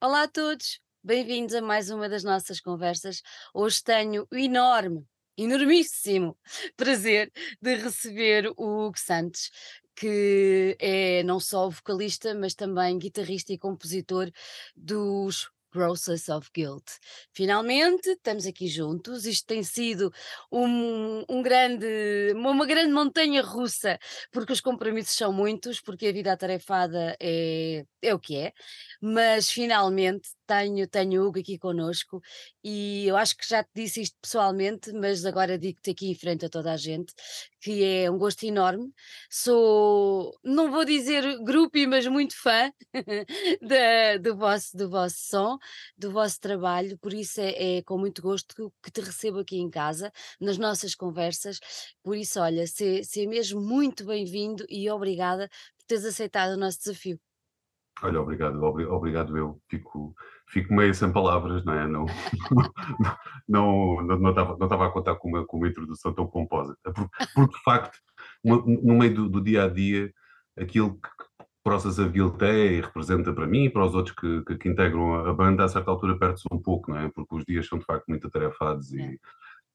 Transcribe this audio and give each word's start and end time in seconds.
Olá 0.00 0.22
a 0.22 0.28
todos, 0.28 0.80
bem-vindos 1.02 1.56
a 1.56 1.60
mais 1.60 1.90
uma 1.90 2.08
das 2.08 2.22
nossas 2.22 2.60
conversas. 2.60 3.20
Hoje 3.52 3.82
tenho 3.82 4.28
o 4.30 4.36
enorme, 4.36 5.04
enormíssimo 5.36 6.38
prazer 6.76 7.32
de 7.60 7.74
receber 7.74 8.46
o 8.56 8.86
Hugo 8.86 8.96
Santos, 8.96 9.50
que 9.96 10.76
é 10.78 11.24
não 11.24 11.40
só 11.40 11.68
vocalista, 11.68 12.32
mas 12.32 12.54
também 12.54 12.96
guitarrista 12.96 13.52
e 13.52 13.58
compositor 13.58 14.30
dos 14.76 15.50
Process 15.70 16.28
of 16.28 16.48
Guilt. 16.54 16.84
Finalmente 17.32 18.10
estamos 18.10 18.46
aqui 18.46 18.68
juntos. 18.68 19.26
Isto 19.26 19.46
tem 19.46 19.62
sido 19.62 20.12
um, 20.50 21.24
um 21.28 21.42
grande, 21.42 21.86
uma 22.34 22.66
grande 22.66 22.92
montanha 22.92 23.42
russa, 23.42 23.98
porque 24.32 24.52
os 24.52 24.60
compromissos 24.60 25.16
são 25.16 25.32
muitos, 25.32 25.80
porque 25.80 26.06
a 26.08 26.12
vida 26.12 26.32
atarefada 26.32 27.16
é, 27.20 27.84
é 28.02 28.14
o 28.14 28.18
que 28.18 28.36
é, 28.36 28.52
mas 29.00 29.50
finalmente 29.50 30.28
tenho, 30.48 30.88
tenho 30.88 31.22
o 31.22 31.28
Hugo 31.28 31.40
aqui 31.40 31.58
connosco 31.58 32.22
e 32.64 33.06
eu 33.06 33.16
acho 33.16 33.36
que 33.36 33.46
já 33.46 33.62
te 33.62 33.70
disse 33.74 34.00
isto 34.00 34.16
pessoalmente, 34.20 34.90
mas 34.92 35.26
agora 35.26 35.58
digo-te 35.58 35.90
aqui 35.90 36.10
em 36.10 36.14
frente 36.14 36.46
a 36.46 36.48
toda 36.48 36.72
a 36.72 36.76
gente, 36.76 37.12
que 37.60 37.84
é 37.84 38.10
um 38.10 38.16
gosto 38.16 38.44
enorme. 38.44 38.90
Sou, 39.30 40.34
não 40.42 40.70
vou 40.70 40.84
dizer 40.86 41.38
grupo, 41.44 41.78
mas 41.86 42.06
muito 42.06 42.34
fã 42.40 42.72
do, 44.22 44.36
vosso, 44.36 44.76
do 44.76 44.88
vosso 44.88 45.16
som, 45.18 45.58
do 45.96 46.10
vosso 46.10 46.40
trabalho, 46.40 46.98
por 46.98 47.12
isso 47.12 47.40
é, 47.40 47.78
é 47.78 47.82
com 47.82 47.98
muito 47.98 48.22
gosto 48.22 48.54
que, 48.54 48.62
que 48.82 48.90
te 48.90 49.00
recebo 49.02 49.40
aqui 49.40 49.58
em 49.58 49.68
casa, 49.70 50.10
nas 50.40 50.56
nossas 50.56 50.94
conversas. 50.94 51.60
Por 52.02 52.16
isso, 52.16 52.40
olha, 52.40 52.66
ser, 52.66 53.04
ser 53.04 53.26
mesmo 53.26 53.60
muito 53.60 54.04
bem-vindo 54.06 54.64
e 54.68 54.90
obrigada 54.90 55.48
por 55.76 55.84
teres 55.86 56.04
aceitado 56.06 56.52
o 56.52 56.56
nosso 56.56 56.78
desafio. 56.78 57.20
Olha, 58.02 58.20
obrigado, 58.20 58.62
obri- 58.62 58.86
obrigado 58.86 59.36
eu. 59.36 59.60
Fico, 59.68 60.14
fico 60.48 60.72
meio 60.72 60.94
sem 60.94 61.12
palavras, 61.12 61.64
não 61.64 61.74
é? 61.74 61.86
Não, 61.86 62.06
não, 63.48 64.02
não, 64.02 64.18
não, 64.18 64.30
estava, 64.30 64.56
não 64.56 64.66
estava 64.66 64.86
a 64.86 64.90
contar 64.90 65.16
com 65.16 65.28
uma, 65.28 65.44
com 65.46 65.56
uma 65.56 65.68
introdução 65.68 66.12
tão 66.12 66.26
pomposa. 66.26 66.76
Porque, 66.82 67.00
porque 67.34 67.56
de 67.56 67.62
facto, 67.62 67.98
no 68.44 68.94
meio 68.98 69.14
do, 69.14 69.28
do 69.28 69.40
dia 69.40 69.64
a 69.64 69.68
dia, 69.68 70.12
aquilo 70.56 70.94
que 70.94 71.08
Process 71.64 71.98
a 71.98 72.06
Guilt 72.08 72.40
é 72.42 72.66
e 72.74 72.80
representa 72.80 73.32
para 73.32 73.46
mim 73.46 73.64
e 73.64 73.70
para 73.70 73.84
os 73.84 73.94
outros 73.94 74.14
que, 74.16 74.42
que, 74.44 74.56
que 74.56 74.68
integram 74.68 75.26
a 75.26 75.34
banda, 75.34 75.64
a 75.64 75.68
certa 75.68 75.90
altura 75.90 76.18
perde-se 76.18 76.44
um 76.52 76.58
pouco, 76.62 76.90
não 76.90 76.98
é? 76.98 77.10
Porque 77.14 77.34
os 77.34 77.44
dias 77.44 77.66
são 77.66 77.78
de 77.78 77.84
facto 77.84 78.06
muito 78.08 78.26
atarefados 78.28 78.92
É. 78.94 78.96
e, 78.96 79.18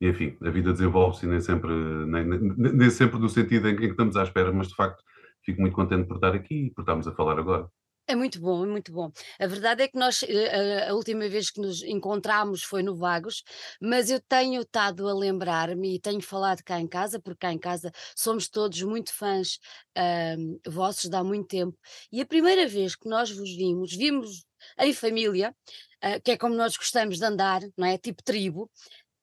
e, 0.01 0.09
enfim, 0.09 0.35
a 0.43 0.49
vida 0.49 0.71
desenvolve-se 0.71 1.27
nem 1.27 1.39
sempre, 1.41 1.71
nem, 2.07 2.25
nem, 2.25 2.39
nem 2.39 2.89
sempre 2.89 3.19
no 3.19 3.29
sentido 3.29 3.69
em 3.69 3.75
que 3.75 3.85
estamos 3.85 4.15
à 4.17 4.23
espera, 4.23 4.51
mas 4.51 4.69
de 4.69 4.75
facto 4.75 5.03
fico 5.45 5.61
muito 5.61 5.75
contente 5.75 6.07
por 6.07 6.15
estar 6.15 6.33
aqui 6.33 6.67
e 6.67 6.71
por 6.71 6.81
estarmos 6.81 7.07
a 7.07 7.11
falar 7.13 7.37
agora. 7.37 7.67
É 8.05 8.15
muito 8.15 8.39
bom, 8.41 8.63
é 8.65 8.67
muito 8.67 8.91
bom. 8.91 9.11
A 9.39 9.47
verdade 9.47 9.83
é 9.83 9.87
que 9.87 9.97
nós, 9.97 10.23
eh, 10.23 10.89
a, 10.89 10.93
última 10.93 11.27
vez 11.29 11.49
que 11.49 11.61
nos 11.61 11.81
encontramos 11.83 12.61
foi 12.61 12.83
no 12.83 12.95
Vagos, 12.95 13.43
mas 13.81 14.09
eu 14.09 14.19
tenho 14.21 14.61
estado 14.61 15.07
a 15.07 15.13
lembrar-me 15.13 15.95
e 15.95 15.99
tenho 15.99 16.21
falado 16.21 16.61
cá 16.63 16.79
em 16.81 16.87
casa, 16.87 17.17
porque 17.19 17.39
cá 17.39 17.53
em 17.53 17.57
casa 17.57 17.91
somos 18.15 18.49
todos 18.49 18.81
muito 18.83 19.13
fãs 19.13 19.57
ahm, 19.95 20.57
vossos 20.67 21.09
de 21.09 21.15
há 21.15 21.23
muito 21.23 21.47
tempo. 21.47 21.77
E 22.11 22.19
a 22.21 22.25
primeira 22.25 22.67
vez 22.67 22.93
que 22.95 23.07
nós 23.07 23.31
vos 23.31 23.49
vimos, 23.55 23.93
vimos 23.95 24.43
em 24.79 24.93
família, 24.93 25.55
ah, 26.01 26.19
que 26.19 26.31
é 26.31 26.37
como 26.37 26.55
nós 26.55 26.75
gostamos 26.75 27.17
de 27.19 27.25
andar, 27.25 27.61
não 27.77 27.87
é? 27.87 27.97
Tipo 27.97 28.21
tribo, 28.23 28.69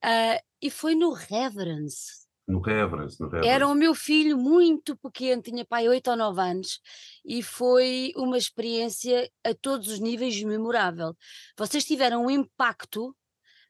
ah, 0.03 0.41
e 0.63 0.71
foi 0.71 0.95
no 0.95 1.13
Reverence. 1.13 2.20
No 2.51 2.61
Reverence, 2.61 3.21
no 3.21 3.29
Era 3.29 3.39
o 3.39 3.43
Reverence. 3.49 3.75
meu 3.79 3.95
filho 3.95 4.37
muito 4.37 4.97
pequeno, 4.97 5.41
tinha 5.43 5.65
pai 5.65 5.89
8 5.89 6.11
ou 6.11 6.17
9 6.17 6.41
anos, 6.41 6.81
e 7.25 7.43
foi 7.43 8.13
uma 8.17 8.37
experiência 8.37 9.31
a 9.45 9.55
todos 9.55 9.89
os 9.89 10.01
níveis 10.01 10.43
memorável. 10.43 11.15
Vocês 11.57 11.85
tiveram 11.85 12.27
um 12.27 12.31
impacto, 12.31 13.15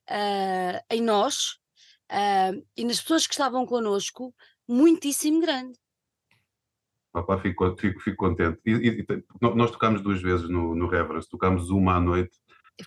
ah, 0.08 0.83
em 0.91 1.01
nós, 1.03 1.58
ah, 2.11 2.53
e 2.77 2.84
nas 2.84 3.01
pessoas 3.01 3.27
que 3.27 3.34
estavam 3.34 3.67
connosco, 3.67 4.34
muitíssimo 4.69 5.40
grande. 5.40 5.79
Opá, 7.13 7.39
fico, 7.40 7.77
fico, 7.77 8.01
fico 8.01 8.17
contente. 8.17 8.61
E, 8.64 8.70
e- 8.73 9.07
nós 9.40 9.70
tocámos 9.73 10.01
duas 10.01 10.23
vezes 10.23 10.48
no, 10.48 10.74
no 10.77 10.86
Reverence, 10.89 11.29
tocámos 11.29 11.69
uma 11.70 11.96
à 11.96 12.01
noite, 12.01 12.39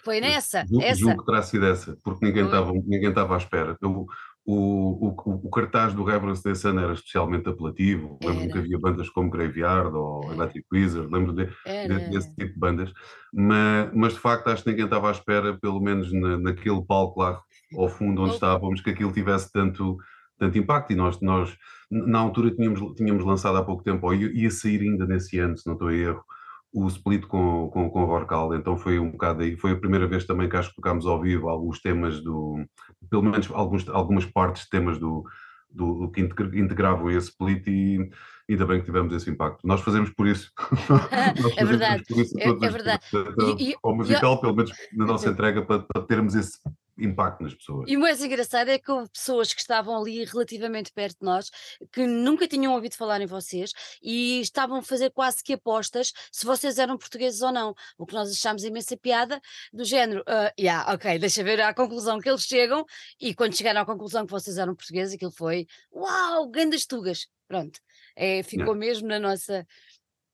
foi 0.02 0.20
nessa, 0.20 0.66
ju- 0.66 0.82
essa. 0.82 0.96
julgo 1.00 1.20
que 1.20 1.26
terá 1.26 1.44
sido 1.44 1.66
essa, 1.68 1.96
porque 2.04 2.26
ninguém 2.26 2.46
estava 2.46 2.72
ninguém 2.72 3.10
estava 3.10 3.36
à 3.36 3.38
espera. 3.38 3.78
Eu- 3.82 4.08
o, 4.46 5.08
o, 5.10 5.48
o 5.48 5.50
cartaz 5.50 5.94
do 5.94 6.04
Reverence 6.04 6.44
desse 6.44 6.68
ano 6.68 6.82
era 6.82 6.94
especialmente 6.94 7.48
apelativo, 7.50 8.20
lembro-me 8.22 8.52
que 8.52 8.58
havia 8.58 8.80
bandas 8.80 9.10
como 9.10 9.30
Graveyard 9.30 9.96
ou 9.96 10.32
era, 10.32 10.42
Electric 10.42 10.68
Wizard, 10.72 11.10
lembro 11.12 11.34
de, 11.34 11.46
de- 11.84 12.00
desse 12.10 12.30
tipo 12.36 12.54
de 12.54 12.60
bandas, 12.60 12.92
mas, 13.34 13.92
mas 13.94 14.14
de 14.14 14.20
facto 14.20 14.48
acho 14.50 14.64
que 14.64 14.70
ninguém 14.70 14.86
estava 14.86 15.10
à 15.10 15.12
espera, 15.12 15.58
pelo 15.60 15.80
menos 15.82 16.12
na, 16.12 16.38
naquele 16.38 16.84
palco 16.86 17.22
lá 17.22 17.42
ao 17.78 17.90
fundo 17.90 18.22
onde 18.22 18.36
estávamos, 18.36 18.82
que 18.82 18.90
aquilo 18.92 19.12
tivesse 19.12 19.52
tanto, 19.52 19.98
tanto 20.38 20.58
impacto. 20.58 20.92
E 20.92 20.96
nós, 20.96 21.20
nós 21.22 21.58
na 21.90 22.20
altura 22.20 22.52
tínhamos, 22.52 22.96
tínhamos 22.96 23.26
lançado 23.26 23.58
há 23.58 23.64
pouco 23.64 23.84
tempo, 23.84 24.06
ou 24.06 24.14
ia, 24.14 24.32
ia 24.34 24.52
sair 24.52 24.82
ainda 24.82 25.06
nesse 25.08 25.40
ano, 25.40 25.58
se 25.58 25.66
não 25.66 25.74
estou 25.74 25.92
em 25.92 26.00
erro, 26.02 26.24
o 26.74 26.88
split 26.88 27.26
com, 27.28 27.70
com, 27.70 27.90
com 27.90 28.04
o 28.04 28.08
Vorkal, 28.08 28.56
então 28.56 28.76
foi 28.76 28.98
um 28.98 29.12
bocado 29.12 29.44
aí, 29.44 29.56
foi 29.56 29.74
a 29.74 29.80
primeira 29.80 30.08
vez 30.08 30.26
também 30.26 30.50
que 30.50 30.58
acho 30.58 30.70
que 30.70 30.76
tocámos 30.76 31.06
ao 31.06 31.22
vivo 31.22 31.48
alguns 31.48 31.80
temas 31.80 32.20
do, 32.24 32.66
pelo 33.10 33.22
menos 33.22 33.50
alguns, 33.54 33.88
algumas 33.88 34.26
partes 34.26 34.64
de 34.64 34.70
temas 34.70 34.98
do, 34.98 35.24
do, 35.70 36.00
do 36.00 36.12
que 36.12 36.22
integra- 36.22 36.58
integravam 36.60 37.12
esse 37.12 37.30
split 37.30 37.68
e 37.68 38.10
ainda 38.50 38.66
bem 38.66 38.80
que 38.80 38.86
tivemos 38.86 39.14
esse 39.14 39.30
impacto. 39.30 39.66
Nós 39.66 39.82
fazemos 39.82 40.10
por 40.10 40.28
isso, 40.28 40.52
nós 40.90 41.58
É 41.58 41.64
verdade, 41.64 42.04
por 42.08 42.20
isso 42.20 42.38
é, 42.40 42.50
é 42.50 42.70
verdade. 42.70 43.04
dias, 43.12 43.60
E, 43.60 43.72
e, 43.72 43.76
ao 43.84 43.96
musical, 43.96 44.42
pelo 44.42 44.56
menos 44.56 44.72
na 44.94 45.06
nossa 45.06 45.30
entrega, 45.30 45.62
para, 45.64 45.84
para 45.84 46.02
termos 46.02 46.34
esse 46.34 46.58
impacto 46.98 47.44
nas 47.44 47.54
pessoas. 47.54 47.90
E 47.90 47.98
o 47.98 48.00
mais 48.00 48.24
engraçado 48.24 48.70
é 48.70 48.78
que 48.78 48.92
houve 48.92 49.10
pessoas 49.10 49.54
que 49.54 49.62
estavam 49.62 49.98
ali 50.00 50.24
relativamente 50.24 50.92
perto 50.92 51.20
de 51.20 51.26
nós, 51.26 51.50
que 51.92 52.06
nunca 52.06 52.48
tinham 52.48 52.74
ouvido 52.74 52.96
falar 52.96 53.22
em 53.22 53.26
vocês 53.26 53.72
e 54.02 54.42
estavam 54.42 54.78
a 54.78 54.82
fazer 54.82 55.10
quase 55.12 55.44
que 55.44 55.54
apostas 55.54 56.14
se 56.32 56.46
vocês 56.46 56.78
eram 56.78 56.98
portugueses 56.98 57.42
ou 57.42 57.52
não. 57.52 57.74
O 57.98 58.06
que 58.06 58.14
nós 58.14 58.32
achámos 58.32 58.64
imensa 58.64 58.96
piada, 58.96 59.42
do 59.72 59.84
género, 59.84 60.24
ah, 60.28 60.54
yeah, 60.60 60.94
ok, 60.94 61.18
deixa 61.20 61.44
ver 61.44 61.62
à 61.62 61.74
conclusão 61.74 62.20
que 62.20 62.30
eles 62.30 62.44
chegam, 62.44 62.86
e 63.20 63.34
quando 63.34 63.56
chegaram 63.56 63.82
à 63.82 63.86
conclusão 63.86 64.26
que 64.26 64.32
vocês 64.32 64.58
eram 64.58 64.76
portugueses, 64.76 65.16
aquilo 65.16 65.32
foi 65.32 65.68
uau, 65.92 66.48
grandes 66.50 66.86
tugas. 66.86 67.28
Pronto, 67.48 67.80
é, 68.16 68.42
ficou 68.44 68.76
mesmo 68.76 69.08
na 69.08 69.20
nossa, 69.20 69.68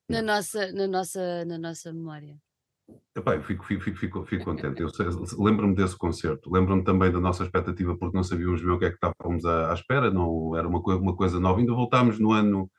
na 0.07 0.17
yeah. 0.17 0.35
nossa, 0.35 0.71
na 0.71 0.87
nossa, 0.87 1.45
na 1.45 1.57
nossa 1.57 1.93
memória. 1.93 2.37
Epá, 3.15 3.35
eu 3.35 3.43
fico, 3.43 3.65
fico, 3.65 3.83
fico, 3.97 4.23
fico, 4.25 4.45
contente. 4.45 4.81
Eu 4.81 4.89
lembro-me 5.37 5.75
desse 5.75 5.97
concerto, 5.97 6.51
lembro-me 6.51 6.83
também 6.83 7.11
da 7.11 7.19
nossa 7.19 7.43
expectativa, 7.43 7.97
porque 7.97 8.15
não 8.15 8.23
sabíamos 8.23 8.61
bem 8.61 8.71
o 8.71 8.79
que 8.79 8.85
é 8.85 8.89
que 8.89 8.95
estávamos 8.95 9.45
à, 9.45 9.73
espera, 9.73 10.11
não 10.11 10.55
era 10.55 10.67
uma, 10.67 10.79
uma 10.79 11.15
coisa 11.15 11.39
nova. 11.39 11.59
Ainda 11.59 11.73
voltámos 11.73 12.19
no 12.19 12.31
ano, 12.31 12.69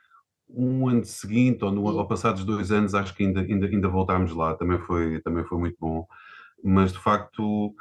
um 0.49 0.89
ano 0.89 1.05
seguinte, 1.05 1.65
ou, 1.65 1.73
no, 1.73 1.83
ou 1.85 2.07
passados 2.07 2.45
dois 2.45 2.73
anos, 2.73 2.95
acho 2.95 3.15
que 3.15 3.25
ainda, 3.25 3.41
ainda, 3.41 3.67
ainda 3.67 3.89
voltámos 3.89 4.33
lá, 4.35 4.55
também 4.55 4.79
foi, 4.79 5.21
também 5.21 5.45
foi 5.45 5.59
muito 5.59 5.77
bom. 5.79 6.07
Mas 6.63 6.93
de 6.93 6.99
facto, 6.99 7.75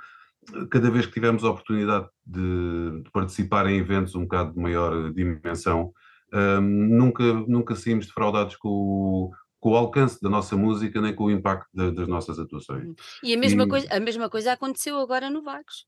cada 0.69 0.89
vez 0.89 1.05
que 1.05 1.13
tivemos 1.13 1.43
a 1.43 1.51
oportunidade 1.51 2.07
de, 2.25 3.01
de 3.03 3.11
participar 3.11 3.67
em 3.67 3.77
eventos 3.77 4.15
um 4.15 4.23
bocado 4.23 4.53
de 4.53 4.59
maior 4.59 5.11
dimensão, 5.13 5.93
hum, 6.33 6.61
nunca, 6.61 7.23
nunca 7.47 7.75
saímos 7.75 8.07
defraudados 8.07 8.55
com 8.55 8.69
o, 8.69 9.31
com 9.59 9.71
o 9.71 9.75
alcance 9.75 10.19
da 10.21 10.29
nossa 10.29 10.55
música, 10.55 11.01
nem 11.01 11.13
com 11.13 11.25
o 11.25 11.31
impacto 11.31 11.67
da- 11.73 11.89
das 11.91 12.07
nossas 12.07 12.39
atuações. 12.39 12.85
Uhum. 12.87 12.95
E 13.23 13.33
a 13.33 13.37
mesma 13.37 13.63
E 13.63 13.67
coisa, 13.67 13.87
a 13.93 13.99
mesma 13.99 14.29
coisa 14.29 14.53
aconteceu 14.53 14.97
agora 14.99 15.29
no 15.29 15.41
Vagos. 15.43 15.85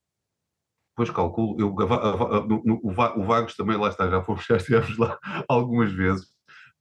depois 0.96 1.10
calculo, 1.10 1.56
eu, 1.60 1.74
a 1.80 2.38
a 2.38 2.42
no- 2.46 2.62
no- 2.66 2.80
o 2.84 2.92
Va- 2.92 3.16
o 3.18 3.24
Vagos 3.24 3.56
também 3.56 3.78
lá 3.78 3.88
está, 3.90 4.10
já 4.10 4.22
fomos, 4.24 4.46
já 4.50 4.58
estivemos 4.58 4.98
lá 4.98 5.18
algumas 5.48 5.92
vezes. 5.92 6.28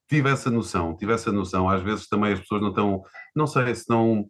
Tive 0.09 0.28
essa 0.31 0.51
noção, 0.51 0.97
tive 0.97 1.12
essa 1.12 1.31
noção. 1.31 1.69
Às 1.71 1.83
vezes 1.83 2.09
também 2.09 2.33
as 2.33 2.41
pessoas 2.41 2.61
não 2.61 2.71
estão, 2.71 3.03
não 3.37 3.47
sei 3.47 3.72
se 3.75 3.89
não. 3.89 4.28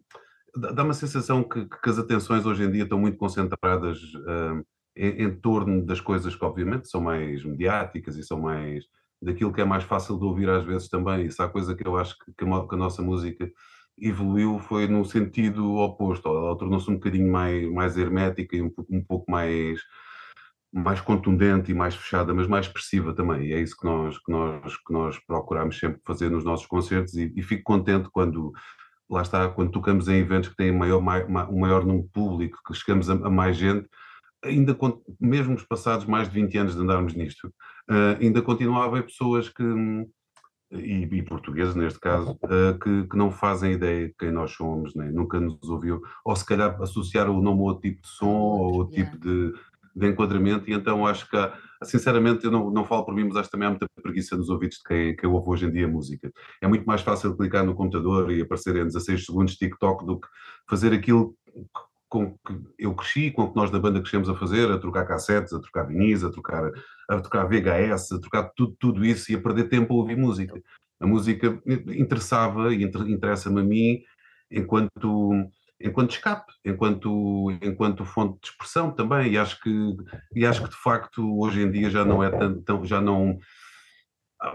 Dá 0.55 0.83
uma 0.83 0.93
sensação 0.93 1.43
que, 1.43 1.65
que 1.65 1.89
as 1.89 1.97
atenções 1.97 2.45
hoje 2.45 2.63
em 2.63 2.71
dia 2.71 2.83
estão 2.83 2.99
muito 2.99 3.17
concentradas 3.17 3.97
ah, 4.27 4.61
em, 4.95 5.23
em 5.23 5.35
torno 5.39 5.83
das 5.83 5.99
coisas 5.99 6.35
que, 6.35 6.45
obviamente, 6.45 6.87
são 6.89 7.01
mais 7.01 7.43
mediáticas 7.43 8.15
e 8.17 8.23
são 8.23 8.39
mais. 8.39 8.85
Daquilo 9.21 9.53
que 9.53 9.61
é 9.61 9.65
mais 9.65 9.83
fácil 9.83 10.17
de 10.17 10.25
ouvir 10.25 10.49
às 10.49 10.63
vezes 10.65 10.89
também. 10.89 11.25
Isso 11.25 11.41
há 11.43 11.49
coisa 11.49 11.75
que 11.75 11.87
eu 11.87 11.97
acho 11.97 12.17
que, 12.19 12.33
que 12.37 12.45
a 12.45 12.67
que 12.67 12.75
a 12.75 12.77
nossa 12.77 13.01
música 13.01 13.51
evoluiu 13.97 14.59
foi 14.59 14.87
no 14.87 15.05
sentido 15.05 15.75
oposto. 15.75 16.27
Ela 16.29 16.57
tornou-se 16.57 16.89
um 16.89 16.95
bocadinho 16.95 17.31
mais, 17.31 17.69
mais 17.71 17.97
hermética 17.97 18.55
e 18.55 18.61
um, 18.61 18.69
pouco- 18.69 18.95
um 18.95 19.03
pouco 19.03 19.29
mais 19.31 19.79
mais 20.73 21.01
contundente 21.01 21.71
e 21.71 21.73
mais 21.73 21.95
fechada, 21.95 22.33
mas 22.33 22.47
mais 22.47 22.65
expressiva 22.65 23.13
também. 23.13 23.47
E 23.47 23.53
é 23.53 23.59
isso 23.59 23.75
que 23.77 23.85
nós, 23.85 24.17
que 24.17 24.31
nós, 24.31 24.77
que 24.77 24.93
nós 24.93 25.19
procuramos 25.19 25.77
sempre 25.77 25.99
fazer 26.05 26.29
nos 26.31 26.45
nossos 26.45 26.65
concertos 26.65 27.13
e, 27.15 27.33
e 27.35 27.41
fico 27.41 27.63
contente 27.63 28.09
quando, 28.11 28.53
lá 29.09 29.21
está, 29.21 29.49
quando 29.49 29.71
tocamos 29.71 30.07
em 30.07 30.15
eventos 30.19 30.49
que 30.49 30.55
têm 30.55 30.71
maior, 30.71 31.01
mai- 31.01 31.27
ma- 31.27 31.49
um 31.49 31.59
maior 31.59 31.85
número 31.85 32.07
público, 32.13 32.57
que 32.65 32.73
chegamos 32.73 33.09
a, 33.09 33.13
a 33.15 33.29
mais 33.29 33.57
gente, 33.57 33.87
ainda 34.43 34.77
mesmo 35.19 35.55
os 35.55 35.63
passados 35.65 36.05
mais 36.05 36.29
de 36.29 36.35
20 36.35 36.57
anos 36.57 36.75
de 36.75 36.81
andarmos 36.81 37.13
nisto, 37.13 37.53
ainda 38.19 38.41
continua 38.41 38.83
a 38.83 38.85
haver 38.85 39.03
pessoas 39.05 39.49
que, 39.49 39.63
e, 40.71 41.03
e 41.03 41.21
portugueses 41.23 41.75
neste 41.75 41.99
caso, 41.99 42.31
uh, 42.43 42.79
que, 42.79 43.07
que, 43.07 43.17
não 43.17 43.29
fazem 43.29 43.73
ideia 43.73 44.07
de 44.07 44.15
quem 44.17 44.31
nós 44.31 44.51
somos, 44.51 44.95
nem, 44.95 45.11
nunca 45.11 45.39
nos 45.39 45.69
ouviu, 45.69 46.01
ou 46.23 46.35
se 46.35 46.45
calhar 46.45 46.81
associar 46.81 47.29
o 47.29 47.41
nome 47.41 47.59
a 47.59 47.63
outro 47.63 47.81
tipo 47.81 48.01
de 48.01 48.07
som 48.07 48.27
ou 48.27 48.73
outro 48.75 48.95
yeah. 48.95 49.11
tipo 49.11 49.23
de, 49.23 49.53
de 49.95 50.07
enquadramento, 50.07 50.69
e 50.69 50.73
então 50.73 51.05
acho 51.05 51.29
que 51.29 51.35
há, 51.35 51.53
sinceramente 51.83 52.45
eu 52.45 52.51
não, 52.51 52.71
não 52.71 52.85
falo 52.85 53.03
por 53.03 53.13
mim, 53.13 53.25
mas 53.25 53.35
acho 53.35 53.49
que 53.49 53.51
também 53.51 53.67
há 53.67 53.71
muita 53.71 53.87
preguiça 54.01 54.37
nos 54.37 54.49
ouvidos 54.49 54.77
de 54.77 54.83
quem, 54.83 55.15
quem 55.15 55.29
ouve 55.29 55.49
hoje 55.49 55.65
em 55.65 55.71
dia 55.71 55.87
música. 55.87 56.31
É 56.61 56.67
muito 56.67 56.85
mais 56.85 57.01
fácil 57.01 57.35
clicar 57.35 57.65
no 57.65 57.75
computador 57.75 58.31
e 58.31 58.41
aparecer 58.41 58.75
em 58.77 58.85
16 58.85 59.25
segundos 59.25 59.55
TikTok 59.55 60.05
do 60.05 60.19
que 60.19 60.27
fazer 60.69 60.93
aquilo 60.93 61.35
com 62.11 62.33
que 62.45 62.53
eu 62.77 62.93
cresci, 62.93 63.31
com 63.31 63.49
que 63.49 63.55
nós 63.55 63.71
da 63.71 63.79
banda 63.79 64.01
crescemos 64.01 64.27
a 64.27 64.35
fazer, 64.35 64.69
a 64.69 64.77
trocar 64.77 65.07
cassetes, 65.07 65.53
a 65.53 65.61
trocar 65.61 65.87
vinis, 65.87 66.25
a 66.25 66.29
trocar, 66.29 66.69
a 67.09 67.19
trocar 67.21 67.47
VHS, 67.47 68.11
a 68.11 68.19
trocar 68.19 68.51
tudo, 68.53 68.75
tudo 68.77 69.05
isso 69.05 69.31
e 69.31 69.35
a 69.35 69.41
perder 69.41 69.69
tempo 69.69 69.93
a 69.93 69.97
ouvir 69.97 70.17
música. 70.17 70.61
A 70.99 71.07
música 71.07 71.57
interessava 71.87 72.75
e 72.75 72.83
interessa-me 72.83 73.61
a 73.61 73.63
mim 73.63 74.01
enquanto 74.51 75.31
enquanto 75.79 76.11
escape, 76.11 76.51
enquanto 76.65 77.49
enquanto 77.61 78.05
fonte 78.05 78.39
de 78.41 78.49
expressão 78.49 78.91
também 78.91 79.31
e 79.31 79.37
acho 79.37 79.59
que 79.61 79.95
e 80.35 80.45
acho 80.45 80.63
que 80.63 80.69
de 80.69 80.75
facto 80.75 81.39
hoje 81.39 81.61
em 81.61 81.71
dia 81.71 81.89
já 81.89 82.03
não 82.03 82.21
é 82.21 82.29
tanto 82.29 82.85
já 82.85 82.99
não 82.99 83.39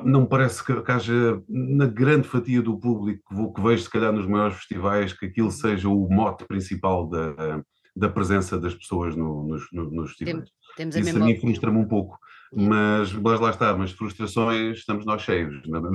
não 0.03 0.23
me 0.23 0.29
parece 0.29 0.65
que, 0.65 0.83
que, 0.83 0.93
haja 0.93 1.43
na 1.49 1.87
grande 1.87 2.27
fatia 2.27 2.61
do 2.61 2.79
público 2.79 3.53
que 3.55 3.63
vejo 3.63 3.83
se 3.83 3.91
calhar 3.91 4.13
nos 4.13 4.27
maiores 4.27 4.57
festivais 4.57 5.13
que 5.13 5.27
aquilo 5.27 5.51
seja 5.51 5.89
o 5.89 6.09
mote 6.09 6.45
principal 6.45 7.09
da, 7.09 7.63
da 7.95 8.09
presença 8.09 8.59
das 8.59 8.75
pessoas 8.75 9.15
no, 9.15 9.45
nos, 9.45 9.65
nos 9.73 10.11
festivais. 10.11 10.51
Temos, 10.77 10.95
temos 10.95 11.09
Isso 11.09 11.19
a, 11.19 11.23
a 11.23 11.25
mim 11.25 11.41
frustra-me 11.41 11.79
um 11.79 11.89
pouco. 11.89 12.19
Mas, 12.53 13.13
mas 13.13 13.41
lá 13.41 13.51
está, 13.51 13.77
mas 13.77 13.91
frustrações 13.91 14.79
estamos 14.79 15.05
nós 15.05 15.23
cheios. 15.23 15.67
Na, 15.67 15.81
na, 15.81 15.91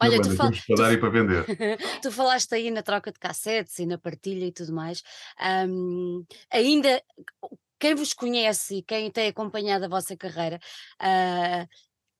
Olha, 0.00 0.16
na 0.16 0.22
tu 0.22 0.34
fal... 0.34 0.50
para 0.66 0.76
dar 0.76 0.92
e 0.92 0.98
para 0.98 1.10
vender. 1.10 1.44
tu 2.02 2.10
falaste 2.10 2.54
aí 2.54 2.70
na 2.70 2.82
troca 2.82 3.12
de 3.12 3.18
cassetes 3.18 3.78
e 3.78 3.86
na 3.86 3.98
partilha 3.98 4.46
e 4.46 4.52
tudo 4.52 4.72
mais. 4.72 5.02
Um, 5.68 6.24
ainda 6.50 7.02
quem 7.78 7.94
vos 7.94 8.12
conhece 8.12 8.78
e 8.78 8.82
quem 8.82 9.10
tem 9.10 9.28
acompanhado 9.28 9.84
a 9.84 9.88
vossa 9.88 10.16
carreira 10.16 10.58
uh, 11.00 11.68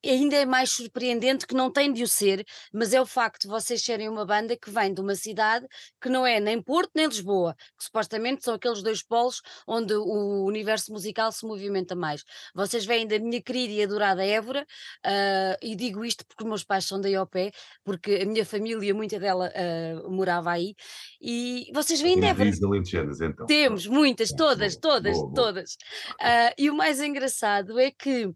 ainda 0.05 0.37
é 0.37 0.47
mais 0.47 0.71
surpreendente 0.71 1.47
que 1.47 1.55
não 1.55 1.71
tem 1.71 1.93
de 1.93 2.03
o 2.03 2.09
ser, 2.09 2.45
mas 2.73 2.93
é 2.93 3.01
o 3.01 3.07
facto 3.07 3.43
de 3.43 3.49
vocês 3.49 3.83
serem 3.83 4.09
uma 4.09 4.25
banda 4.25 4.57
que 4.57 4.71
vem 4.71 4.93
de 4.93 5.01
uma 5.01 5.15
cidade 5.15 5.67
que 6.01 6.09
não 6.09 6.27
é 6.27 6.41
nem 6.41 6.63
Porto 6.63 6.91
nem 6.95 7.07
Lisboa, 7.07 7.55
que 7.77 7.85
supostamente 7.85 8.45
são 8.45 8.55
aqueles 8.55 8.83
dois 8.83 9.03
polos 9.03 9.41
onde 9.67 9.95
o 9.95 10.45
universo 10.45 10.93
musical 10.93 11.33
se 11.33 11.47
movimenta 11.47 11.95
mais. 11.95 12.25
Vocês 12.55 12.85
vêm 12.85 13.07
da 13.07 13.19
minha 13.19 13.43
querida 13.43 13.73
e 13.73 13.83
adorada 13.83 14.25
Évora, 14.25 14.67
uh, 15.05 15.57
e 15.63 15.75
digo 15.75 16.05
isto 16.05 16.25
porque 16.27 16.45
meus 16.45 16.65
pais 16.65 16.85
são 16.85 17.01
daí 17.01 17.15
ao 17.15 17.27
pé, 17.27 17.51
porque 17.85 18.21
a 18.23 18.27
minha 18.27 18.45
família, 18.45 18.95
muita 18.95 19.19
dela 19.19 19.51
uh, 19.51 20.11
morava 20.11 20.51
aí, 20.53 20.75
e 21.21 21.71
vocês 21.75 22.01
vêm 22.01 22.19
de 22.19 22.27
Évora. 22.27 22.49
Então. 23.21 23.47
Temos 23.47 23.87
muitas, 23.87 24.31
todas, 24.31 24.77
todas, 24.77 25.17
boa, 25.17 25.31
boa. 25.31 25.35
todas. 25.35 25.75
Uh, 26.21 26.55
e 26.57 26.71
o 26.71 26.75
mais 26.75 27.01
engraçado 27.01 27.79
é 27.79 27.91
que 27.91 28.27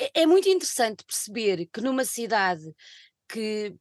é, 0.00 0.22
é 0.22 0.26
muito 0.26 0.48
interessante 0.48 1.04
perceber 1.04 1.66
que 1.72 1.80
numa 1.80 2.04
cidade 2.04 2.74
que 3.28 3.76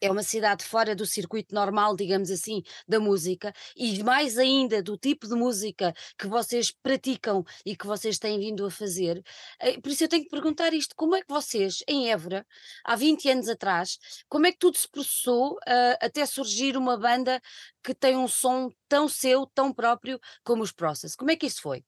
é 0.00 0.10
uma 0.10 0.22
cidade 0.22 0.64
fora 0.64 0.94
do 0.94 1.06
circuito 1.06 1.54
normal, 1.54 1.96
digamos 1.96 2.30
assim, 2.30 2.62
da 2.88 3.00
música, 3.00 3.52
e 3.76 4.02
mais 4.02 4.38
ainda 4.38 4.82
do 4.82 4.96
tipo 4.96 5.26
de 5.28 5.34
música 5.34 5.94
que 6.18 6.26
vocês 6.26 6.70
praticam 6.70 7.44
e 7.64 7.76
que 7.76 7.86
vocês 7.86 8.18
têm 8.18 8.38
vindo 8.38 8.64
a 8.64 8.70
fazer. 8.70 9.22
Eh, 9.58 9.80
por 9.80 9.90
isso 9.90 10.04
eu 10.04 10.08
tenho 10.08 10.24
que 10.24 10.30
perguntar 10.30 10.72
isto: 10.74 10.94
como 10.96 11.16
é 11.16 11.22
que 11.22 11.28
vocês, 11.28 11.82
em 11.88 12.10
Évora, 12.10 12.46
há 12.84 12.96
20 12.96 13.28
anos 13.30 13.48
atrás, 13.48 13.98
como 14.28 14.46
é 14.46 14.52
que 14.52 14.58
tudo 14.58 14.76
se 14.76 14.88
processou 14.88 15.54
uh, 15.54 15.96
até 16.00 16.24
surgir 16.26 16.76
uma 16.76 16.96
banda 16.96 17.40
que 17.82 17.94
tem 17.94 18.16
um 18.16 18.28
som 18.28 18.70
tão 18.88 19.08
seu, 19.08 19.46
tão 19.46 19.72
próprio 19.72 20.20
como 20.44 20.62
os 20.62 20.72
Process? 20.72 21.16
Como 21.16 21.30
é 21.30 21.36
que 21.36 21.46
isso 21.46 21.62
foi? 21.62 21.84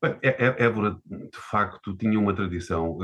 Bem, 0.00 0.16
é, 0.22 0.28
é, 0.28 0.64
Évora, 0.64 0.96
de 1.04 1.38
facto, 1.50 1.96
tinha 1.96 2.20
uma 2.20 2.32
tradição. 2.32 2.98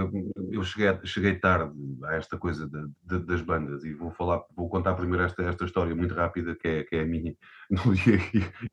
Eu, 0.53 0.63
cheguei, 0.63 0.97
cheguei, 1.05 1.35
tarde 1.35 1.75
a 2.05 2.15
esta 2.15 2.39
coisa 2.39 2.69
de, 2.69 2.87
de, 3.03 3.27
das 3.27 3.43
bandas 3.43 3.85
e 3.85 3.93
vou 3.95 4.13
falar, 4.13 4.45
vou 4.55 4.69
contar 4.69 4.95
primeiro 4.95 5.25
esta, 5.25 5.43
esta 5.43 5.65
história 5.65 5.95
muito 5.95 6.15
rápida, 6.15 6.55
que 6.55 6.69
é, 6.69 6.85
que 6.85 6.95
é 6.95 7.01
a 7.01 7.07
minha 7.07 7.35
no 7.69 7.95
dia 7.95 8.19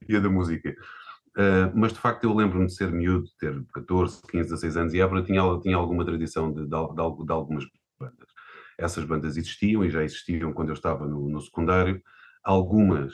e, 0.08 0.16
a 0.16 0.20
da 0.20 0.30
música. 0.30 0.70
Uh, 1.36 1.72
mas 1.74 1.94
de 1.94 2.00
facto 2.00 2.26
eu 2.26 2.36
lembro-me 2.36 2.68
de 2.68 2.76
ser 2.76 2.92
miúdo, 2.92 3.28
ter 3.40 3.60
14, 3.74 4.22
15, 4.30 4.50
16 4.50 4.78
anos, 4.78 4.94
e 4.94 5.02
Évora 5.02 5.24
tinha, 5.24 5.42
tinha 5.60 5.78
alguma 5.78 6.06
tradição 6.06 6.54
de, 6.54 6.62
de, 6.62 6.68
de, 6.68 7.26
de 7.26 7.32
algumas 7.32 7.66
bandas. 8.00 8.28
Essas 8.78 9.04
bandas 9.04 9.36
existiam 9.36 9.84
e 9.84 9.90
já 9.90 10.04
existiam 10.04 10.54
quando 10.54 10.70
eu 10.70 10.74
estava 10.74 11.08
no, 11.08 11.28
no 11.28 11.42
secundário. 11.42 12.00
Algumas 12.44 13.14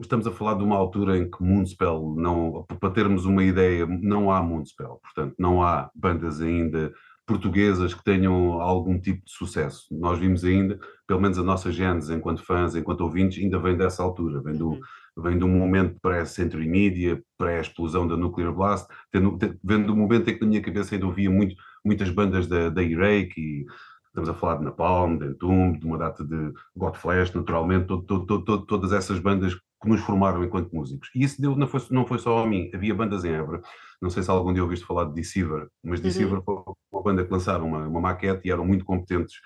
estamos 0.00 0.26
a 0.26 0.32
falar 0.32 0.54
de 0.54 0.64
uma 0.64 0.76
altura 0.76 1.16
em 1.16 1.30
que 1.30 1.42
Moonspell 1.42 2.14
não, 2.16 2.64
para 2.80 2.90
termos 2.90 3.24
uma 3.24 3.44
ideia, 3.44 3.86
não 3.86 4.30
há 4.30 4.42
Moonspell, 4.42 5.00
portanto, 5.02 5.34
não 5.38 5.62
há 5.62 5.90
bandas 5.94 6.40
ainda 6.40 6.92
portuguesas 7.26 7.92
que 7.92 8.04
tenham 8.04 8.60
algum 8.60 8.98
tipo 9.00 9.24
de 9.24 9.32
sucesso. 9.32 9.86
Nós 9.90 10.18
vimos 10.18 10.44
ainda, 10.44 10.78
pelo 11.06 11.20
menos 11.20 11.36
a 11.38 11.42
nossa 11.42 11.72
gênese 11.72 12.14
enquanto 12.14 12.44
fãs, 12.44 12.76
enquanto 12.76 13.00
ouvintes, 13.00 13.42
ainda 13.42 13.58
vem 13.58 13.76
dessa 13.76 14.02
altura, 14.02 14.40
vem 14.40 14.54
do, 14.54 14.70
uhum. 14.70 14.80
vem 15.18 15.36
do 15.36 15.48
momento 15.48 15.98
pré-Century 16.00 16.68
Media, 16.68 17.20
pré-explosão 17.36 18.06
da 18.06 18.16
Nuclear 18.16 18.52
Blast, 18.52 18.86
tendo, 19.10 19.36
vem 19.62 19.82
do 19.82 19.96
momento 19.96 20.30
em 20.30 20.34
que 20.34 20.40
na 20.40 20.46
minha 20.46 20.62
cabeça 20.62 20.94
ainda 20.94 21.06
ouvia 21.06 21.28
muito, 21.28 21.56
muitas 21.84 22.10
bandas 22.10 22.46
da, 22.46 22.68
da 22.68 22.82
Irake 22.82 23.40
e 23.40 23.66
estamos 24.06 24.28
a 24.28 24.34
falar 24.34 24.58
de 24.58 24.64
Napalm, 24.64 25.18
de 25.18 25.26
Entomb, 25.26 25.78
de 25.78 25.84
uma 25.84 25.98
data 25.98 26.24
de 26.24 26.52
Godflesh, 26.76 27.34
naturalmente, 27.34 27.86
todo, 27.86 28.02
todo, 28.04 28.44
todo, 28.44 28.66
todas 28.66 28.92
essas 28.92 29.18
bandas 29.18 29.54
que 29.82 29.88
nos 29.88 30.00
formaram 30.00 30.42
enquanto 30.44 30.74
músicos. 30.74 31.10
E 31.14 31.22
isso 31.22 31.40
deu, 31.40 31.54
não, 31.54 31.66
foi, 31.66 31.80
não 31.90 32.06
foi 32.06 32.18
só 32.18 32.42
a 32.42 32.46
mim, 32.46 32.70
havia 32.74 32.94
bandas 32.94 33.24
em 33.24 33.32
Évora. 33.32 33.60
Não 34.00 34.10
sei 34.10 34.22
se 34.22 34.30
algum 34.30 34.52
dia 34.52 34.62
ouviste 34.62 34.86
falar 34.86 35.04
de 35.04 35.14
Deceiver, 35.14 35.68
mas 35.82 36.00
Deceiver 36.00 36.38
uhum. 36.38 36.42
foi 36.42 36.74
uma 36.92 37.02
banda 37.02 37.24
que 37.24 37.32
lançaram 37.32 37.66
uma, 37.66 37.86
uma 37.86 38.00
maquete 38.00 38.46
e 38.46 38.50
eram 38.50 38.64
muito 38.64 38.84
competentes 38.84 39.36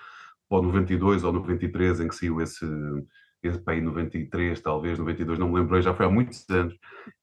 para 0.49 0.59
o 0.59 0.63
92 0.63 1.25
ou 1.25 1.33
93, 1.33 2.01
em 2.01 2.09
que 2.09 2.15
saiu 2.15 2.41
esse, 2.41 2.67
esse 3.43 3.63
aí 3.67 3.81
93, 3.81 4.61
talvez, 4.61 4.99
92, 4.99 5.39
não 5.39 5.49
me 5.49 5.61
lembro, 5.61 5.81
já 5.81 5.95
foi 5.95 6.07
há 6.07 6.11
muitos 6.11 6.45
anos. 6.51 6.75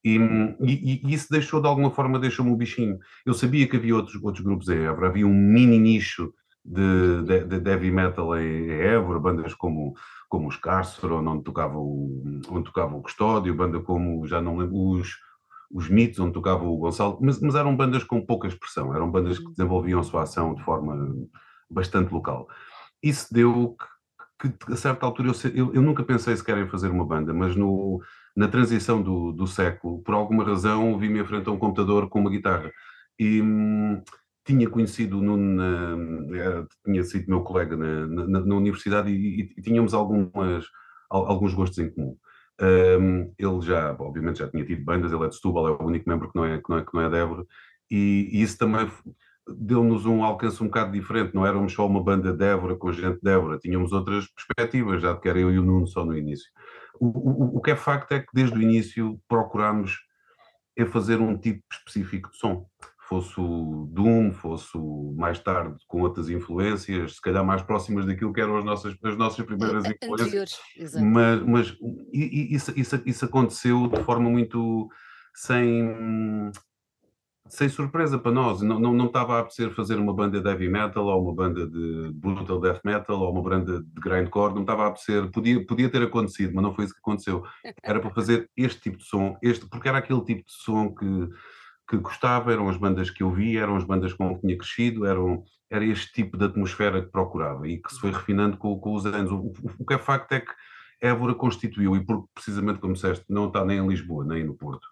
E, 0.02 0.16
e, 0.60 1.06
e 1.06 1.14
isso 1.14 1.28
deixou, 1.30 1.60
de 1.60 1.68
alguma 1.68 1.90
forma, 1.90 2.18
deixou-me 2.18 2.50
um 2.50 2.56
bichinho. 2.56 2.98
Eu 3.26 3.34
sabia 3.34 3.68
que 3.68 3.76
havia 3.76 3.94
outros, 3.94 4.22
outros 4.22 4.42
grupos 4.42 4.68
em 4.68 4.84
Évora, 4.84 5.08
havia 5.08 5.26
um 5.26 5.34
mini 5.34 5.78
nicho 5.78 6.32
de, 6.68 7.22
de, 7.44 7.60
de 7.60 7.70
heavy 7.70 7.90
metal 7.90 8.36
em, 8.36 8.66
em 8.66 8.80
Évora, 8.80 9.18
bandas 9.18 9.54
como 9.54 9.94
como 10.28 10.48
os 10.48 10.56
Cárcero, 10.56 11.26
onde 11.26 11.42
tocava 11.42 11.78
o, 11.78 12.22
onde 12.50 12.64
tocava 12.64 12.94
o 12.94 13.02
Custódio, 13.02 13.54
banda 13.54 13.80
como, 13.80 14.26
já 14.26 14.40
não 14.40 14.58
lembro, 14.58 14.76
os, 14.76 15.16
os 15.72 15.88
Mitos, 15.88 16.20
onde 16.20 16.34
tocava 16.34 16.64
o 16.64 16.76
Gonçalo, 16.76 17.18
mas, 17.20 17.40
mas, 17.40 17.54
eram 17.54 17.74
bandas 17.74 18.04
com 18.04 18.24
pouca 18.24 18.46
expressão, 18.46 18.94
eram 18.94 19.10
bandas 19.10 19.38
que 19.38 19.44
uhum. 19.46 19.50
desenvolviam 19.52 20.00
a 20.00 20.04
sua 20.04 20.22
ação 20.22 20.54
de 20.54 20.62
forma 20.62 21.14
bastante 21.70 22.12
local. 22.12 22.46
Isso 23.02 23.32
deu 23.32 23.76
que, 24.40 24.50
que 24.50 24.72
a 24.72 24.76
certa 24.76 25.06
altura, 25.06 25.28
eu, 25.28 25.50
eu, 25.54 25.74
eu, 25.74 25.82
nunca 25.82 26.04
pensei 26.04 26.36
sequer 26.36 26.58
em 26.58 26.68
fazer 26.68 26.90
uma 26.90 27.04
banda, 27.04 27.32
mas 27.32 27.56
no, 27.56 28.00
na 28.36 28.48
transição 28.48 29.02
do, 29.02 29.32
do 29.32 29.46
século, 29.46 30.02
por 30.02 30.14
alguma 30.14 30.44
razão, 30.44 30.98
vi-me 30.98 31.20
à 31.20 31.24
frente 31.24 31.48
a 31.48 31.52
um 31.52 31.58
computador 31.58 32.08
com 32.08 32.20
uma 32.20 32.30
guitarra. 32.30 32.70
E, 33.18 33.42
hum, 33.42 34.00
tinha 34.48 34.68
conhecido 34.70 35.18
o 35.18 35.22
Nuno, 35.22 35.62
na, 35.62 36.66
tinha 36.82 37.04
sido 37.04 37.28
meu 37.28 37.42
colega 37.42 37.76
na, 37.76 38.06
na, 38.06 38.40
na 38.40 38.54
universidade 38.54 39.10
e, 39.10 39.52
e, 39.54 39.62
tínhamos 39.62 39.92
algumas, 39.92 40.64
alguns 41.10 41.52
gostos 41.52 41.78
em 41.78 41.90
comum. 41.90 42.16
Um, 42.60 43.32
ele 43.38 43.60
já, 43.60 43.94
obviamente, 44.00 44.38
já 44.38 44.48
tinha 44.48 44.64
tido 44.64 44.82
bandas, 44.82 45.12
ele 45.12 45.22
é 45.22 45.28
de 45.28 45.34
Setúbal, 45.34 45.68
é 45.68 45.70
o 45.72 45.84
único 45.84 46.08
membro 46.08 46.32
que 46.32 46.36
não 46.36 46.46
é, 46.46 46.58
que 46.58 46.70
não 46.70 46.78
é, 46.78 46.84
que 46.84 46.94
não 46.94 47.02
é 47.02 47.10
de 47.10 47.46
e, 47.90 48.28
e 48.32 48.42
isso 48.42 48.56
também 48.56 48.90
deu-nos 49.46 50.06
um 50.06 50.24
alcance 50.24 50.62
um 50.62 50.66
bocado 50.66 50.92
diferente, 50.92 51.34
não 51.34 51.46
éramos 51.46 51.72
só 51.72 51.86
uma 51.86 52.02
banda 52.02 52.32
de 52.32 52.44
Évora 52.44 52.74
com 52.74 52.90
gente 52.90 53.20
de 53.22 53.30
Évora, 53.30 53.58
tínhamos 53.58 53.92
outras 53.92 54.26
perspectivas, 54.28 55.02
já 55.02 55.14
que 55.14 55.28
era 55.28 55.38
eu 55.38 55.52
e 55.52 55.58
o 55.58 55.62
Nuno 55.62 55.86
só 55.86 56.04
no 56.04 56.16
início. 56.16 56.50
O, 56.98 57.06
o, 57.06 57.56
o 57.58 57.60
que 57.60 57.70
é 57.70 57.76
facto 57.76 58.12
é 58.12 58.20
que 58.20 58.28
desde 58.32 58.56
o 58.56 58.62
início 58.62 59.20
procurámos 59.28 59.98
é 60.76 60.86
fazer 60.86 61.20
um 61.20 61.36
tipo 61.36 61.62
específico 61.70 62.30
de 62.30 62.38
som 62.38 62.66
fosse 63.08 63.40
o 63.40 63.88
Doom, 63.90 64.32
fosse 64.32 64.76
o 64.76 65.14
mais 65.16 65.38
tarde 65.38 65.76
com 65.88 66.02
outras 66.02 66.28
influências, 66.28 67.14
se 67.14 67.22
calhar 67.22 67.42
mais 67.42 67.62
próximas 67.62 68.04
daquilo 68.04 68.34
que 68.34 68.40
eram 68.40 68.58
as 68.58 68.64
nossas, 68.64 68.94
as 69.02 69.16
nossas 69.16 69.46
primeiras 69.46 69.84
influências. 70.02 70.60
Mas, 71.00 71.42
mas 71.42 71.76
isso, 72.12 72.72
isso, 72.78 73.02
isso 73.06 73.24
aconteceu 73.24 73.88
de 73.88 74.02
forma 74.02 74.28
muito 74.28 74.90
sem, 75.34 76.52
sem 77.48 77.70
surpresa 77.70 78.18
para 78.18 78.30
nós. 78.30 78.60
Não, 78.60 78.78
não, 78.78 78.92
não 78.92 79.06
estava 79.06 79.36
a 79.36 79.40
apetecer 79.40 79.70
fazer 79.74 79.96
uma 79.96 80.12
banda 80.12 80.38
de 80.38 80.46
heavy 80.46 80.68
metal 80.68 81.06
ou 81.06 81.22
uma 81.22 81.34
banda 81.34 81.66
de 81.66 82.10
brutal 82.12 82.60
death 82.60 82.82
metal 82.84 83.18
ou 83.20 83.32
uma 83.32 83.42
banda 83.42 83.80
de 83.80 84.00
grindcore, 84.02 84.54
não 84.54 84.62
estava 84.62 84.84
a 84.84 84.88
apetecer. 84.88 85.30
Podia, 85.30 85.64
podia 85.64 85.88
ter 85.88 86.02
acontecido, 86.02 86.52
mas 86.54 86.62
não 86.62 86.74
foi 86.74 86.84
isso 86.84 86.92
que 86.92 87.00
aconteceu. 87.00 87.42
Era 87.82 88.00
para 88.00 88.10
fazer 88.10 88.50
este 88.54 88.82
tipo 88.82 88.98
de 88.98 89.04
som, 89.04 89.34
este, 89.42 89.66
porque 89.66 89.88
era 89.88 89.96
aquele 89.96 90.22
tipo 90.24 90.44
de 90.44 90.52
som 90.52 90.94
que 90.94 91.28
que 91.88 91.96
gostava, 91.96 92.52
eram 92.52 92.68
as 92.68 92.76
bandas 92.76 93.10
que 93.10 93.22
eu 93.22 93.32
via, 93.32 93.62
eram 93.62 93.76
as 93.76 93.84
bandas 93.84 94.12
com 94.12 94.34
que 94.34 94.42
tinha 94.42 94.58
crescido, 94.58 95.06
eram, 95.06 95.42
era 95.70 95.84
este 95.84 96.12
tipo 96.12 96.36
de 96.36 96.44
atmosfera 96.44 97.02
que 97.02 97.10
procurava 97.10 97.66
e 97.66 97.78
que 97.78 97.92
se 97.92 97.98
foi 97.98 98.10
refinando 98.10 98.58
com, 98.58 98.78
com 98.78 98.94
os 98.94 99.06
anos. 99.06 99.32
O, 99.32 99.36
o, 99.36 99.54
o, 99.78 99.86
que 99.86 99.94
é 99.94 99.98
facto 99.98 100.32
é 100.32 100.40
que 100.40 100.52
Évora 101.00 101.34
constituiu, 101.34 101.96
e 101.96 102.04
porque 102.04 102.28
precisamente 102.34 102.78
como 102.80 102.92
disseste, 102.92 103.24
não 103.28 103.46
está 103.46 103.64
nem 103.64 103.78
em 103.78 103.88
Lisboa, 103.88 104.24
nem 104.24 104.44
no 104.44 104.54
Porto, 104.54 104.86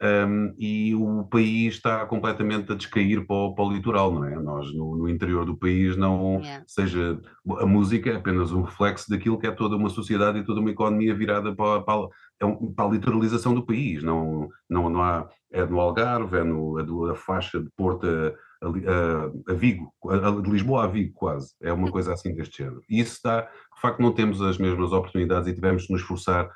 um, 0.00 0.54
e 0.56 0.94
o 0.94 1.24
país 1.24 1.74
está 1.74 2.06
completamente 2.06 2.70
a 2.70 2.74
descair 2.76 3.26
para 3.26 3.34
o, 3.34 3.54
para 3.54 3.64
o 3.64 3.72
litoral, 3.72 4.12
não 4.12 4.24
é? 4.24 4.36
Nós, 4.36 4.72
no, 4.72 4.96
no, 4.96 5.08
interior 5.08 5.44
do 5.44 5.56
país, 5.56 5.96
não 5.96 6.40
yeah. 6.40 6.64
seja 6.68 7.20
a 7.58 7.66
música 7.66 8.10
é 8.10 8.16
apenas 8.16 8.52
um 8.52 8.62
reflexo 8.62 9.10
daquilo 9.10 9.38
que 9.38 9.46
é 9.46 9.50
toda 9.50 9.76
uma 9.76 9.88
sociedade 9.88 10.38
e 10.38 10.44
toda 10.44 10.60
uma 10.60 10.70
economia 10.70 11.14
virada 11.14 11.52
para, 11.52 11.82
para, 11.82 12.08
é 12.40 12.46
para 12.76 12.84
a 12.84 12.88
litoralização 12.88 13.54
do 13.54 13.66
país. 13.66 14.02
Não, 14.02 14.48
não, 14.70 14.88
não 14.88 15.02
há, 15.02 15.28
é 15.50 15.66
no 15.66 15.80
Algarve, 15.80 16.36
é 16.36 16.44
no, 16.44 16.78
a, 16.78 17.12
a 17.12 17.14
faixa 17.16 17.60
de 17.60 17.68
Porto 17.76 18.06
a, 18.06 18.66
a, 18.66 19.52
a 19.52 19.54
Vigo, 19.54 19.92
a, 20.08 20.40
de 20.40 20.48
Lisboa 20.48 20.84
a 20.84 20.86
Vigo, 20.86 21.12
quase. 21.14 21.54
É 21.60 21.72
uma 21.72 21.90
coisa 21.90 22.12
assim 22.12 22.32
deste 22.34 22.58
género. 22.58 22.82
E 22.88 23.00
isso 23.00 23.14
está, 23.14 23.40
de 23.40 23.80
facto, 23.80 24.00
não 24.00 24.12
temos 24.12 24.40
as 24.40 24.58
mesmas 24.58 24.92
oportunidades 24.92 25.48
e 25.48 25.54
tivemos 25.54 25.84
de 25.84 25.92
nos 25.92 26.02
esforçar 26.02 26.48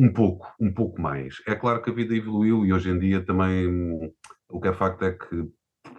um 0.00 0.10
pouco, 0.10 0.50
um 0.58 0.72
pouco 0.72 0.98
mais. 0.98 1.42
É 1.46 1.54
claro 1.54 1.82
que 1.82 1.90
a 1.90 1.92
vida 1.92 2.16
evoluiu 2.16 2.64
e 2.64 2.72
hoje 2.72 2.88
em 2.88 2.98
dia 2.98 3.22
também 3.22 4.10
o 4.48 4.58
que 4.58 4.68
é 4.68 4.72
facto 4.72 5.04
é 5.04 5.12
que 5.12 5.46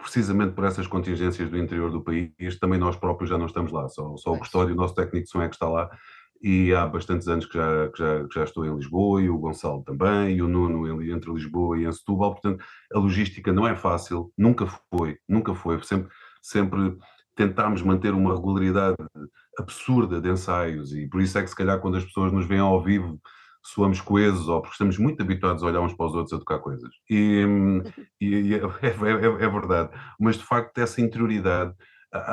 precisamente 0.00 0.54
por 0.54 0.64
essas 0.64 0.88
contingências 0.88 1.48
do 1.48 1.56
interior 1.56 1.88
do 1.92 2.02
país, 2.02 2.58
também 2.60 2.80
nós 2.80 2.96
próprios 2.96 3.30
já 3.30 3.38
não 3.38 3.46
estamos 3.46 3.70
lá, 3.70 3.88
só, 3.88 4.16
só 4.16 4.32
o 4.32 4.38
Custódio, 4.38 4.74
o 4.74 4.76
nosso 4.76 4.96
técnico 4.96 5.26
de 5.26 5.30
som 5.30 5.40
é 5.40 5.48
que 5.48 5.54
está 5.54 5.68
lá, 5.68 5.88
e 6.42 6.74
há 6.74 6.84
bastantes 6.88 7.28
anos 7.28 7.46
que 7.46 7.56
já, 7.56 7.88
que 7.90 7.98
já, 7.98 8.24
que 8.26 8.34
já 8.34 8.44
estou 8.44 8.66
em 8.66 8.74
Lisboa, 8.74 9.22
e 9.22 9.30
o 9.30 9.38
Gonçalo 9.38 9.84
também, 9.84 10.36
e 10.36 10.42
o 10.42 10.48
Nuno 10.48 11.00
entre 11.02 11.32
Lisboa 11.32 11.78
e 11.78 11.84
em 11.84 11.92
Setúbal, 11.92 12.32
portanto 12.32 12.64
a 12.92 12.98
logística 12.98 13.52
não 13.52 13.66
é 13.66 13.76
fácil, 13.76 14.32
nunca 14.36 14.66
foi, 14.66 15.16
nunca 15.28 15.54
foi, 15.54 15.80
sempre, 15.84 16.08
sempre 16.40 16.96
tentámos 17.36 17.82
manter 17.82 18.12
uma 18.12 18.34
regularidade 18.34 18.96
absurda 19.56 20.20
de 20.20 20.28
ensaios, 20.28 20.92
e 20.92 21.08
por 21.08 21.20
isso 21.20 21.38
é 21.38 21.42
que 21.42 21.50
se 21.50 21.56
calhar 21.56 21.80
quando 21.80 21.96
as 21.96 22.04
pessoas 22.04 22.32
nos 22.32 22.46
veem 22.46 22.60
ao 22.60 22.82
vivo 22.82 23.20
soamos 23.62 24.00
coesos 24.00 24.48
ou 24.48 24.60
porque 24.60 24.74
estamos 24.74 24.98
muito 24.98 25.22
habituados 25.22 25.62
a 25.62 25.66
olhar 25.66 25.80
uns 25.80 25.94
para 25.94 26.06
os 26.06 26.14
outros 26.14 26.32
a 26.32 26.38
tocar 26.38 26.58
coisas. 26.58 26.90
E, 27.08 27.46
e, 28.20 28.54
é, 28.54 28.58
é, 28.82 28.88
é, 28.88 29.44
é, 29.44 29.48
verdade. 29.48 29.90
Mas 30.18 30.36
de 30.36 30.44
facto, 30.44 30.76
essa 30.78 31.00
interioridade, 31.00 31.74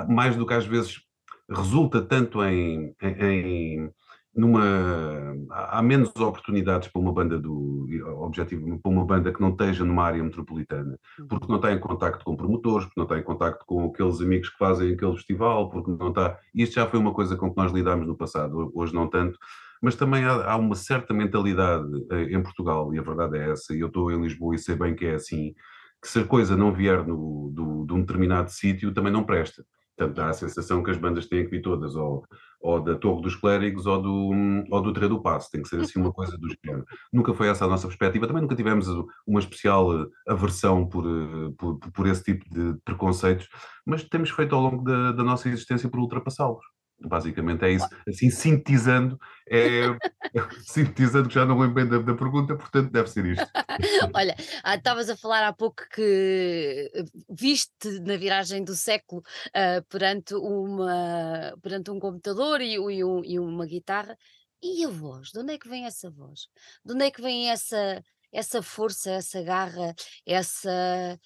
mais 0.07 0.35
do 0.35 0.45
que 0.45 0.53
às 0.53 0.65
vezes 0.65 1.01
resulta 1.49 2.01
tanto 2.01 2.43
em, 2.43 2.95
em, 3.01 3.13
em 3.21 3.91
numa 4.35 5.35
há 5.49 5.81
menos 5.81 6.15
oportunidades 6.15 6.87
para 6.87 7.01
uma 7.01 7.11
banda 7.11 7.39
do 7.39 7.87
objetivo 8.19 8.79
para 8.79 8.91
uma 8.91 9.05
banda 9.05 9.33
que 9.33 9.41
não 9.41 9.49
esteja 9.49 9.83
numa 9.83 10.03
área 10.03 10.23
metropolitana 10.23 10.97
porque 11.27 11.47
não 11.47 11.55
está 11.55 11.73
em 11.73 11.79
contacto 11.79 12.23
com 12.23 12.35
promotores 12.35 12.85
porque 12.85 12.99
não 12.99 13.05
está 13.05 13.17
em 13.17 13.23
contacto 13.23 13.65
com 13.65 13.85
aqueles 13.85 14.21
amigos 14.21 14.49
que 14.49 14.57
fazem 14.57 14.93
aquele 14.93 15.15
festival 15.15 15.69
porque 15.69 15.91
não 15.91 16.09
está 16.09 16.37
isto 16.53 16.75
já 16.75 16.85
foi 16.85 16.99
uma 16.99 17.13
coisa 17.13 17.35
com 17.35 17.49
que 17.49 17.57
nós 17.57 17.71
lidámos 17.71 18.07
no 18.07 18.15
passado 18.15 18.71
hoje 18.75 18.93
não 18.93 19.09
tanto 19.09 19.37
mas 19.81 19.95
também 19.95 20.23
há, 20.25 20.51
há, 20.51 20.57
uma 20.57 20.75
certa 20.75 21.13
mentalidade 21.13 21.87
eh, 22.11 22.33
em 22.35 22.41
Portugal, 22.43 22.93
e 22.93 22.99
a 22.99 23.01
verdade 23.01 23.37
é 23.37 23.51
essa, 23.51 23.73
e 23.73 23.79
eu 23.79 23.87
estou 23.87 24.11
em 24.11 24.21
Lisboa 24.21 24.55
e 24.55 24.59
sei 24.59 24.75
bem 24.75 24.95
que 24.95 25.05
é 25.05 25.15
assim, 25.15 25.53
que 26.01 26.07
se 26.07 26.19
a 26.19 26.25
coisa 26.25 26.55
não 26.55 26.73
vier 26.73 27.05
no, 27.05 27.51
do, 27.53 27.85
de 27.85 27.93
um 27.93 28.01
determinado 28.01 28.49
sítio, 28.51 28.93
também 28.93 29.11
não 29.11 29.23
presta. 29.23 29.63
Portanto, 29.99 30.15
dá 30.15 30.29
a 30.29 30.33
sensação 30.33 30.81
que 30.81 30.91
as 30.91 30.97
bandas 30.97 31.27
têm 31.27 31.43
que 31.43 31.51
vir 31.51 31.61
todas, 31.61 31.93
ou, 31.93 32.23
ou 32.61 32.81
da 32.81 32.95
Torre 32.95 33.21
dos 33.21 33.35
Clérigos, 33.35 33.85
ou 33.85 34.01
do, 34.01 34.65
ou 34.71 34.81
do 34.81 34.93
do 34.93 35.21
Passo, 35.21 35.51
tem 35.51 35.61
que 35.61 35.67
ser 35.67 35.81
assim 35.81 35.99
uma 35.99 36.13
coisa 36.13 36.37
do 36.37 36.47
género. 36.63 36.85
Nunca 37.11 37.33
foi 37.33 37.49
essa 37.49 37.65
a 37.65 37.67
nossa 37.67 37.85
perspectiva, 37.85 38.25
também 38.25 38.41
nunca 38.41 38.55
tivemos 38.55 38.87
uma 39.27 39.41
especial 39.41 40.03
eh, 40.03 40.05
aversão 40.25 40.87
por, 40.87 41.05
eh, 41.05 41.51
por, 41.57 41.79
por 41.79 42.07
esse 42.07 42.23
tipo 42.23 42.45
de 42.49 42.79
preconceitos, 42.85 43.49
mas 43.85 44.03
temos 44.05 44.29
feito 44.29 44.55
ao 44.55 44.61
longo 44.61 44.85
da, 44.85 45.11
da 45.11 45.23
nossa 45.23 45.49
existência 45.49 45.89
por 45.89 45.99
ultrapassá-los. 45.99 46.63
Basicamente 47.01 47.63
é 47.63 47.71
isso. 47.71 47.87
Assim, 48.07 48.29
sintetizando, 48.29 49.19
é, 49.47 49.83
sintetizando 50.65 51.29
que 51.29 51.35
já 51.35 51.45
não 51.45 51.57
lembro 51.57 51.75
bem 51.75 51.87
da, 51.87 51.97
da, 51.99 52.13
pergunta, 52.13 52.55
portanto 52.55 52.91
deve 52.91 53.09
ser 53.09 53.25
isto. 53.25 53.47
Olha, 54.13 54.35
ah, 54.63 54.75
estavas 54.75 55.09
a 55.09 55.15
falar 55.15 55.47
há 55.47 55.53
pouco 55.53 55.83
que 55.93 56.91
eh, 56.93 57.03
viste 57.29 57.99
na 58.01 58.17
viragem 58.17 58.63
do 58.63 58.75
século 58.75 59.21
uh, 59.47 59.83
perante, 59.87 60.35
uma, 60.35 61.57
perante 61.61 61.89
um 61.89 61.99
computador 61.99 62.61
e, 62.61 62.73
e, 62.73 63.03
um, 63.03 63.23
e 63.23 63.39
uma 63.39 63.65
guitarra. 63.65 64.17
E 64.61 64.83
a 64.83 64.89
voz? 64.89 65.29
De 65.31 65.39
onde 65.39 65.53
é 65.53 65.57
que 65.57 65.69
vem 65.69 65.85
essa 65.85 66.09
voz? 66.09 66.49
De 66.83 66.93
onde 66.93 67.05
é 67.05 67.11
que 67.11 67.21
vem 67.21 67.49
essa, 67.49 68.03
essa 68.31 68.61
força, 68.61 69.11
essa 69.11 69.41
garra, 69.41 69.95
essa 70.25 71.17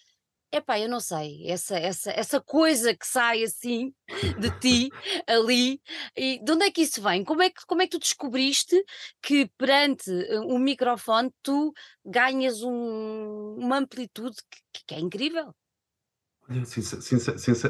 Epá, 0.56 0.80
eu 0.80 0.88
não 0.88 1.00
sei, 1.00 1.50
essa, 1.50 1.76
essa, 1.76 2.12
essa 2.12 2.40
coisa 2.40 2.96
que 2.96 3.08
sai 3.08 3.42
assim 3.42 3.92
de 4.40 4.60
ti, 4.60 4.90
ali, 5.26 5.82
e 6.16 6.38
de 6.44 6.52
onde 6.52 6.66
é 6.66 6.70
que 6.70 6.84
isso 6.84 7.02
vem? 7.02 7.24
Como 7.24 7.42
é 7.42 7.50
que, 7.50 7.66
como 7.66 7.82
é 7.82 7.86
que 7.88 7.98
tu 7.98 8.00
descobriste 8.00 8.80
que 9.20 9.50
perante 9.58 10.12
eh, 10.12 10.40
um 10.42 10.60
microfone 10.60 11.32
tu 11.42 11.74
ganhas 12.06 12.62
um, 12.62 13.56
uma 13.58 13.80
amplitude 13.80 14.38
que, 14.72 14.84
que 14.86 14.94
é 14.94 15.00
incrível? 15.00 15.56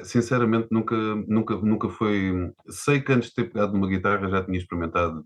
sinceramente, 0.04 0.68
nunca, 0.70 0.96
nunca, 1.26 1.56
nunca 1.56 1.90
foi. 1.90 2.54
Sei 2.68 3.02
que 3.02 3.14
antes 3.14 3.30
de 3.30 3.36
ter 3.36 3.46
pegado 3.46 3.72
numa 3.72 3.88
guitarra 3.88 4.28
já 4.28 4.44
tinha 4.44 4.58
experimentado, 4.58 5.26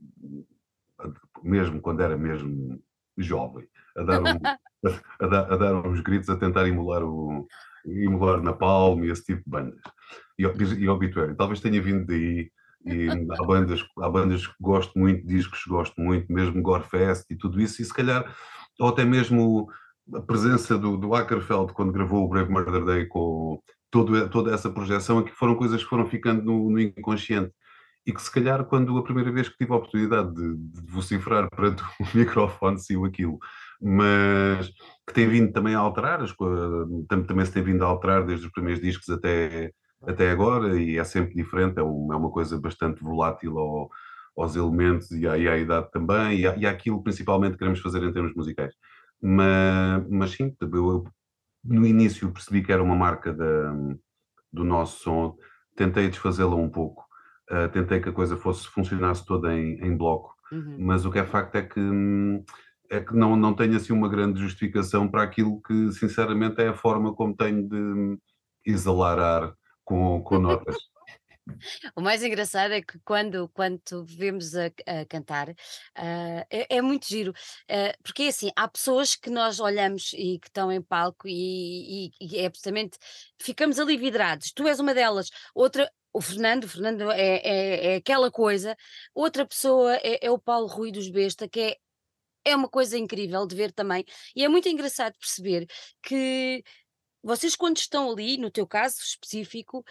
mesmo 1.42 1.82
quando 1.82 2.02
era 2.02 2.16
mesmo 2.16 2.80
jovem, 3.18 3.68
a 3.96 4.04
dar, 4.04 4.22
um, 4.22 4.40
a, 5.20 5.28
dar, 5.28 5.54
a 5.54 5.58
dar 5.58 5.76
uns 5.88 6.00
gritos, 6.02 6.30
a 6.30 6.36
tentar 6.36 6.68
emular 6.68 7.04
o 7.04 7.48
emular 7.86 8.42
na 8.42 8.54
Palma 8.54 9.06
e 9.06 9.12
esse 9.12 9.24
tipo 9.24 9.44
de 9.44 9.50
bandas. 9.50 9.80
E, 10.38 10.44
e 10.44 10.90
Obituary, 10.90 11.36
talvez 11.36 11.60
tenha 11.60 11.82
vindo 11.82 12.06
daí. 12.06 12.52
E 12.86 13.10
há 13.10 13.44
bandas, 13.44 13.84
há 14.00 14.10
bandas 14.10 14.48
que 14.48 14.54
gosto 14.62 14.98
muito, 14.98 15.26
discos 15.26 15.64
que 15.64 15.70
gosto 15.70 16.00
muito, 16.00 16.32
mesmo 16.32 16.62
Gorefest 16.62 17.26
e 17.30 17.36
tudo 17.36 17.60
isso, 17.60 17.82
e 17.82 17.86
se 17.86 17.94
calhar, 17.94 18.34
ou 18.80 18.88
até 18.88 19.04
mesmo 19.04 19.68
a 20.14 20.22
presença 20.22 20.78
do, 20.78 20.96
do 20.96 21.14
Ackerfeld 21.14 21.74
quando 21.74 21.92
gravou 21.92 22.24
o 22.24 22.30
Brave 22.30 22.50
Murder 22.50 22.86
Day 22.86 23.06
com 23.06 23.62
todo, 23.92 24.30
toda 24.30 24.54
essa 24.54 24.70
projeção, 24.70 25.22
que 25.22 25.34
foram 25.34 25.56
coisas 25.56 25.84
que 25.84 25.90
foram 25.90 26.06
ficando 26.06 26.44
no, 26.44 26.70
no 26.70 26.80
inconsciente 26.80 27.52
e 28.08 28.14
que 28.14 28.22
se 28.22 28.32
calhar 28.32 28.64
quando 28.64 28.98
a 28.98 29.04
primeira 29.04 29.30
vez 29.30 29.50
que 29.50 29.58
tive 29.58 29.74
a 29.74 29.76
oportunidade 29.76 30.34
de, 30.34 30.56
de 30.56 30.82
vocifrar 30.90 31.50
perante 31.50 31.84
o 31.84 31.88
microfone 32.18 32.80
saiu 32.80 33.04
aquilo, 33.04 33.38
mas 33.82 34.70
que 35.06 35.14
tem 35.14 35.28
vindo 35.28 35.52
também 35.52 35.76
a 35.76 35.80
alterar, 35.80 36.22
também 37.10 37.46
se 37.46 37.52
tem 37.52 37.62
vindo 37.62 37.84
a 37.84 37.88
alterar 37.88 38.26
desde 38.26 38.46
os 38.46 38.52
primeiros 38.54 38.82
discos 38.82 39.10
até, 39.10 39.74
até 40.08 40.32
agora 40.32 40.82
e 40.82 40.98
é 40.98 41.04
sempre 41.04 41.36
diferente, 41.36 41.80
é, 41.80 41.84
um, 41.84 42.14
é 42.14 42.16
uma 42.16 42.32
coisa 42.32 42.58
bastante 42.58 43.04
volátil 43.04 43.60
ao, 43.60 43.90
aos 44.38 44.56
elementos 44.56 45.12
e 45.12 45.28
à, 45.28 45.38
e 45.38 45.50
à 45.50 45.58
idade 45.58 45.92
também 45.92 46.40
e, 46.40 46.42
e 46.44 46.66
àquilo 46.66 47.04
principalmente 47.04 47.54
que 47.54 47.60
queremos 47.60 47.82
fazer 47.82 48.02
em 48.04 48.14
termos 48.14 48.34
musicais. 48.34 48.74
Mas, 49.22 50.08
mas 50.10 50.32
sim, 50.32 50.56
eu, 50.62 51.04
no 51.62 51.86
início 51.86 52.32
percebi 52.32 52.64
que 52.64 52.72
era 52.72 52.82
uma 52.82 52.96
marca 52.96 53.34
da, 53.34 53.74
do 54.54 54.64
nosso 54.64 55.04
som, 55.04 55.36
tentei 55.76 56.08
desfazê-la 56.08 56.56
um 56.56 56.70
pouco 56.70 57.07
Uh, 57.50 57.70
tentei 57.72 58.02
que 58.02 58.10
a 58.10 58.14
coisa 58.14 58.36
fosse 58.36 58.68
funcionasse 58.68 59.26
toda 59.26 59.54
em, 59.54 59.80
em 59.80 59.96
bloco, 59.96 60.36
uhum. 60.52 60.76
mas 60.80 61.06
o 61.06 61.12
que 61.12 61.20
é 61.20 61.26
facto 61.26 61.56
é 61.56 61.62
que 61.62 61.80
hum, 61.80 62.44
é 62.90 63.00
que 63.00 63.16
não, 63.16 63.36
não 63.36 63.54
tenho 63.54 63.78
assim 63.78 63.94
uma 63.94 64.10
grande 64.10 64.42
justificação 64.42 65.08
para 65.08 65.24
aquilo 65.24 65.62
que 65.62 65.92
sinceramente 65.94 66.62
é 66.62 66.68
a 66.68 66.74
forma 66.74 67.14
como 67.14 67.36
tenho 67.36 67.68
de 67.68 68.18
exalar 68.66 69.18
ar 69.20 69.54
com, 69.86 70.22
com 70.22 70.40
notas. 70.40 70.76
O 71.96 72.02
mais 72.02 72.24
engraçado 72.24 72.74
é 72.74 72.82
que 72.82 73.00
quando, 73.00 73.50
quando 73.50 74.06
vemos 74.06 74.56
a, 74.56 74.66
a 74.86 75.06
cantar, 75.08 75.50
uh, 75.50 76.46
é, 76.50 76.78
é, 76.78 76.82
muito 76.82 77.08
giro, 77.08 77.32
uh, 77.32 78.04
porque 78.04 78.24
assim, 78.24 78.50
há 78.56 78.68
pessoas 78.68 79.16
que 79.16 79.30
nós 79.30 79.60
olhamos 79.60 80.14
e 80.14 80.40
que 80.40 80.48
estão 80.48 80.72
em 80.72 80.82
palco 80.82 81.28
e, 81.28 82.08
e, 82.08 82.12
e 82.22 82.38
é 82.40 82.46
absolutamente, 82.46 82.98
ficamos 83.42 83.80
ali 83.80 83.98
vidrados, 83.98 84.52
tu 84.52 84.68
és 84.68 84.80
uma 84.80 84.94
delas, 84.94 85.30
outra, 85.54 85.90
o 86.14 86.22
Fernando, 86.22 86.64
o 86.64 86.68
Fernando 86.68 87.12
é, 87.12 87.38
é, 87.38 87.94
é 87.94 87.96
aquela 87.96 88.32
coisa, 88.32 88.76
outra 89.14 89.46
pessoa 89.46 89.96
é, 89.98 90.26
é, 90.26 90.32
o 90.32 90.40
Paulo 90.40 90.68
Rui 90.68 90.92
dos 90.92 91.10
Besta, 91.10 91.48
que 91.48 91.60
é, 91.60 91.78
é 92.46 92.56
uma 92.56 92.70
coisa 92.70 92.98
incrível 92.98 93.46
de 93.46 93.56
ver 93.56 93.72
também, 93.72 94.06
e 94.36 94.44
é 94.44 94.48
muito 94.48 94.70
engraçado 94.70 95.18
perceber 95.20 95.68
que 96.02 96.64
vocês 97.22 97.56
quando 97.56 97.78
estão 97.78 98.12
ali, 98.12 98.38
no 98.38 98.50
teu 98.50 98.66
caso 98.66 98.98
específico, 99.02 99.84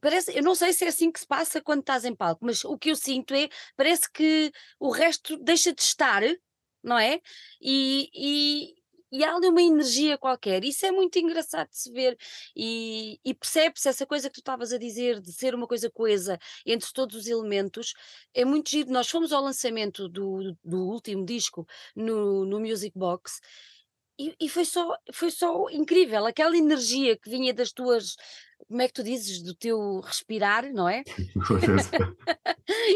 parece, 0.00 0.36
eu 0.36 0.42
não 0.42 0.54
sei 0.54 0.72
se 0.72 0.84
é 0.84 0.88
assim 0.88 1.10
que 1.10 1.20
se 1.20 1.26
passa 1.26 1.60
quando 1.60 1.80
estás 1.80 2.04
em 2.04 2.14
palco, 2.14 2.44
mas 2.44 2.64
o 2.64 2.78
que 2.78 2.90
eu 2.90 2.96
sinto 2.96 3.34
é, 3.34 3.48
parece 3.76 4.10
que 4.12 4.52
o 4.78 4.90
resto 4.90 5.36
deixa 5.38 5.72
de 5.72 5.82
estar, 5.82 6.22
não 6.82 6.98
é? 6.98 7.20
E, 7.60 8.10
e 8.14 8.79
há 9.24 9.34
ali 9.34 9.48
uma 9.48 9.62
energia 9.62 10.16
qualquer, 10.16 10.64
isso 10.64 10.86
é 10.86 10.92
muito 10.92 11.18
engraçado 11.18 11.68
de 11.68 11.76
se 11.76 11.92
ver 11.92 12.16
e, 12.54 13.18
e 13.24 13.34
percebe-se 13.34 13.88
essa 13.88 14.06
coisa 14.06 14.28
que 14.28 14.34
tu 14.34 14.40
estavas 14.40 14.72
a 14.72 14.78
dizer 14.78 15.20
de 15.20 15.32
ser 15.32 15.54
uma 15.54 15.66
coisa 15.66 15.90
coesa 15.90 16.38
entre 16.64 16.92
todos 16.92 17.16
os 17.16 17.26
elementos, 17.26 17.92
é 18.34 18.44
muito 18.44 18.70
giro. 18.70 18.90
Nós 18.90 19.08
fomos 19.08 19.32
ao 19.32 19.42
lançamento 19.42 20.08
do, 20.08 20.56
do 20.64 20.78
último 20.88 21.24
disco 21.24 21.66
no, 21.94 22.44
no 22.44 22.60
Music 22.60 22.96
Box 22.96 23.40
E 24.20 24.34
e 24.38 24.48
foi 24.48 24.64
só 24.64 24.96
foi 25.12 25.30
só 25.30 25.70
incrível, 25.70 26.26
aquela 26.26 26.56
energia 26.56 27.16
que 27.16 27.30
vinha 27.30 27.54
das 27.54 27.72
tuas 27.72 28.16
como 28.68 28.82
é 28.82 28.86
que 28.86 28.92
tu 28.94 29.02
dizes? 29.02 29.42
Do 29.42 29.54
teu 29.54 30.00
respirar, 30.00 30.70
não 30.72 30.88
é? 30.88 31.02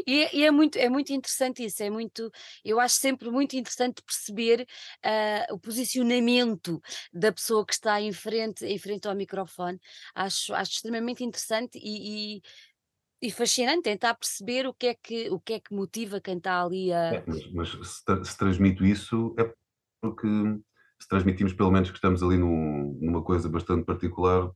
E 0.06 0.22
é 0.22 0.36
e 0.36 0.44
é 0.44 0.50
muito 0.50 0.78
é 0.78 0.88
muito 0.88 1.12
interessante 1.12 1.64
isso, 1.64 1.82
é 1.82 1.90
muito 1.90 2.30
eu 2.64 2.78
acho 2.78 2.94
sempre 2.96 3.28
muito 3.30 3.56
interessante 3.56 4.02
perceber, 4.02 4.66
ah, 5.02 5.46
o 5.50 5.58
posicionamento 5.58 6.80
da 7.12 7.32
pessoa 7.32 7.66
que 7.66 7.72
está 7.72 8.00
em 8.00 8.12
frente 8.12 8.64
em 8.64 8.78
frente 8.78 9.08
ao 9.08 9.16
microfone. 9.16 9.80
Acho 10.14 10.54
acho 10.54 10.72
extremamente 10.72 11.24
interessante 11.24 11.78
e 11.82 12.36
e 12.36 12.42
e 13.22 13.30
fascinante 13.30 13.82
tentar 13.82 14.14
perceber 14.14 14.66
o 14.66 14.74
que 14.74 14.88
é 14.88 14.94
que 14.94 15.30
o 15.30 15.40
que 15.40 15.54
é 15.54 15.60
que 15.60 15.74
motiva 15.74 16.20
quem 16.20 16.36
está 16.36 16.62
ali 16.62 16.92
a 16.92 17.14
É, 17.14 17.24
mas 17.26 17.52
mas 17.52 17.68
se 17.70 18.24
se 18.24 18.38
transmito 18.38 18.84
isso 18.84 19.34
é 19.38 19.52
porque 20.00 20.28
se 21.04 21.08
transmitimos 21.08 21.52
pelo 21.52 21.70
menos 21.70 21.90
que 21.90 21.96
estamos 21.96 22.22
ali 22.22 22.38
num 22.38 22.98
numa 23.00 23.22
coisa 23.22 23.46
bastante 23.46 23.84
particular, 23.84 24.50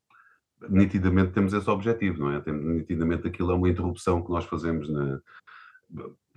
nitidamente 0.71 1.33
temos 1.33 1.53
esse 1.53 1.69
objetivo, 1.69 2.21
não 2.21 2.33
é? 2.33 2.43
Nitidamente 2.53 3.29
aquilo 3.29 3.53
é 3.53 3.55
uma 3.55 3.69
interrupção 3.69 4.25
que 4.25 4.31
nós 4.31 4.47
fazemos 4.47 4.89
na 4.89 5.21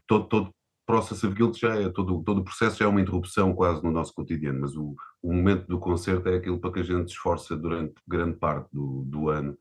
todo 0.06 0.27
todo 0.27 0.53
Process 0.86 1.24
of 1.24 1.34
Guilt 1.34 1.58
já 1.58 1.75
é 1.80 1.88
todo 1.88 2.22
todo 2.24 2.39
o 2.39 2.44
processo 2.44 2.80
já 2.80 2.86
é 2.86 2.88
uma 2.89 3.00
interrupção 3.00 3.53
quase 3.56 3.82
no 3.82 3.91
nosso 3.91 4.13
cotidiano, 4.13 4.60
mas 4.62 4.75
o 4.75 4.96
o 5.24 5.34
momento 5.34 5.65
do 5.68 5.80
concerto 5.80 6.27
é 6.27 6.36
aquilo 6.36 6.60
para 6.60 6.74
que 6.74 6.80
a 6.82 6.84
gente 6.84 7.10
se 7.10 7.15
esforça 7.15 7.56
durante 7.56 7.94
grande 8.06 8.38
parte 8.38 8.68
do 8.74 9.06
do 9.06 9.30
ano, 9.30 9.58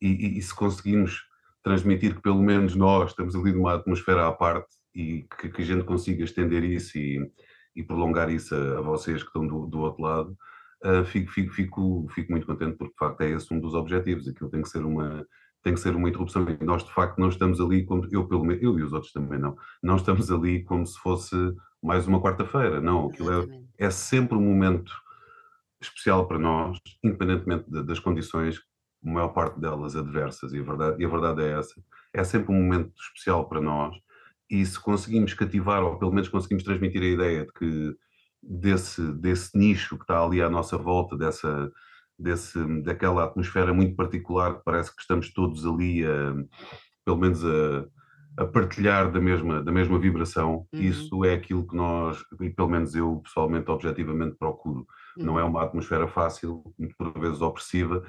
e 0.00 0.08
e 0.08 0.38
e 0.38 0.42
se 0.42 0.54
conseguimos 0.54 1.22
transmitir 1.62 2.16
que 2.16 2.22
pelo 2.22 2.42
menos 2.42 2.74
nós 2.74 3.10
estamos 3.10 3.36
ali 3.36 3.52
numa 3.52 3.74
atmosfera 3.74 4.26
à 4.26 4.32
parte 4.32 4.68
e 4.92 5.24
que 5.40 5.48
que 5.48 5.62
a 5.62 5.64
gente 5.64 5.84
consiga 5.84 6.24
estender 6.24 6.64
isso 6.64 6.98
e 6.98 7.30
e 7.74 7.82
prolongar 7.82 8.30
isso 8.30 8.54
a 8.54 8.78
a 8.78 8.80
vocês 8.82 9.22
que 9.22 9.28
estão 9.28 9.46
do 9.46 9.66
do 9.66 9.80
outro 9.80 10.02
lado, 10.02 10.36
ah, 10.84 11.04
fico 11.04 11.30
fico 11.30 11.52
fico 11.52 12.06
fico 12.14 12.32
muito 12.32 12.46
contente 12.46 12.76
porque 12.76 12.92
de 12.92 12.98
facto 12.98 13.20
é 13.22 13.30
esse 13.30 13.52
um 13.54 13.60
dos 13.60 13.74
objetivos, 13.74 14.28
aquilo 14.28 14.50
tem 14.50 14.62
que 14.62 14.68
ser 14.68 14.84
uma 14.84 15.26
tem 15.62 15.74
que 15.74 15.80
ser 15.80 15.94
uma 15.94 16.08
interrupção. 16.08 16.44
E 16.48 16.64
nós 16.64 16.84
de 16.84 16.92
facto 16.92 17.18
não 17.18 17.28
estamos 17.28 17.60
ali 17.60 17.84
como 17.84 18.06
eu 18.10 18.26
pelo 18.26 18.44
menos 18.44 18.62
eu 18.62 18.78
e 18.78 18.82
os 18.82 18.92
outros 18.92 19.12
também 19.12 19.38
não, 19.38 19.56
não 19.82 19.96
estamos 19.96 20.30
ali 20.30 20.64
como 20.64 20.84
se 20.86 20.98
fosse 20.98 21.36
mais 21.82 22.06
uma 22.06 22.20
quarta-feira, 22.20 22.80
não, 22.80 23.08
aquilo 23.08 23.30
é 23.32 23.62
é 23.86 23.90
sempre 23.90 24.36
um 24.36 24.42
momento 24.42 24.92
especial 25.80 26.26
para 26.28 26.38
nós, 26.38 26.78
independentemente 27.02 27.70
da 27.70 27.82
das 27.82 27.98
condições, 28.00 28.60
a 29.04 29.10
maior 29.10 29.28
parte 29.28 29.60
delas 29.60 29.96
adversas, 29.96 30.52
e 30.52 30.60
a 30.60 30.62
verdade 30.62 31.02
e 31.02 31.04
a 31.06 31.08
verdade 31.08 31.42
é 31.42 31.58
essa. 31.58 31.74
É 32.12 32.24
sempre 32.24 32.52
um 32.52 32.56
momento 32.62 32.92
especial 33.00 33.48
para 33.48 33.60
nós, 33.60 33.96
e 34.52 34.66
se 34.66 34.78
conseguimos 34.78 35.32
cativar, 35.32 35.82
ou 35.82 35.98
pelo 35.98 36.12
menos 36.12 36.28
conseguimos 36.28 36.62
transmitir 36.62 37.00
a 37.02 37.06
ideia 37.06 37.46
de 37.46 37.52
que 37.54 37.96
desse 38.42 39.00
desse 39.14 39.56
nicho 39.56 39.96
que 39.96 40.04
está 40.04 40.22
ali 40.22 40.42
à 40.42 40.50
nossa 40.50 40.76
volta, 40.76 41.16
dessa 41.16 41.72
desse 42.18 42.58
daquela 42.82 43.24
atmosfera 43.24 43.72
muito 43.72 43.96
particular 43.96 44.58
que 44.58 44.64
parece 44.64 44.94
que 44.94 45.00
estamos 45.00 45.32
todos 45.32 45.66
ali 45.66 46.04
a 46.04 46.34
pelo 47.02 47.16
menos 47.16 47.42
a 47.42 47.86
a 48.34 48.46
partilhar 48.46 49.10
da 49.10 49.20
mesma 49.20 49.62
da 49.62 49.72
mesma 49.72 49.98
vibração, 49.98 50.66
Uhum, 50.72 50.80
isso 50.80 51.24
é 51.24 51.34
aquilo 51.34 51.66
que 51.66 51.76
nós, 51.76 52.22
e 52.40 52.48
pelo 52.50 52.68
menos 52.68 52.94
eu 52.94 53.20
pessoalmente, 53.24 53.70
objetivamente 53.70 54.36
procuro. 54.38 54.86
Não 55.16 55.38
é 55.38 55.44
uhum. 55.44 55.50
uma 55.50 55.64
atmosfera 55.64 56.08
fácil, 56.08 56.62
por 56.96 57.12
vezes 57.20 57.42
opressiva, 57.42 58.02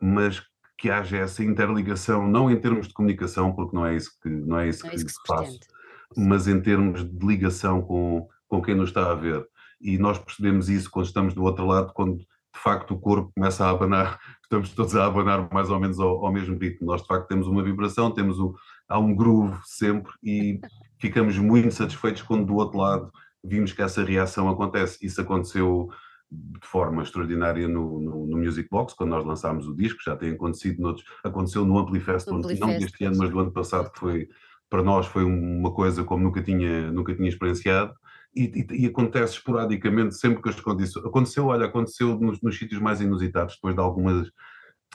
mas 0.00 0.42
que 0.78 0.90
haja 0.90 1.18
essa 1.18 1.44
interligação, 1.44 2.26
não 2.26 2.50
em 2.50 2.58
termos 2.58 2.88
de 2.88 2.94
comunicação, 2.94 3.54
porque 3.54 3.76
não 3.76 3.86
é 3.86 3.96
isso 3.96 4.10
que 4.22 4.28
não 4.30 4.58
é 4.58 4.68
isso 4.68 4.86
É 4.86 4.90
que 4.90 4.96
isso 4.96 5.06
que 5.06 5.12
se. 5.12 5.52
Sim. 5.52 5.75
Mas 6.16 6.46
em 6.48 6.60
termos 6.60 7.04
de 7.04 7.26
ligação 7.26 7.82
com 7.82 8.28
com 8.48 8.62
quem 8.62 8.74
nos 8.74 8.90
está 8.90 9.10
a 9.10 9.14
ver. 9.14 9.46
E 9.80 9.98
nós 9.98 10.18
percebemos 10.18 10.68
isso 10.68 10.90
quando 10.90 11.06
estamos 11.06 11.34
do 11.34 11.42
outro 11.42 11.66
lado, 11.66 11.92
quando 11.92 12.18
de 12.18 12.62
facto 12.62 12.94
o 12.94 12.98
corpo 12.98 13.32
começa 13.34 13.64
a 13.64 13.70
abanar, 13.70 14.18
estamos 14.42 14.70
todos 14.70 14.96
a 14.96 15.04
abanar 15.04 15.52
mais 15.52 15.68
ou 15.70 15.78
menos 15.78 16.00
ao 16.00 16.24
ao 16.24 16.32
mesmo 16.32 16.58
ritmo. 16.58 16.86
Nós 16.86 17.02
de 17.02 17.08
facto 17.08 17.28
temos 17.28 17.46
uma 17.46 17.62
vibração, 17.62 18.10
temos 18.10 18.38
um 18.38 18.54
há 18.88 18.98
um 18.98 19.14
groove 19.14 19.58
sempre 19.64 20.12
e 20.22 20.60
ficamos 21.00 21.36
muito 21.38 21.72
satisfeitos 21.72 22.22
quando 22.22 22.46
do 22.46 22.54
outro 22.54 22.78
lado 22.78 23.10
vimos 23.44 23.72
que 23.72 23.82
essa 23.82 24.02
reação 24.02 24.48
acontece. 24.48 25.04
Isso 25.04 25.20
aconteceu 25.20 25.88
de 26.30 26.66
forma 26.66 27.02
extraordinária 27.02 27.68
no, 27.68 28.00
no, 28.00 28.26
no 28.26 28.38
Music 28.38 28.68
Box, 28.68 28.94
quando 28.94 29.10
nós 29.10 29.24
lançámos 29.24 29.68
o 29.68 29.76
disco, 29.76 30.02
já 30.04 30.16
tem 30.16 30.32
acontecido 30.32 30.82
noutros, 30.82 31.06
aconteceu 31.22 31.64
no 31.64 31.78
Amplifest, 31.78 32.26
No 32.26 32.38
não 32.38 32.40
Amplifest, 32.40 32.80
deste 32.80 33.04
ano, 33.04 33.18
mas 33.18 33.30
do 33.30 33.38
ano 33.38 33.52
passado, 33.52 33.92
que 33.92 33.98
foi, 33.98 34.28
para 34.68 34.82
nós 34.82 35.06
foi 35.06 35.24
uma 35.24 35.72
coisa 35.72 36.04
como 36.04 36.24
nunca 36.24 36.42
tinha, 36.42 36.90
nunca 36.90 37.14
tinha 37.14 37.28
experienciado, 37.28 37.94
e, 38.34 38.66
e, 38.70 38.82
e 38.82 38.86
acontece 38.86 39.34
esporadicamente, 39.34 40.14
sempre 40.16 40.42
que 40.42 40.48
as 40.48 40.60
condições, 40.60 41.04
aconteceu, 41.06 41.46
olha, 41.46 41.66
aconteceu 41.66 42.18
nos, 42.18 42.40
nos 42.42 42.58
sítios 42.58 42.80
mais 42.80 43.00
inusitados, 43.00 43.54
depois 43.54 43.74
de 43.74 43.80
algumas 43.80 44.30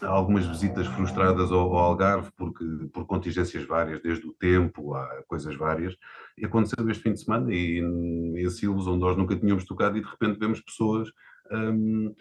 algumas 0.02 0.46
visitas 0.46 0.88
frustradas 0.88 1.52
ao, 1.52 1.76
ao 1.76 1.78
Algarve 1.78 2.32
porque, 2.36 2.66
por 2.92 3.06
contingências 3.06 3.66
várias, 3.66 4.02
desde 4.02 4.26
o 4.28 4.34
tempo 4.34 4.94
a 4.96 5.24
coisas 5.28 5.56
várias, 5.56 5.96
e 6.38 6.46
aconteceu 6.46 6.90
este 6.90 7.04
fim 7.04 7.14
de 7.14 7.24
semana 7.24 7.54
e 7.54 7.80
em 7.80 8.50
Silves, 8.50 8.88
onde 8.88 9.00
nós 9.00 9.16
nunca 9.18 9.36
tínhamos 9.36 9.66
tocado 9.66 9.98
e 9.98 10.02
de 10.02 10.08
repente 10.08 10.40
vemos 10.40 10.62
pessoas 10.62 11.10
hum, 11.52 12.14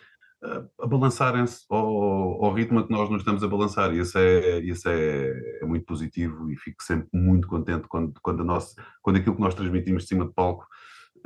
a, 0.43 0.87
balançarem-se 0.87 1.65
ao, 1.69 2.45
ao 2.45 2.55
ritmo 2.55 2.87
que 2.87 2.93
nós 2.93 3.11
nos 3.11 3.21
estamos 3.21 3.43
a 3.43 3.49
balançar 3.49 3.95
isso 3.95 4.19
é, 4.19 4.59
isso 4.61 4.89
é, 4.89 5.61
é 5.61 5.65
muito 5.67 5.85
positivo 5.85 6.51
e 6.51 6.57
fico 6.57 6.83
sempre 6.83 7.09
muito 7.13 7.47
contente 7.47 7.87
quando, 7.89 8.15
quando, 8.23 8.41
a 8.43 8.45
nossa, 8.45 8.75
quando 9.03 9.17
aquilo 9.17 9.37
que 9.37 9.43
nós 9.43 9.55
transmitimos 9.55 10.05
de 10.05 10.09
cima 10.09 10.27
de 10.27 10.33
palco 10.33 10.67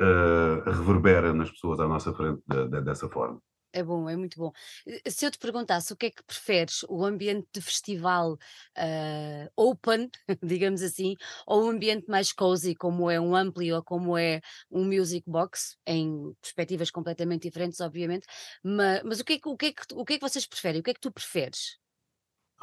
uh, 0.01 0.71
reverbera 0.71 1.33
nas 1.33 1.51
pessoas 1.51 1.81
à 1.81 1.87
nossa 1.87 2.13
frente 2.13 2.43
de, 2.47 2.69
de, 2.69 2.81
dessa 2.81 3.09
forma. 3.09 3.41
É 3.77 3.83
bom, 3.83 4.09
é 4.09 4.15
muito 4.17 4.39
bom. 4.39 4.53
Eh, 4.87 5.11
se 5.11 5.27
eu 5.27 5.33
te 5.33 5.39
perguntasse 5.39 5.93
o 5.93 5.97
que 5.97 6.07
é 6.07 6.11
que 6.11 6.23
preferes, 6.23 6.85
o 6.89 7.05
ambiente 7.05 7.49
de 7.53 7.61
festival, 7.61 8.39
ah, 8.77 9.51
open, 9.57 10.09
digamos 10.43 10.81
assim, 10.81 11.17
ou 11.45 11.67
um 11.67 11.71
ambiente 11.71 12.07
mais 12.09 12.33
cozy, 12.33 12.77
como 12.77 13.11
é 13.11 13.21
um 13.21 13.35
ampli 13.35 13.73
ou 13.73 13.83
como 13.83 14.17
é 14.17 14.41
um 14.71 14.85
music 14.85 15.29
box, 15.29 15.77
em 15.85 16.33
perspectivas 16.41 16.89
completamente 16.89 17.49
diferentes, 17.49 17.81
obviamente, 17.81 18.27
ma 18.63 19.03
mas 19.05 19.19
o 19.19 19.25
que 19.25 19.35
é 19.35 19.39
que 19.41 19.49
o 19.49 19.57
que 19.57 19.67
é 19.67 19.73
que 19.73 19.83
o 19.93 20.05
que 20.05 20.13
é 20.15 20.19
que 20.19 20.29
vocês 20.29 20.47
preferem? 20.47 20.81
O 20.81 20.85
que 20.85 20.91
é 20.91 20.95
que 20.95 21.01
tu 21.01 21.11
preferes? 21.11 21.77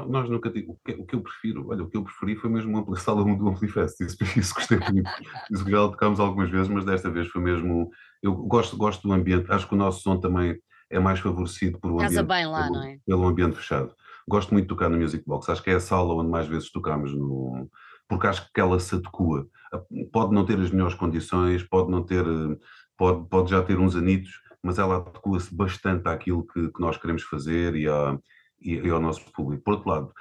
Nós 0.07 0.29
nunca 0.29 0.49
digo 0.49 0.79
o 0.87 1.05
que, 1.05 1.15
eu 1.15 1.21
prefiro, 1.21 1.67
olha, 1.67 1.83
o 1.83 1.89
que 1.89 1.97
eu 1.97 2.03
preferi 2.03 2.37
foi 2.37 2.49
mesmo 2.49 2.77
Ampli 2.77 2.97
Sala 2.97 3.21
1 3.21 3.37
do 3.37 3.49
Amplifest, 3.49 4.01
isso, 4.01 4.17
isso 4.39 4.53
gostei 4.55 4.79
muito. 4.79 5.11
Isso 5.51 5.69
já 5.69 5.77
tocámos 5.89 6.21
algumas 6.21 6.49
vezes, 6.49 6.69
mas 6.69 6.85
desta 6.85 7.11
vez 7.11 7.27
foi 7.27 7.41
mesmo. 7.41 7.91
Eu 8.23 8.33
gosto, 8.33 8.77
gosto 8.77 9.05
do 9.05 9.13
ambiente, 9.13 9.51
acho 9.51 9.67
que 9.67 9.73
o 9.73 9.77
nosso 9.77 10.01
som 10.01 10.17
também 10.17 10.57
é 10.91 10.99
mais 10.99 11.19
favorecido 11.19 11.79
por 11.79 11.91
um 11.91 11.97
Casa 11.97 12.21
ambiente, 12.21 12.45
lá, 12.45 12.63
pelo, 12.63 12.83
é? 12.83 12.99
pelo 13.05 13.27
ambiente 13.27 13.55
fechado. 13.55 13.95
Gosto 14.27 14.53
muito 14.53 14.65
de 14.65 14.69
tocar 14.69 14.89
no 14.89 14.97
Music 14.97 15.23
Box, 15.25 15.49
acho 15.49 15.63
que 15.63 15.71
é 15.71 15.75
a 15.75 15.79
sala 15.79 16.13
onde 16.13 16.29
mais 16.29 16.47
vezes 16.47 16.71
tocamos, 16.71 17.13
no, 17.13 17.69
porque 18.07 18.27
acho 18.27 18.51
que 18.53 18.61
ela 18.61 18.79
se 18.79 18.95
adequa. 18.95 19.47
Pode 20.11 20.33
não 20.33 20.45
ter 20.45 20.59
as 20.59 20.69
melhores 20.69 20.95
condições, 20.95 21.63
pode 21.63 21.89
não 21.89 22.03
ter, 22.03 22.25
pode, 22.97 23.27
pode 23.29 23.49
já 23.49 23.63
ter 23.63 23.79
uns 23.79 23.95
anitos, 23.95 24.31
mas 24.61 24.77
ela 24.77 24.97
adequa-se 24.97 25.55
bastante 25.55 26.07
àquilo 26.07 26.45
que, 26.45 26.69
que 26.69 26.81
nós 26.81 26.97
queremos 26.97 27.23
fazer 27.23 27.75
e, 27.75 27.87
à, 27.87 28.17
e, 28.61 28.75
e 28.75 28.89
ao 28.89 28.99
nosso 28.99 29.23
público. 29.31 29.63
Por 29.63 29.75
outro 29.75 29.89
lado, 29.89 30.13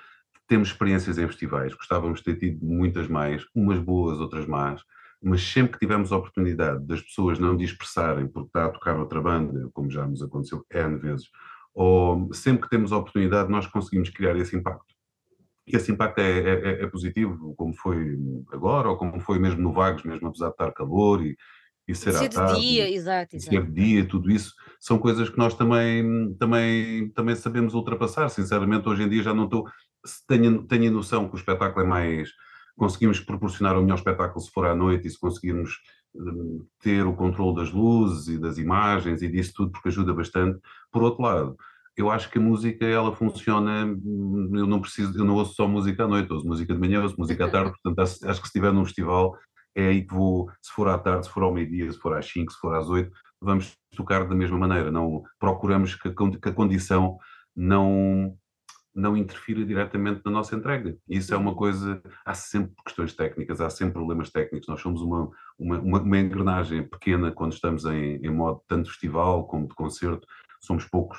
temos 0.46 0.68
experiências 0.68 1.18
em 1.18 1.26
festivais, 1.26 1.74
gostávamos 1.74 2.20
de 2.20 2.24
ter 2.24 2.38
tido 2.38 2.64
muitas 2.64 3.06
mais, 3.06 3.44
umas 3.54 3.78
boas, 3.78 4.18
outras 4.18 4.46
más, 4.46 4.82
mas 5.22 5.42
sempre 5.42 5.72
que 5.72 5.78
tivemos 5.78 6.12
a 6.12 6.16
oportunidade 6.16 6.84
das 6.86 7.02
pessoas 7.02 7.38
não 7.38 7.56
dispersarem 7.56 8.26
porque 8.26 8.48
está 8.48 8.66
a 8.66 8.70
tocar 8.70 8.98
outra 8.98 9.20
banda, 9.20 9.68
como 9.72 9.90
já 9.90 10.06
nos 10.06 10.22
aconteceu 10.22 10.64
N 10.70 10.96
vezes, 10.98 11.28
ou 11.74 12.32
sempre 12.32 12.62
que 12.62 12.70
temos 12.70 12.92
a 12.92 12.96
oportunidade 12.96 13.50
nós 13.50 13.66
conseguimos 13.66 14.10
criar 14.10 14.36
esse 14.36 14.56
impacto. 14.56 14.94
E 15.66 15.76
esse 15.76 15.92
impacto 15.92 16.18
é, 16.18 16.38
é, 16.38 16.50
é, 16.52 16.82
é 16.82 16.86
positivo, 16.86 17.54
como 17.54 17.74
foi 17.74 18.18
agora, 18.50 18.88
ou 18.88 18.96
como 18.96 19.20
foi 19.20 19.38
mesmo 19.38 19.60
no 19.60 19.72
Vagos, 19.72 20.02
mesmo 20.02 20.28
apesar 20.28 20.46
de 20.46 20.52
estar 20.52 20.72
calor 20.72 21.24
e, 21.24 21.36
e 21.86 21.92
de 21.92 21.98
ser 21.98 22.12
ser 22.12 22.28
de 22.28 22.34
tarde, 22.34 22.60
dia, 22.60 22.90
exato, 22.90 23.36
exato. 23.36 23.54
ser 23.54 23.66
de 23.66 23.72
dia, 23.72 24.08
tudo 24.08 24.30
isso, 24.30 24.54
são 24.80 24.98
coisas 24.98 25.28
que 25.28 25.38
nós 25.38 25.54
também, 25.54 26.34
também, 26.38 27.10
também 27.10 27.36
sabemos 27.36 27.74
ultrapassar. 27.74 28.28
Sinceramente, 28.30 28.88
hoje 28.88 29.02
em 29.02 29.08
dia 29.08 29.22
já 29.22 29.34
não 29.34 29.44
estou. 29.44 29.64
Tenho, 30.26 30.66
tenho 30.66 30.90
noção 30.90 31.28
que 31.28 31.34
o 31.34 31.38
espetáculo 31.38 31.84
é 31.84 31.88
mais. 31.88 32.30
Conseguimos 32.80 33.20
proporcionar 33.20 33.76
o 33.76 33.82
melhor 33.82 33.96
espetáculo 33.96 34.40
se 34.40 34.50
for 34.50 34.64
à 34.64 34.74
noite 34.74 35.06
e 35.06 35.10
se 35.10 35.20
conseguirmos 35.20 35.78
hum, 36.14 36.64
ter 36.80 37.06
o 37.06 37.12
controle 37.12 37.56
das 37.56 37.70
luzes 37.70 38.26
e 38.28 38.38
das 38.38 38.56
imagens 38.56 39.20
e 39.20 39.28
disso 39.28 39.52
tudo, 39.54 39.70
porque 39.70 39.90
ajuda 39.90 40.14
bastante. 40.14 40.58
Por 40.90 41.02
outro 41.02 41.22
lado, 41.22 41.56
eu 41.94 42.10
acho 42.10 42.30
que 42.30 42.38
a 42.38 42.40
música 42.40 42.86
ela 42.86 43.14
funciona, 43.14 43.84
hum, 43.84 44.50
eu 44.54 44.66
não 44.66 44.80
preciso, 44.80 45.18
eu 45.18 45.26
não 45.26 45.34
ouço 45.34 45.52
só 45.56 45.68
música 45.68 46.04
à 46.04 46.08
noite, 46.08 46.32
ouço 46.32 46.46
música 46.46 46.72
de 46.72 46.80
manhã, 46.80 47.02
ouço 47.02 47.16
música 47.18 47.44
à 47.44 47.50
tarde, 47.50 47.70
portanto 47.72 47.98
acho, 47.98 48.26
acho 48.26 48.40
que 48.40 48.46
se 48.46 48.50
estiver 48.50 48.72
num 48.72 48.86
festival 48.86 49.36
é 49.74 49.88
aí 49.88 50.02
que 50.06 50.14
vou, 50.14 50.50
se 50.62 50.72
for 50.72 50.88
à 50.88 50.96
tarde, 50.96 51.26
se 51.26 51.32
for 51.32 51.42
ao 51.42 51.52
meio-dia, 51.52 51.92
se 51.92 51.98
for 51.98 52.16
às 52.16 52.24
5, 52.26 52.50
se 52.50 52.58
for 52.58 52.74
às 52.74 52.88
8, 52.88 53.12
vamos 53.42 53.76
tocar 53.94 54.26
da 54.26 54.34
mesma 54.34 54.56
maneira, 54.56 54.90
não 54.90 55.22
procuramos 55.38 55.94
que 55.94 56.08
a, 56.08 56.12
que 56.14 56.48
a 56.48 56.52
condição 56.52 57.18
não 57.54 58.38
não 58.94 59.16
interfira 59.16 59.64
diretamente 59.64 60.20
na 60.24 60.30
nossa 60.30 60.56
entrega. 60.56 60.96
Isso 61.08 61.32
é 61.32 61.36
uma 61.36 61.50
Uhum. 61.50 61.56
coisa, 61.56 62.02
há 62.24 62.34
sempre 62.34 62.74
questões 62.84 63.14
técnicas, 63.14 63.60
há 63.60 63.70
sempre 63.70 63.94
problemas 63.94 64.30
técnicos. 64.30 64.68
Nós 64.68 64.80
somos 64.80 65.00
uma, 65.00 65.30
uma, 65.58 65.78
uma, 65.78 66.00
uma 66.00 66.18
engrenagem 66.18 66.86
pequena 66.88 67.30
quando 67.30 67.52
estamos 67.52 67.84
em, 67.84 68.16
em 68.16 68.30
modo 68.30 68.62
tanto 68.66 68.88
festival 68.90 69.46
como 69.46 69.68
de 69.68 69.74
concerto, 69.74 70.26
somos 70.60 70.84
poucos 70.84 71.18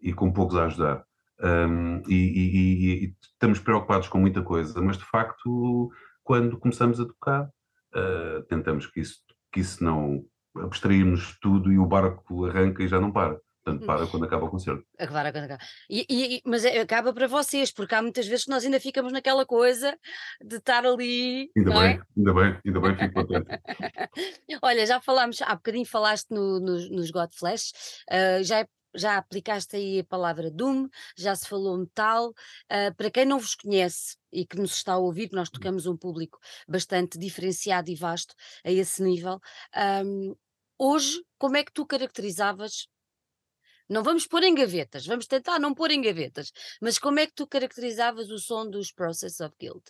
e 0.00 0.12
com 0.12 0.32
poucos 0.32 0.56
a 0.56 0.66
ajudar. 0.66 1.04
Um, 1.40 2.02
e, 2.08 2.14
e, 2.14 3.04
e, 3.04 3.14
estamos 3.20 3.58
preocupados 3.58 4.08
com 4.08 4.18
muita 4.18 4.42
coisa, 4.42 4.80
mas 4.80 4.96
de 4.96 5.04
facto, 5.04 5.90
quando 6.22 6.58
começamos 6.58 7.00
a 7.00 7.06
tocar, 7.06 7.48
uh, 7.94 8.42
tentamos 8.48 8.86
que 8.86 9.00
isso, 9.00 9.18
que 9.52 9.60
isso 9.60 9.82
não 9.82 10.24
abstrairmos 10.56 11.36
tudo 11.40 11.72
e 11.72 11.78
o 11.78 11.86
barco 11.86 12.44
arranca 12.44 12.82
e 12.82 12.88
já 12.88 13.00
não 13.00 13.10
para. 13.10 13.40
Portanto, 13.64 13.86
para 13.86 14.06
quando 14.08 14.24
acaba 14.24 14.46
o 14.46 14.50
concerto. 14.50 14.84
Agora, 14.98 15.28
agora, 15.28 15.44
agora. 15.44 15.60
E, 15.88 16.04
e- 16.08 16.42
mas 16.44 16.64
é- 16.64 16.80
acaba 16.80 17.12
para 17.12 17.28
vocês, 17.28 17.70
porque 17.72 17.94
há 17.94 18.02
muitas 18.02 18.26
vezes 18.26 18.44
que 18.44 18.50
nós 18.50 18.64
ainda 18.64 18.80
ficamos 18.80 19.12
naquela 19.12 19.46
coisa 19.46 19.96
de 20.44 20.56
estar 20.56 20.84
ali, 20.84 21.50
Ainda 21.56 21.70
bem, 21.70 21.90
é? 21.90 22.02
ainda 22.16 22.34
bem, 22.34 22.60
ainda 22.66 22.80
bem, 22.80 22.96
fico 22.98 23.14
contente. 23.14 23.46
Olha, 24.62 24.86
já 24.86 25.00
falámos, 25.00 25.40
há 25.42 25.54
bocadinho 25.54 25.86
falaste 25.86 26.26
no- 26.30 26.58
nos, 26.60 26.90
nos 26.90 27.10
Godflesh, 27.10 27.72
ah, 28.10 28.42
já, 28.42 28.66
já 28.94 29.16
aplicaste 29.16 29.76
aí 29.76 30.00
a 30.00 30.04
palavra 30.04 30.50
Doom, 30.50 30.88
já 31.16 31.34
se 31.36 31.48
falou 31.48 31.78
metal. 31.78 32.32
ah, 32.68 32.92
para 32.96 33.10
quem 33.12 33.24
não 33.24 33.38
vos 33.38 33.54
conhece 33.54 34.16
e 34.32 34.44
que 34.44 34.56
nos 34.56 34.72
está 34.74 34.94
a 34.94 34.98
ouvir, 34.98 35.30
nós 35.32 35.48
tocamos 35.50 35.86
um 35.86 35.96
público 35.96 36.38
bastante 36.66 37.16
diferenciado 37.18 37.90
e 37.90 37.94
vasto 37.94 38.34
a 38.64 38.70
esse 38.72 39.02
nível. 39.02 39.38
ahm, 39.72 40.32
hoje, 40.78 41.22
como 41.38 41.56
é 41.56 41.62
que 41.64 41.72
tu 41.72 41.86
caracterizavas? 41.86 42.88
Não 43.92 44.02
vamos 44.02 44.26
pôr 44.26 44.42
em 44.42 44.54
gavetas, 44.54 45.06
vamos 45.06 45.26
tentar 45.26 45.58
não 45.58 45.74
pôr 45.74 45.90
em 45.90 46.00
gavetas, 46.00 46.50
mas 46.80 46.98
como 46.98 47.20
é 47.20 47.26
que 47.26 47.34
tu 47.34 47.46
caracterizavas 47.46 48.30
o 48.30 48.38
som 48.38 48.66
dos 48.66 48.90
Process 48.90 49.38
of 49.40 49.54
Guild? 49.60 49.82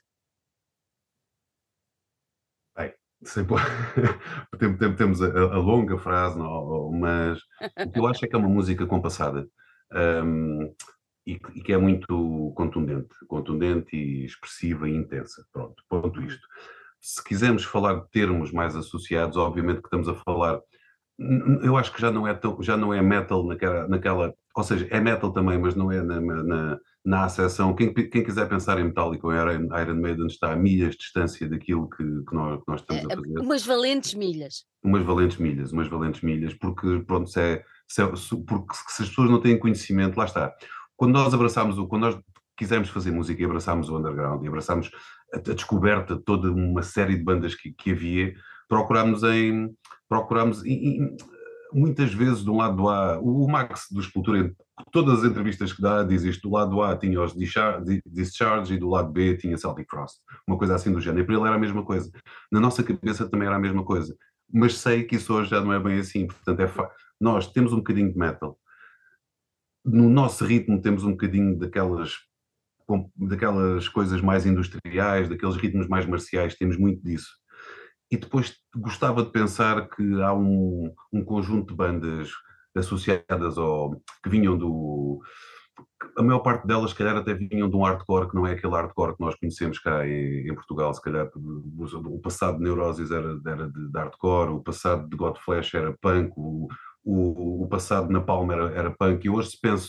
Bem, 2.77 2.93
sempre, 3.23 3.55
tem- 4.59 4.77
tem- 4.77 4.97
temos 4.97 5.23
a, 5.23 5.29
a- 5.29 5.57
longa 5.59 5.97
frase, 5.99 6.37
não, 6.37 6.91
mas 6.91 7.39
o 7.87 7.93
que 7.93 8.01
eu 8.01 8.07
acho 8.09 8.25
é 8.25 8.29
que 8.29 8.35
é 8.35 8.39
uma 8.41 8.49
música 8.49 8.85
compassada 8.89 9.47
hum, 10.25 10.75
e, 11.25 11.39
que 11.39 11.59
e 11.61 11.63
que 11.63 11.73
é 11.73 11.79
muito 11.79 12.53
contundente, 12.57 13.15
contundente 13.29 13.95
e 13.97 14.25
expressiva 14.25 14.89
e 14.89 14.97
intensa. 14.97 15.47
Pronto, 15.53 15.81
ponto 15.89 16.19
Uhum. 16.19 16.27
isto. 16.27 16.45
Se 17.01 17.23
quisermos 17.23 17.63
falar 17.65 18.01
de 18.01 18.11
termos 18.11 18.51
mais 18.51 18.75
associados, 18.75 19.37
obviamente 19.37 19.81
que 19.81 19.87
estamos 19.87 20.09
a 20.09 20.15
falar 20.15 20.61
Eu 21.63 21.77
acho 21.77 21.93
que 21.93 22.01
já 22.01 22.11
não 22.11 22.27
é 22.27 22.35
tão, 22.35 22.61
já 22.63 22.77
não 22.77 22.93
é 22.93 23.01
metal 23.03 23.47
naquela, 23.47 23.89
naquela, 23.89 24.35
ou 24.57 24.65
seja, 24.65 24.87
é 24.91 25.01
metal 25.01 25.33
também, 25.33 25.59
mas 25.59 25.75
não 25.75 25.91
é 25.91 26.03
na, 26.03 26.21
na, 26.21 26.79
na 27.05 27.25
acessão. 27.25 27.75
Quem, 27.75 27.93
quem 27.93 28.23
quiser 28.23 28.49
pensar 28.49 28.79
em 28.79 28.85
Metallica 28.85 29.27
ou 29.27 29.33
Iron, 29.33 29.69
Iron 29.79 30.01
Maiden 30.01 30.27
está 30.27 30.53
a 30.53 30.57
milhas 30.57 30.93
de 30.93 30.99
distância 30.99 31.49
daquilo 31.49 31.89
que, 31.89 32.05
que 32.05 32.35
nós, 32.35 32.61
que 32.61 32.69
nós 32.69 32.81
estamos 32.81 33.05
a 33.05 33.13
eh, 33.13 33.17
fazer. 33.17 33.39
umas 33.41 33.65
valentes 33.67 34.15
milhas. 34.15 34.65
Umas 34.83 35.05
valentes 35.05 35.37
milhas, 35.37 35.73
umas 35.73 35.89
valentes 35.89 36.21
milhas, 36.23 36.55
porque 36.55 37.01
pronto, 37.07 37.29
se 37.29 37.41
é, 37.41 37.65
se 37.89 38.03
é- 38.03 38.07
porque 38.47 38.75
se 38.89 39.03
as 39.03 39.09
pessoas 39.09 39.31
não 39.31 39.41
têm 39.41 39.59
conhecimento, 39.59 40.17
lá 40.17 40.25
está. 40.25 40.53
Quando 40.97 41.13
nós 41.13 41.33
abraçámos 41.35 41.79
o, 41.79 41.87
quando 41.87 42.03
nós 42.03 42.19
quisemos 42.57 42.89
fazer 42.89 43.11
música 43.11 43.43
e 43.43 43.45
abraçámos 43.45 43.89
o 43.89 43.97
underground 43.99 44.45
e 44.45 44.49
abraçámos 44.49 44.91
a, 45.35 45.39
a 45.39 45.55
descoberta 45.55 46.17
de 46.17 46.23
toda 46.23 46.51
uma 46.51 46.83
série 46.83 47.17
de 47.17 47.25
bandas 47.25 47.55
que, 47.55 47.73
que 47.73 47.91
havia, 47.91 48.35
procurámos 48.69 49.23
em 49.23 49.69
procurámos 50.09 50.65
e- 50.65 51.01
e, 51.01 51.17
muitas 51.73 52.13
vezes 52.13 52.45
do 52.45 52.55
lado 52.55 52.89
A, 52.89 53.19
o 53.19 53.49
Max 53.49 53.87
do 53.91 54.03
Sepultura, 54.03 54.55
todas 54.93 55.21
as 55.21 55.31
entrevistas 55.31 55.73
que 55.73 55.81
dá, 55.81 56.03
diz 56.03 56.23
isto, 56.23 56.49
do 56.49 56.55
lado 56.55 56.83
A 56.83 56.97
tinha 56.97 57.21
os 57.23 57.35
Discharge, 57.35 58.75
e 58.75 58.79
do 58.79 58.89
lado 58.91 59.11
B 59.11 59.37
tinha 59.37 59.57
Celtic 59.57 59.89
Frost, 59.89 60.19
uma 60.47 60.59
coisa 60.59 60.75
assim 60.75 60.93
do 60.93 61.01
género. 61.01 61.23
E 61.23 61.27
para 61.27 61.35
ele 61.35 61.47
era 61.47 61.57
a 61.57 61.59
mesma 61.59 61.83
coisa. 61.85 62.13
Na 62.51 62.61
nossa 62.61 62.83
cabeça 62.83 63.29
também 63.29 63.47
era 63.47 63.57
a 63.57 63.61
mesma 63.61 63.85
coisa. 63.85 64.15
Mas 64.53 64.77
sei 64.77 65.05
que 65.05 65.17
isso 65.17 65.33
hoje 65.33 65.49
já 65.51 65.63
não 65.63 65.73
é 65.73 65.81
bem 65.81 65.99
assim, 65.99 66.27
portanto 66.27 66.61
é 66.61 66.69
fa... 66.69 66.91
nós 67.19 67.51
temos 67.51 67.73
um 67.73 67.77
bocadinho 67.79 68.13
de 68.13 68.19
metal. 68.19 68.59
No 69.85 70.11
nosso 70.11 70.45
ritmo 70.45 70.81
temos 70.81 71.05
um 71.05 71.13
bocadinho 71.13 71.59
daquelas 71.59 72.17
daquelas 73.17 73.89
coisas 73.89 74.21
mais 74.21 74.45
industriais, 74.45 75.27
daqueles 75.27 75.57
ritmos 75.57 75.89
mais 75.89 76.05
marciais, 76.05 76.55
temos 76.57 76.77
muito 76.77 77.03
disso. 77.03 77.31
E 78.13 78.17
depois 78.19 78.55
gostava 78.77 79.23
de 79.23 79.31
pensar 79.31 79.89
que 79.89 80.21
há 80.21 80.35
um, 80.35 80.93
um 81.11 81.25
conjunto 81.25 81.69
de 81.69 81.75
bandas 81.75 82.31
associadas 82.77 83.57
ao 83.57 83.93
que 84.23 84.29
vinham 84.29 84.57
do. 84.57 85.23
A 86.19 86.23
maior 86.23 86.41
parte 86.41 86.67
delas, 86.67 86.91
se 86.91 86.97
calhar, 86.97 87.17
até 87.17 87.33
vinham 87.33 87.71
de 87.71 87.75
um 87.75 87.83
hardcore 87.83 88.29
que 88.29 88.35
não 88.35 88.47
é 88.47 88.53
aquele 88.53 88.75
hardcore 88.75 89.17
que 89.17 89.23
nós 89.23 89.35
conhecemos 89.37 89.79
cá 89.79 90.07
em, 90.07 90.47
em 90.47 90.55
Portugal. 90.55 90.93
Se 90.93 91.01
calhar, 91.01 91.27
o 91.35 92.21
passado 92.21 92.59
de 92.59 92.65
Neurosis 92.65 93.11
era, 93.11 93.41
era 93.47 93.71
de, 93.71 93.91
de 93.91 93.99
hardcore, 93.99 94.51
o 94.51 94.63
passado 94.63 95.09
de 95.09 95.17
Godflesh 95.17 95.73
era 95.73 95.97
punk, 95.99 96.35
o, 96.37 96.69
o, 97.03 97.65
o 97.65 97.69
passado 97.69 98.09
de 98.09 98.13
Napalm 98.13 98.51
era, 98.51 98.75
era 98.75 98.91
punk. 98.91 99.25
E 99.25 99.31
hoje, 99.31 99.53
se 99.53 99.59
penso, 99.59 99.89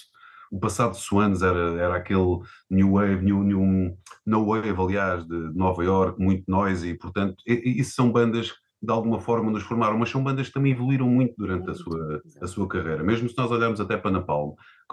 o 0.54 0.60
passado 0.60 0.92
de 0.92 1.00
Swans 1.00 1.42
era, 1.42 1.82
era 1.82 1.96
aquele 1.96 2.40
new 2.70 2.92
wave, 2.94 3.26
new, 3.26 3.44
new, 3.44 3.98
no 4.24 4.46
wave, 4.46 4.70
aliás, 4.70 5.26
de 5.26 5.36
Nova 5.56 5.84
York, 5.84 6.22
muito 6.22 6.44
noise, 6.48 6.90
e 6.90 6.98
portanto, 6.98 7.36
isso 7.48 7.96
são 7.96 8.12
bandas 8.12 8.52
que 8.52 8.58
de 8.84 8.92
alguma 8.92 9.20
forma 9.20 9.50
nos 9.50 9.64
formaram, 9.64 9.98
mas 9.98 10.10
são 10.12 10.24
bandas 10.24 10.48
que 10.48 10.54
também 10.54 10.74
evoluíram 10.74 11.08
muito 11.08 11.34
durante 11.38 11.70
a 11.72 11.74
sua, 11.74 12.22
a 12.42 12.48
sua 12.48 12.68
carreira. 12.68 13.02
Mesmo 13.02 13.28
se 13.30 13.36
nós 13.38 13.50
olharmos 13.50 13.80
até 13.82 13.98
para 13.98 14.12
Napalm, 14.12 14.52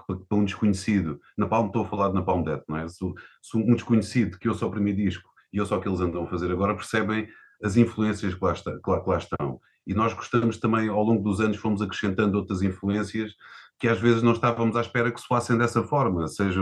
que 0.08 0.24
para, 0.28 0.38
um 0.38 0.44
desconhecido, 0.44 1.20
Napalm 1.36 1.66
estou 1.66 1.82
a 1.82 1.88
falar 1.88 2.08
de 2.08 2.14
Napalm 2.14 2.42
Death, 2.42 2.62
não 2.68 2.76
é? 2.78 2.88
Se, 2.88 3.04
se 3.42 3.56
um 3.58 3.74
desconhecido 3.74 4.38
que 4.38 4.48
ouça 4.48 4.64
o 4.64 4.70
primeiro 4.70 4.96
disco 4.96 5.28
e 5.52 5.60
ouça 5.60 5.76
o 5.76 5.80
que 5.80 5.88
eles 5.88 6.00
andam 6.00 6.22
a 6.22 6.26
fazer 6.26 6.50
agora, 6.52 6.74
percebem 6.74 7.28
as 7.62 7.76
influências 7.76 8.32
que 8.32 8.42
lá, 8.44 8.52
está- 8.52 8.72
que 8.78 8.90
lá- 8.90 9.00
que 9.02 9.10
lá 9.10 9.18
estão. 9.18 9.60
E 9.86 9.92
nós 9.92 10.14
gostamos 10.14 10.56
também, 10.58 10.88
ao 10.88 11.02
longo 11.02 11.22
dos 11.22 11.40
anos, 11.40 11.56
fomos 11.56 11.82
acrescentando 11.82 12.38
outras 12.38 12.62
influências 12.62 13.34
que 13.80 13.88
às 13.88 13.98
vezes 13.98 14.22
não 14.22 14.32
estávamos 14.32 14.76
à 14.76 14.82
espera 14.82 15.10
que 15.10 15.20
soassem 15.20 15.56
dessa 15.56 15.82
forma, 15.82 16.28
seja 16.28 16.60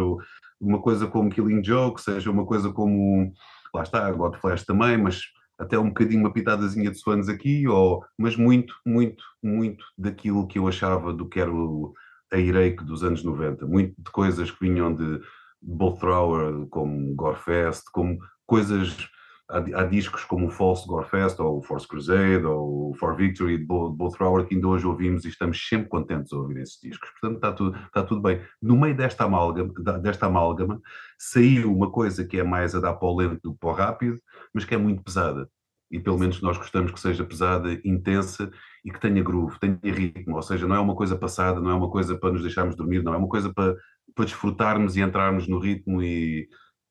uma 0.61 0.81
coisa 0.81 1.07
como 1.07 1.31
Killing 1.31 1.63
Joke, 1.65 2.01
seja 2.01 2.31
uma 2.31 2.47
coisa 2.47 2.73
como, 2.73 3.33
lá 3.75 3.83
está, 3.83 4.11
Godflesh 4.13 4.65
também, 4.65 4.97
mas 4.97 5.23
até 5.59 5.77
um 5.77 5.89
bocadinho 5.89 6.21
uma 6.21 6.33
pitadazinha 6.33 6.91
de 6.91 6.99
Swans 6.99 7.29
aqui, 7.29 7.67
ou, 7.67 8.05
mas 8.17 8.37
muito, 8.37 8.73
muito, 8.87 9.23
muito 9.43 9.85
daquilo 9.99 10.47
que 10.47 10.59
eu 10.59 10.69
achava 10.69 11.13
do 11.13 11.29
que 11.29 11.41
era 11.41 11.53
o, 11.53 11.93
a 12.33 12.39
Irake 12.39 12.85
dos 12.85 13.03
anos 13.03 13.25
90, 13.25 13.67
muito 13.67 13.95
de 13.99 14.11
coisas 14.13 14.51
que 14.51 14.69
vinham 14.69 14.95
de 14.95 15.21
Bolt 15.61 15.99
Thrower, 15.99 16.67
como 16.69 17.15
Gorefest, 17.17 17.85
como 17.93 18.19
coisas, 18.47 19.09
há, 19.49 19.85
discos 19.85 20.25
como 20.25 20.47
o 20.47 20.51
False 20.51 20.87
Gorefest, 20.87 21.41
ou 21.41 21.59
o 21.59 21.63
Force 21.63 21.89
Crusade, 21.89 22.45
ou 22.45 22.91
o 22.91 22.95
For 22.95 23.17
Victory 23.17 23.59
de 23.59 23.65
Bolt 23.65 23.97
Bolt 23.97 24.15
Thrower, 24.15 24.47
que 24.47 24.55
ainda 24.55 24.69
hoje 24.69 24.87
ouvimos 24.87 25.25
e 25.25 25.29
estamos 25.29 25.67
sempre 25.67 25.89
contentes 25.89 26.33
a 26.33 26.37
ouvir 26.37 26.59
esses 26.59 26.79
discos. 26.81 27.11
Portanto, 27.11 27.37
está 27.37 27.53
tudo, 27.53 27.79
está 27.79 28.03
tudo 28.03 28.21
bem. 28.21 28.43
No 28.61 28.77
meio 28.79 28.97
desta 28.97 29.25
amálgama, 29.25 29.73
desta 30.01 30.27
amálgama, 30.27 30.81
saiu 31.19 31.75
uma 31.75 31.91
coisa 31.91 32.25
que 32.25 32.39
é 32.39 32.43
mais 32.43 32.75
a 32.75 32.81
dar 32.81 32.95
para 32.95 33.09
o 33.09 33.17
lento 33.17 33.41
do 33.43 33.53
que 33.55 33.59
para 33.59 33.71
o 33.71 33.73
rápido, 33.73 34.19
mas 34.53 34.65
que 34.65 34.75
é 34.75 34.79
muito 34.79 35.03
pesada. 35.03 35.49
E 35.91 35.99
pelo 35.99 36.19
menos 36.19 36.43
nós 36.43 36.59
gostamos 36.59 36.93
que 36.93 37.01
seja 37.01 37.25
pesada, 37.25 37.73
intensa 37.85 38.51
e 38.85 38.91
que 38.91 39.01
tenha 39.01 39.23
groove, 39.23 39.59
tenha 39.59 39.79
ritmo. 39.85 40.37
Ou 40.37 40.43
seja, 40.43 40.67
não 40.67 40.77
é 40.77 40.81
uma 40.81 40.95
coisa 40.95 41.17
passada, 41.17 41.61
não 41.61 41.71
é 41.71 41.75
uma 41.75 41.91
coisa 41.91 42.19
para 42.19 42.33
nos 42.33 42.43
deixarmos 42.43 42.77
dormir, 42.77 43.03
não 43.03 43.15
é 43.15 43.17
uma 43.17 43.29
coisa 43.29 43.53
para, 43.55 43.75
para 44.15 44.27
desfrutarmos 44.27 44.97
e 44.97 45.01
entrarmos 45.01 45.49
no 45.49 45.59
ritmo 45.59 46.03
e, 46.03 46.47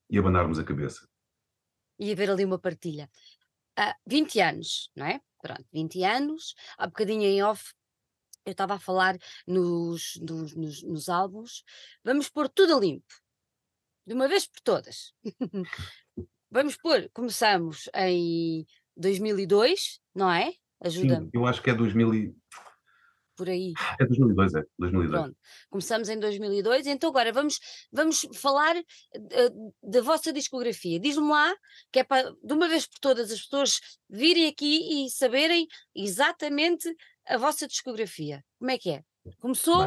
e 0.09 0.17
abanarmos 0.17 0.57
a 0.57 0.63
cabeça. 0.63 1.07
E 1.99 2.11
haver 2.11 2.29
ali 2.29 2.45
uma 2.45 2.59
partilha. 2.59 3.09
Ah, 3.75 3.95
20 4.05 4.39
anos, 4.39 4.89
não 4.95 5.05
é? 5.05 5.21
Pronto, 5.41 5.65
20 5.71 6.03
anos. 6.03 6.55
Há 6.77 6.87
bocadinho 6.87 7.23
em 7.23 7.43
off, 7.43 7.73
eu 8.45 8.51
estava 8.51 8.75
a 8.75 8.79
falar 8.79 9.17
nos, 9.45 10.17
nos, 10.21 10.55
nos, 10.55 10.83
nos 10.83 11.09
álbuns. 11.09 11.63
Vamos 12.03 12.29
pôr 12.29 12.49
tudo 12.49 12.75
a 12.75 12.79
limpo. 12.79 13.13
De 14.05 14.13
uma 14.13 14.27
vez 14.27 14.47
por 14.47 14.61
todas. 14.61 15.13
Vamos 16.49 16.77
pôr, 16.77 17.09
começamos 17.13 17.89
em 17.93 18.65
2002, 18.95 19.99
não 20.15 20.31
é? 20.31 20.53
Ajuda-me 20.79 21.29
eu 21.33 21.45
acho 21.45 21.61
que 21.61 21.69
é 21.69 21.73
2000 21.73 22.13
e- 22.13 22.35
por 23.37 23.47
aí. 23.47 23.73
é 23.99 24.05
2002, 24.05 24.55
é 24.55 24.63
2002. 24.79 25.21
Pronto, 25.21 25.37
começamos 25.69 26.09
em 26.09 26.19
2002, 26.19 26.87
então 26.87 27.09
agora 27.09 27.31
vamos, 27.31 27.59
vamos 27.93 28.27
falar 28.35 28.75
eh, 28.75 29.49
da 29.83 30.01
vossa 30.01 30.33
discografia. 30.33 30.99
Diz-me 30.99 31.29
lá, 31.29 31.55
que 31.91 31.99
é 31.99 32.03
para 32.03 32.33
de 32.43 32.53
uma 32.53 32.67
vez 32.67 32.87
por 32.87 32.99
todas 32.99 33.31
as 33.31 33.41
pessoas 33.41 33.79
virem 34.09 34.47
aqui 34.47 35.05
e 35.05 35.09
saberem 35.11 35.67
exatamente 35.95 36.93
a 37.27 37.37
vossa 37.37 37.67
discografia. 37.67 38.43
Como 38.57 38.71
é 38.71 38.77
que 38.77 38.89
é? 38.89 39.03
Começou? 39.39 39.83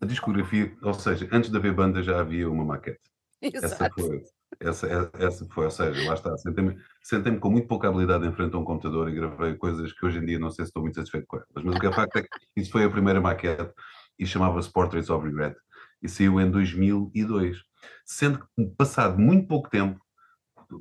A, 0.00 0.06
discografia, 0.06 0.76
ou 0.82 0.94
seja, 0.94 1.28
antes 1.32 1.50
de 1.50 1.56
haver 1.56 1.74
banda 1.74 2.02
já 2.02 2.20
havia 2.20 2.48
uma 2.48 2.64
maquete. 2.64 3.00
Essa 3.42 3.66
Exato. 3.66 3.94
foi, 4.00 4.22
essa, 4.60 5.10
essa 5.18 5.46
foi, 5.46 5.64
ou 5.64 5.70
seja, 5.70 6.08
lá 6.08 6.14
está, 6.14 6.36
sentei-me 6.38 6.76
sentei 7.02 7.36
com 7.36 7.50
muito 7.50 7.68
pouca 7.68 7.88
habilidade 7.88 8.26
em 8.26 8.32
frente 8.32 8.54
a 8.54 8.58
um 8.58 8.64
computador 8.64 9.08
e 9.08 9.14
gravei 9.14 9.54
coisas 9.54 9.92
que 9.92 10.06
hoje 10.06 10.18
em 10.18 10.24
dia 10.24 10.38
não 10.38 10.50
sei 10.50 10.64
se 10.64 10.70
estou 10.70 10.82
muito 10.82 10.94
satisfeito 10.94 11.26
com 11.26 11.36
elas, 11.36 11.48
mas 11.64 11.76
o 11.76 11.80
que 11.80 11.86
é 11.86 11.92
facto 11.92 12.16
é 12.16 12.22
que 12.22 12.28
isso 12.56 12.70
foi 12.70 12.84
a 12.84 12.90
primeira 12.90 13.20
maquete 13.20 13.72
e 14.18 14.26
chamava-se 14.26 14.72
Portraits 14.72 15.10
of 15.10 15.26
Regret 15.26 15.56
e 16.02 16.08
saiu 16.08 16.40
em 16.40 16.50
2002. 16.50 17.58
Sendo 18.04 18.38
que, 18.38 18.66
passado 18.76 19.18
muito 19.18 19.46
pouco 19.46 19.68
tempo, 19.68 20.00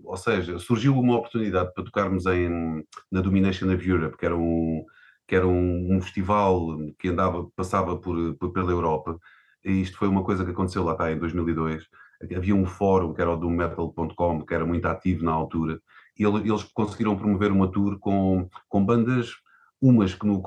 ou 0.04 0.18
seja, 0.18 0.58
surgiu 0.60 0.98
uma 0.98 1.18
oportunidade 1.18 1.74
para 1.74 1.84
tocarmos 1.84 2.26
em, 2.26 2.84
na 3.12 3.22
Domination 3.22 3.74
of 3.74 3.88
Europe, 3.88 4.18
que 4.18 4.26
era 4.26 4.36
um, 4.36 4.84
que 5.28 5.36
era 5.36 5.48
um, 5.48 5.96
um 5.96 6.02
festival 6.02 6.78
que 7.00 7.10
andava, 7.10 7.48
passava 7.56 7.98
por, 7.98 8.36
por, 8.36 8.52
pela 8.52 8.72
Europa, 8.72 9.20
e 9.64 9.82
isto 9.82 9.98
foi 9.98 10.08
uma 10.08 10.24
coisa 10.24 10.46
que 10.46 10.52
aconteceu 10.52 10.84
lá 10.84 10.94
está, 10.94 11.12
em 11.12 11.20
2002. 11.20 11.88
Havia 12.34 12.56
um 12.56 12.66
fórum 12.66 13.14
que 13.14 13.22
era 13.22 13.32
o 13.32 13.38
do 13.38 13.50
metal.com, 13.50 14.46
que 14.46 14.54
era 14.54 14.66
muito 14.66 14.86
ativo 14.86 15.24
na 15.24 15.32
altura, 15.32 15.80
e 16.18 16.24
eles 16.24 16.64
conseguiram 16.64 17.18
promover 17.18 17.52
uma 17.52 17.70
tour 17.70 18.00
com, 18.00 18.50
com 18.70 18.86
bandas, 18.86 19.34
umas 19.82 20.14
que, 20.14 20.26
no, 20.26 20.42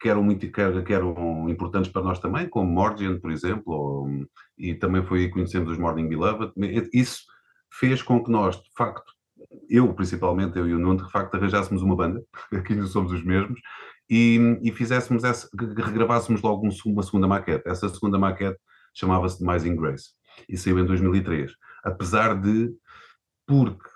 que 0.00 0.08
eram 0.08 0.22
muito 0.22 0.50
que 0.50 0.92
eram, 0.92 1.48
importantes 1.48 1.90
para 1.90 2.02
nós 2.02 2.18
também, 2.18 2.48
como 2.48 2.70
Morgan, 2.70 3.20
por 3.20 3.30
exemplo, 3.30 3.72
ou, 3.72 4.26
e 4.58 4.74
também 4.74 5.04
foi 5.04 5.26
que 5.26 5.32
conhecemos 5.32 5.70
os 5.70 5.78
Morning 5.78 6.08
Beloved. 6.08 6.52
Isso 6.92 7.22
fez 7.72 8.02
com 8.02 8.22
que 8.22 8.30
nós, 8.30 8.56
de 8.56 8.70
facto, 8.76 9.12
eu 9.70 9.92
principalmente, 9.94 10.58
eu 10.58 10.68
e 10.68 10.74
o 10.74 10.78
Nuno, 10.78 11.04
de 11.04 11.10
facto, 11.10 11.36
arranjássemos 11.36 11.82
uma 11.82 11.94
banda, 11.94 12.22
aqui 12.52 12.74
não 12.74 12.86
somos 12.86 13.12
os 13.12 13.24
mesmos, 13.24 13.60
e, 14.10 14.58
e 14.60 14.72
fizéssemos 14.72 15.22
essa, 15.22 15.48
regravássemos 15.56 16.42
logo 16.42 16.68
uma 16.84 17.02
segunda 17.02 17.28
maquete. 17.28 17.68
Essa 17.68 17.88
segunda 17.88 18.18
maquete 18.18 18.58
chamava-se 18.92 19.38
Demising 19.38 19.76
Grace 19.76 20.10
e 20.48 20.56
saiu 20.56 20.78
em 20.78 20.86
2003. 20.86 21.52
Apesar 21.84 22.40
de, 22.40 22.70
porque 23.46 23.88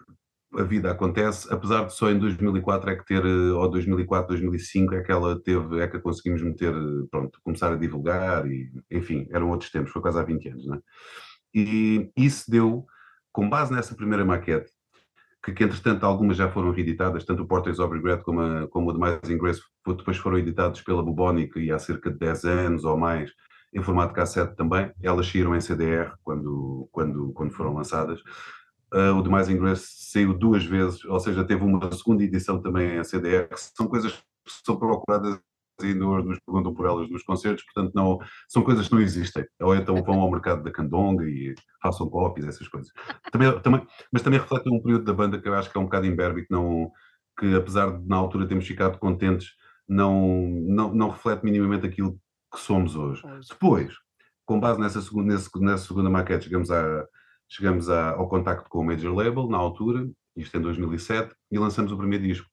a 0.55 0.63
vida 0.63 0.91
acontece, 0.91 1.53
apesar 1.53 1.85
de 1.85 1.95
só 1.95 2.11
em 2.11 2.19
2004 2.19 2.91
é 2.91 2.97
que 2.97 3.05
ter, 3.05 3.25
ou 3.25 3.69
2004, 3.69 4.29
2005 4.29 4.95
é 4.95 5.03
que 5.03 5.13
ela 5.13 5.41
teve, 5.43 5.81
é 5.81 5.87
que 5.87 5.99
conseguimos 5.99 6.43
meter, 6.43 6.73
pronto, 7.11 7.39
começar 7.43 7.73
a 7.73 7.77
divulgar 7.77 8.47
e, 8.47 8.71
enfim, 8.91 9.27
eram 9.31 9.51
outros 9.51 9.71
tempos, 9.71 9.93
foi 9.93 10.01
quase 10.03 10.19
há 10.19 10.23
20 10.23 10.49
anos, 10.49 10.67
né? 10.67 10.81
E 11.55 12.11
isso 12.17 12.51
deu, 12.51 12.87
com 13.33 13.49
base 13.49 13.73
nessa 13.73 13.95
primeira 13.95 14.25
maquete, 14.25 14.71
que, 15.45 15.53
que, 15.53 15.65
entretanto 15.65 16.05
algumas 16.05 16.37
já 16.37 16.51
foram 16.51 16.73
reeditadas, 16.73 17.25
tanto 17.25 17.43
o 17.43 17.47
Portraits 17.47 17.79
of 17.79 17.95
Regret 17.95 18.23
como, 18.23 18.41
a, 18.41 18.69
como 18.69 18.91
o 18.91 18.93
The 18.93 18.99
Amazing 18.99 19.39
Grace 19.39 19.63
depois 19.87 20.17
foram 20.17 20.39
editados 20.39 20.81
pela 20.83 21.03
Bubonic 21.03 21.59
e 21.59 21.71
há 21.71 21.79
cerca 21.79 22.11
de 22.11 22.19
10 22.19 22.45
anos 22.45 22.85
ou 22.85 22.97
mais, 22.97 23.31
em 23.73 23.83
formato 23.83 24.15
cassete 24.15 24.57
também, 24.57 24.93
elas 25.03 25.27
saíram 25.27 25.55
em 25.55 25.61
CDR 25.61 26.15
quando, 26.23 26.89
quando, 26.93 27.33
quando 27.33 27.53
foram 27.53 27.75
lançadas. 27.75 28.21
Uh, 28.93 29.13
o 29.17 29.23
The 29.23 29.29
Amazing 29.29 29.59
Grace 29.59 29.87
saiu 29.89 30.33
duas 30.33 30.65
vezes, 30.65 31.05
ou 31.05 31.19
seja, 31.19 31.45
teve 31.45 31.63
uma 31.65 31.91
segunda 31.93 32.23
edição 32.23 32.61
também 32.63 32.97
em 32.97 33.05
CDR, 33.05 33.49
são 33.57 33.89
coisas 33.89 34.13
que 34.13 34.53
são 34.65 34.77
procuradas 34.77 35.41
ainda 35.83 36.07
hoje 36.07 36.27
nos 36.27 36.39
perguntam 36.41 36.75
por 36.75 36.87
elas 36.87 37.11
nos 37.11 37.23
concertos, 37.23 37.65
portanto 37.65 37.93
não, 37.95 38.19
são 38.49 38.63
coisas 38.63 38.89
que 38.89 38.95
não 38.95 39.01
existem. 39.01 39.45
Ou 39.61 39.75
então 39.75 40.03
vão 40.03 40.21
ao 40.21 40.31
mercado 40.31 40.63
da 40.63 40.71
candonga 40.71 41.25
e 41.25 41.55
façam 41.83 42.09
cópias, 42.09 42.47
essas 42.47 42.69
coisas. 42.69 42.91
Também, 43.31 43.61
também, 43.61 43.87
mas 44.13 44.23
também 44.23 44.41
reflete 44.41 44.69
um 44.71 44.81
período 44.81 45.05
da 45.05 45.13
banda 45.13 45.41
que 45.41 45.49
eu 45.49 45.55
acho 45.55 45.71
que 45.71 45.77
é 45.77 45.81
um 45.81 45.85
bocado 45.85 46.07
imberbe 46.07 46.47
que, 46.47 46.53
não, 46.53 46.91
que 47.39 47.55
apesar 47.55 47.99
de 47.99 48.09
na 48.09 48.17
altura 48.17 48.47
termos 48.47 48.67
ficado 48.67 48.99
contentes, 48.99 49.51
não, 49.89 50.49
não, 50.49 50.95
não 50.95 51.11
reflete 51.11 51.45
minimamente 51.45 51.87
aquilo 51.87 52.19
que 52.53 52.61
somos 52.61 52.97
hoje. 52.97 53.23
Depois, 53.49 53.95
com 54.45 54.61
base 54.61 54.81
nessa 54.81 55.01
segunda, 55.01 55.35
nessa 55.35 55.87
segunda 55.87 56.09
maquete, 56.11 56.45
chegamos, 56.45 56.71
a, 56.71 57.07
chegamos 57.49 57.91
a, 57.91 58.11
ao 58.11 58.29
contacto 58.29 58.69
com 58.69 58.81
o 58.81 58.85
Major 58.85 59.15
Label, 59.15 59.49
na 59.49 59.59
altura, 59.59 60.09
isto 60.37 60.57
em 60.57 60.61
2007, 60.61 61.35
e 61.51 61.59
lançamos 61.59 61.93
o 61.93 61.99
primeiro 61.99 62.25
disco. 62.25 62.49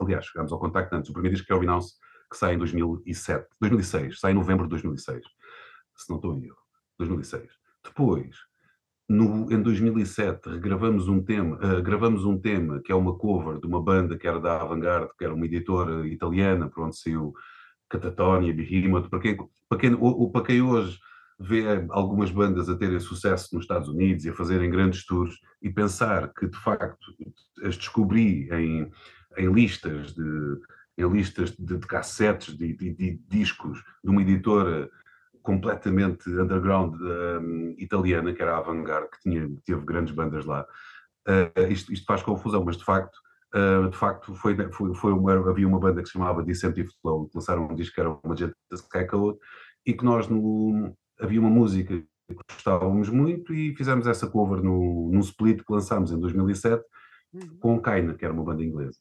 Aliás, 0.00 0.26
chegamos 0.26 0.52
ao 0.52 0.58
contacto 0.58 0.94
antes. 0.94 1.10
O 1.10 1.12
primeiro 1.12 1.36
disco 1.36 1.52
é 1.52 1.56
o 1.56 1.60
Renounce 1.60 1.94
que 2.30 2.36
sai 2.36 2.54
em 2.54 2.58
2007, 2.58 3.46
2006, 3.60 4.20
sai 4.20 4.32
em 4.32 4.34
novembro 4.34 4.64
de 4.64 4.70
2006, 4.70 5.24
se 5.96 6.10
não 6.10 6.16
estou 6.16 6.36
em 6.36 6.44
erro, 6.44 6.58
2006. 6.98 7.48
Depois, 7.82 8.36
no, 9.08 9.50
em 9.50 9.62
2007, 9.62 10.50
regravamos 10.50 11.08
um 11.08 11.22
tema, 11.22 11.56
uh, 11.56 11.82
gravamos 11.82 12.24
um 12.24 12.38
tema 12.38 12.82
que 12.82 12.92
é 12.92 12.94
uma 12.94 13.16
cover 13.16 13.58
de 13.58 13.66
uma 13.66 13.82
banda 13.82 14.18
que 14.18 14.28
era 14.28 14.38
da 14.38 14.60
Avantgarde, 14.60 15.10
que 15.18 15.24
era 15.24 15.34
uma 15.34 15.46
editora 15.46 16.06
italiana, 16.06 16.68
por 16.68 16.84
onde 16.84 16.98
saiu 16.98 17.32
Catatonia, 17.88 18.52
Behemoth, 18.52 19.08
para 19.08 19.20
quem, 19.20 19.36
para 19.68 19.78
quem, 19.78 19.96
para 20.32 20.44
quem 20.44 20.62
hoje 20.62 20.98
vê 21.40 21.64
algumas 21.90 22.30
bandas 22.30 22.68
a 22.68 22.76
terem 22.76 22.98
sucesso 22.98 23.54
nos 23.54 23.64
Estados 23.64 23.88
Unidos 23.88 24.24
e 24.24 24.30
a 24.30 24.34
fazerem 24.34 24.70
grandes 24.70 25.06
tours 25.06 25.38
e 25.62 25.70
pensar 25.70 26.32
que, 26.34 26.46
de 26.46 26.58
facto, 26.58 26.98
as 27.62 27.76
descobri 27.76 28.48
em, 28.50 28.90
em 29.36 29.52
listas 29.52 30.14
de 30.14 30.58
em 30.98 31.08
listas 31.08 31.52
de, 31.52 31.78
de 31.78 31.86
cassetes, 31.86 32.56
de, 32.56 32.74
de, 32.74 32.92
de, 32.92 33.20
discos, 33.28 33.84
de 34.02 34.10
uma 34.10 34.20
editora 34.20 34.90
completamente 35.42 36.28
underground 36.28 36.94
um, 37.00 37.74
italiana, 37.78 38.34
que 38.34 38.42
era 38.42 38.56
a 38.56 38.58
Avantgarde, 38.58 39.08
que 39.10 39.20
tinha, 39.20 39.48
teve 39.64 39.84
grandes 39.84 40.12
bandas 40.12 40.44
lá. 40.44 40.66
Uh, 41.26 41.70
isto, 41.70 41.92
isto, 41.92 42.04
faz 42.04 42.20
confusão, 42.20 42.64
mas 42.64 42.76
de 42.76 42.84
facto, 42.84 43.16
uh, 43.54 43.88
de 43.88 43.96
facto 43.96 44.34
foi, 44.34 44.56
foi, 44.72 44.94
foi 44.94 45.12
uma, 45.12 45.50
havia 45.50 45.66
uma 45.66 45.78
banda 45.78 46.02
que 46.02 46.08
se 46.08 46.12
chamava 46.12 46.42
Deceptive 46.42 46.90
Flow, 47.00 47.28
que 47.28 47.36
lançaram 47.36 47.68
um 47.68 47.74
disco 47.74 47.94
que 47.94 48.00
era 48.00 48.10
uma 48.10 48.20
Magenta 48.24 48.54
Sky 48.72 49.06
Code, 49.06 49.38
e 49.86 49.94
que 49.94 50.04
nós, 50.04 50.28
no, 50.28 50.94
havia 51.20 51.40
uma 51.40 51.50
música 51.50 51.94
que 51.96 52.36
gostávamos 52.50 53.08
muito 53.08 53.54
e 53.54 53.74
fizemos 53.74 54.06
essa 54.06 54.26
cover 54.26 54.62
no, 54.62 55.10
num 55.12 55.20
split 55.20 55.58
que 55.64 55.72
lançámos 55.72 56.12
em 56.12 56.20
2007 56.20 56.82
uhum. 57.32 57.58
com 57.58 57.80
Kaina, 57.80 58.14
que 58.14 58.24
era 58.24 58.34
uma 58.34 58.44
banda 58.44 58.62
inglesa 58.62 58.98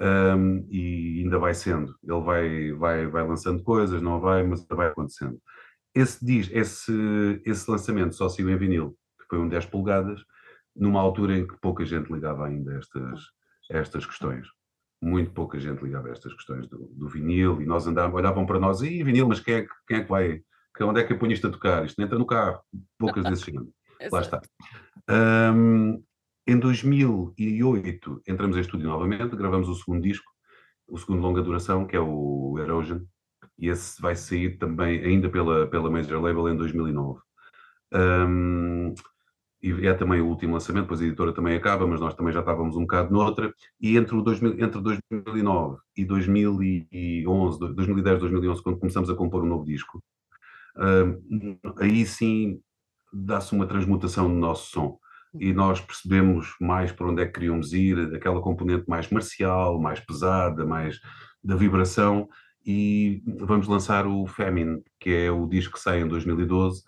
um, 0.00 0.66
e 0.70 1.22
ainda 1.22 1.38
vai 1.38 1.54
sendo. 1.54 1.94
Ele 2.02 2.20
vai, 2.20 2.72
vai, 2.72 3.06
vai 3.06 3.26
lançando 3.26 3.62
coisas, 3.62 4.00
não 4.00 4.20
vai, 4.20 4.42
mas 4.44 4.64
vai 4.68 4.88
acontecendo. 4.88 5.38
Esse, 5.94 6.24
diz, 6.24 6.48
esse, 6.52 7.42
esse 7.44 7.70
lançamento 7.70 8.14
só 8.14 8.28
saiu 8.28 8.50
em 8.50 8.56
vinil, 8.56 8.96
que 9.20 9.26
foi 9.28 9.38
um 9.38 9.48
10 9.48 9.66
polegadas, 9.66 10.22
numa 10.76 11.00
altura 11.00 11.36
em 11.36 11.46
que 11.46 11.58
pouca 11.60 11.84
gente 11.84 12.12
ligava 12.12 12.46
ainda 12.46 12.72
a 12.72 12.78
estas, 12.78 13.20
estas 13.68 14.06
questões. 14.06 14.46
Muito 15.00 15.30
pouca 15.30 15.60
gente 15.60 15.82
ligava 15.82 16.08
a 16.08 16.12
estas 16.12 16.34
questões 16.34 16.68
do, 16.68 16.88
do 16.94 17.08
vinil, 17.08 17.62
e 17.62 17.66
nós 17.66 17.86
andávamos, 17.86 18.16
olhavam 18.16 18.46
para 18.46 18.58
nós, 18.58 18.82
e 18.82 19.02
vinil, 19.02 19.28
mas 19.28 19.40
quem 19.40 19.54
é, 19.54 19.66
quem 19.86 19.98
é 19.98 20.02
que 20.02 20.08
vai, 20.08 20.42
onde 20.80 21.00
é 21.00 21.04
que 21.04 21.12
eu 21.12 21.18
ponho 21.18 21.32
isto 21.32 21.46
a 21.46 21.50
tocar? 21.50 21.84
Isto 21.84 22.00
entra 22.02 22.18
no 22.18 22.26
carro, 22.26 22.60
poucas 22.98 23.24
vezes 23.24 23.44
chegam. 23.44 23.68
Lá 24.12 24.20
está. 24.20 24.40
Um, 25.08 26.02
em 26.46 26.58
2008 26.58 28.22
entramos 28.26 28.56
em 28.56 28.60
estúdio 28.60 28.88
novamente, 28.88 29.36
gravamos 29.36 29.68
o 29.68 29.74
segundo 29.74 30.02
disco, 30.02 30.30
o 30.88 30.96
segundo 30.96 31.20
longa 31.20 31.42
duração, 31.42 31.86
que 31.86 31.96
é 31.96 32.00
o 32.00 32.56
Erosion, 32.58 33.04
e 33.58 33.68
esse 33.68 34.00
vai 34.00 34.16
sair 34.16 34.56
também 34.56 35.04
ainda 35.04 35.28
pela, 35.28 35.66
pela 35.66 35.90
Major 35.90 36.20
Label 36.22 36.48
em 36.48 36.56
2009. 36.56 37.20
Um, 37.92 38.94
e 39.62 39.86
é 39.86 39.94
também 39.94 40.20
o 40.20 40.26
último 40.26 40.54
lançamento, 40.54 40.86
pois 40.86 41.00
a 41.00 41.04
editora 41.04 41.32
também 41.32 41.56
acaba, 41.56 41.86
mas 41.86 42.00
nós 42.00 42.14
também 42.14 42.32
já 42.32 42.40
estávamos 42.40 42.76
um 42.76 42.82
bocado 42.82 43.12
noutra, 43.12 43.52
e 43.80 43.96
entre, 43.96 44.16
o 44.16 44.22
2000, 44.22 44.62
entre 44.62 44.80
2009 44.80 45.78
e 45.96 46.04
2011, 46.04 47.58
2010, 47.74 48.20
2011, 48.20 48.62
quando 48.62 48.78
começamos 48.78 49.10
a 49.10 49.14
compor 49.14 49.42
um 49.42 49.48
novo 49.48 49.64
disco, 49.64 50.02
um, 50.76 51.58
aí 51.78 52.06
sim 52.06 52.60
dá-se 53.12 53.52
uma 53.52 53.66
transmutação 53.66 54.28
no 54.28 54.36
nosso 54.36 54.70
som. 54.70 54.98
E 55.38 55.52
nós 55.52 55.80
percebemos 55.80 56.54
mais 56.60 56.90
para 56.90 57.08
onde 57.08 57.22
é 57.22 57.26
que 57.26 57.32
queríamos 57.32 57.72
ir, 57.72 58.14
aquela 58.14 58.40
componente 58.40 58.88
mais 58.88 59.10
marcial, 59.10 59.78
mais 59.78 60.00
pesada, 60.00 60.64
mais 60.64 60.98
da 61.42 61.54
vibração, 61.54 62.28
e 62.64 63.22
vamos 63.40 63.66
lançar 63.66 64.06
o 64.06 64.26
Famine, 64.26 64.82
que 65.00 65.10
é 65.10 65.30
o 65.30 65.46
disco 65.46 65.74
que 65.74 65.80
sai 65.80 66.00
em 66.00 66.08
2012, 66.08 66.82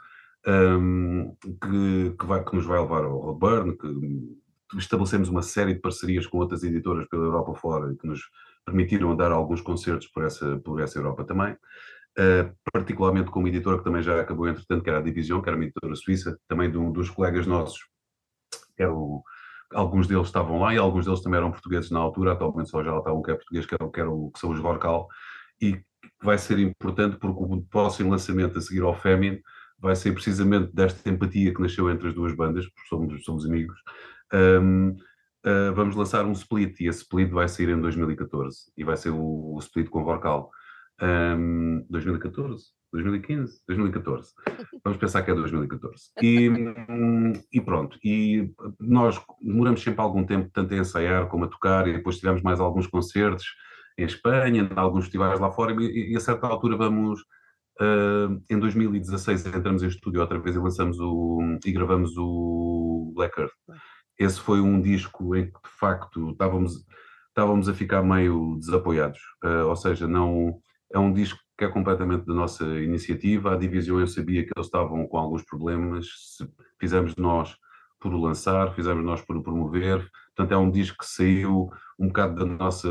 um, 0.47 1.35
que, 1.43 2.17
que, 2.19 2.27
vai, 2.27 2.45
que 2.45 2.55
nos 2.55 2.67
vai 2.67 2.81
levar 2.81 3.05
ao 3.05 3.19
Roadburn, 3.19 3.77
que 3.77 4.79
estabelecemos 4.79 5.29
uma 5.29 5.43
série 5.43 5.75
de 5.75 5.81
parcerias 5.81 6.27
com 6.27 6.39
outras 6.39 6.63
editoras 6.63 7.07
pela 7.09 7.25
Europa 7.25 7.55
fora, 7.55 7.95
que 7.95 8.07
nos 8.07 8.21
permitiram 8.65 9.17
dar 9.17 9.33
alguns 9.33 9.61
concertos 9.61 10.09
por 10.09 10.25
essa, 10.25 10.59
por 10.59 10.81
essa 10.81 10.99
Europa 10.99 11.25
também. 11.25 11.57
Uh, 12.19 12.53
particularmente 12.73 13.31
com 13.31 13.39
uma 13.39 13.49
editora 13.49 13.79
que 13.79 13.85
também 13.85 14.03
já 14.03 14.21
acabou, 14.21 14.49
entretanto, 14.49 14.83
que 14.83 14.91
era 14.91 14.99
a 14.99 15.03
Divisão, 15.03 15.41
que 15.41 15.49
era 15.49 15.57
uma 15.57 15.65
editora 15.65 15.95
suíça, 15.95 16.37
também 16.49 16.71
de 16.71 16.77
um 16.77 16.91
dos 16.91 17.09
colegas 17.09 17.47
nossos 17.47 17.81
era 18.83 18.93
o, 18.93 19.23
alguns 19.73 20.07
deles 20.07 20.27
estavam 20.27 20.59
lá 20.59 20.75
e 20.75 20.79
alguns 20.79 21.05
deles 21.05 21.21
também 21.21 21.39
eram 21.39 21.53
portugueses 21.53 21.91
na 21.91 22.01
altura, 22.01 22.33
atualmente 22.33 22.71
só 22.71 22.83
já 22.83 22.97
está 22.97 23.13
um 23.13 23.23
que 23.23 23.31
é 23.31 23.35
português, 23.35 23.67
que, 23.67 23.75
é, 23.75 23.79
que, 23.79 24.01
é 24.01 24.05
o, 24.05 24.31
que 24.31 24.39
são 24.39 24.51
os 24.51 24.59
Vorcal, 24.59 25.09
e 25.61 25.81
vai 26.23 26.39
ser 26.39 26.59
importante 26.59 27.17
porque 27.17 27.43
o 27.43 27.63
próximo 27.63 28.11
lançamento 28.11 28.59
a 28.59 28.61
seguir 28.61 28.83
ao 28.83 28.95
Femin 28.95 29.41
vai 29.81 29.97
ser 29.97 30.13
precisamente 30.13 30.75
desta 30.75 31.09
empatia 31.09 31.55
que 31.55 31.63
nasceu 31.63 31.91
entre 31.91 32.09
as 32.09 32.15
duas 32.15 32.35
bandas, 32.35 32.67
porque 32.67 32.89
somos, 32.89 33.25
somos 33.25 33.47
amigos. 33.47 33.79
Um, 34.33 34.91
uh, 35.47 35.75
vamos 35.75 35.97
lançar 35.97 36.25
um 36.25 36.33
split 36.33 36.81
e 36.81 36.89
esse 36.89 37.01
split 37.03 37.31
vai 37.31 37.49
sair 37.49 37.71
em 37.71 37.81
2014 37.81 38.73
e 38.77 38.85
vai 38.85 38.97
ser 38.97 39.11
o, 39.11 39.55
o 39.55 39.59
split 39.59 39.89
com 39.89 40.05
Vorcal. 40.05 40.51
Um, 41.03 41.87
2014? 41.89 42.65
2015? 42.93 43.63
2014. 43.67 44.33
Vamos 44.85 44.99
pensar 44.99 45.23
que 45.23 45.31
é 45.31 45.35
2014. 45.35 46.11
E, 46.23 46.51
e 47.53 47.61
pronto. 47.61 47.99
E 48.05 48.53
nós 48.79 49.21
demoramos 49.41 49.83
sempre 49.83 50.01
algum 50.01 50.25
tempo, 50.25 50.51
tanto 50.53 50.75
a 50.75 50.79
ensaiar 50.79 51.29
como 51.29 51.45
a 51.45 51.49
tocar, 51.49 51.87
e 51.87 51.93
depois 51.93 52.19
tivemos 52.19 52.43
mais 52.43 52.61
alguns 52.61 52.87
concertos 52.87 53.47
em 53.97 54.05
Espanha, 54.05 54.69
em 54.71 54.79
alguns 54.79 55.05
festivais 55.05 55.39
lá 55.39 55.51
fora, 55.51 55.73
e, 55.81 56.13
e 56.13 56.17
a 56.17 56.21
certa 56.21 56.47
altura 56.47 56.77
vamos, 56.77 57.21
Uh, 57.81 58.43
em 58.51 58.59
2016 58.59 59.47
entramos 59.47 59.83
em 59.83 59.89
estúdio 59.89 60.21
outra 60.21 60.39
vez 60.39 60.55
e 60.55 60.59
lançamos 60.59 60.99
o 61.01 61.59
e 61.65 61.73
gravamos 61.73 62.17
o 62.17 63.13
Black 63.15 63.41
Earth. 63.41 63.53
Esse 64.19 64.41
foi 64.41 64.61
um 64.61 64.81
disco 64.81 65.35
em 65.35 65.47
que 65.47 65.53
de 65.63 65.71
facto 65.79 66.31
estávamos, 66.31 66.85
estávamos 67.29 67.69
a 67.69 67.75
ficar 67.75 68.03
meio 68.03 68.57
desapoiados, 68.59 69.21
uh, 69.45 69.67
ou 69.67 69.77
seja, 69.77 70.07
não 70.07 70.61
é 70.93 70.99
um 70.99 71.13
disco 71.13 71.39
que 71.57 71.65
é 71.65 71.69
completamente 71.69 72.27
da 72.27 72.35
nossa 72.35 72.65
iniciativa. 72.65 73.53
A 73.53 73.57
divisão 73.57 74.01
eu 74.01 74.07
sabia 74.07 74.43
que 74.45 74.51
eles 74.57 74.67
estavam 74.67 75.07
com 75.07 75.19
alguns 75.19 75.45
problemas, 75.45 76.07
fizemos 76.81 77.15
nós 77.17 77.55
por 78.01 78.15
o 78.15 78.19
lançar, 78.19 78.75
fizemos 78.75 79.05
nós 79.05 79.21
por 79.21 79.37
o 79.37 79.43
promover. 79.43 80.09
Portanto, 80.35 80.53
é 80.53 80.57
um 80.57 80.71
disco 80.71 80.99
que 80.99 81.07
saiu 81.07 81.71
um 81.99 82.09
bocado 82.09 82.35
da 82.35 82.45
nossa 82.47 82.89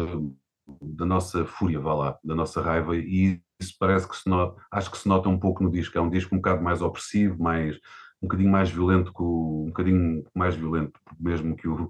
da 0.81 1.05
nossa 1.05 1.45
fúria, 1.45 1.79
vá 1.79 1.93
lá, 1.93 2.19
da 2.23 2.35
nossa 2.35 2.61
raiva, 2.61 2.95
e 2.95 3.41
isso 3.59 3.75
parece 3.79 4.07
que 4.07 4.15
se 4.15 4.29
nota, 4.29 4.61
acho 4.71 4.89
que 4.91 4.97
se 4.97 5.07
nota 5.07 5.29
um 5.29 5.39
pouco 5.39 5.63
no 5.63 5.71
disco. 5.71 5.97
É 5.97 6.01
um 6.01 6.09
disco 6.09 6.33
um 6.33 6.37
bocado 6.37 6.63
mais 6.63 6.81
opressivo, 6.81 7.41
mais, 7.41 7.75
um 8.21 8.27
bocadinho 8.27 8.51
mais 8.51 8.69
violento 8.69 9.13
que 9.13 9.21
o, 9.21 9.63
um 9.63 9.67
bocadinho 9.67 10.23
mais 10.35 10.55
violento 10.55 10.99
mesmo 11.19 11.55
que 11.55 11.67
o 11.67 11.89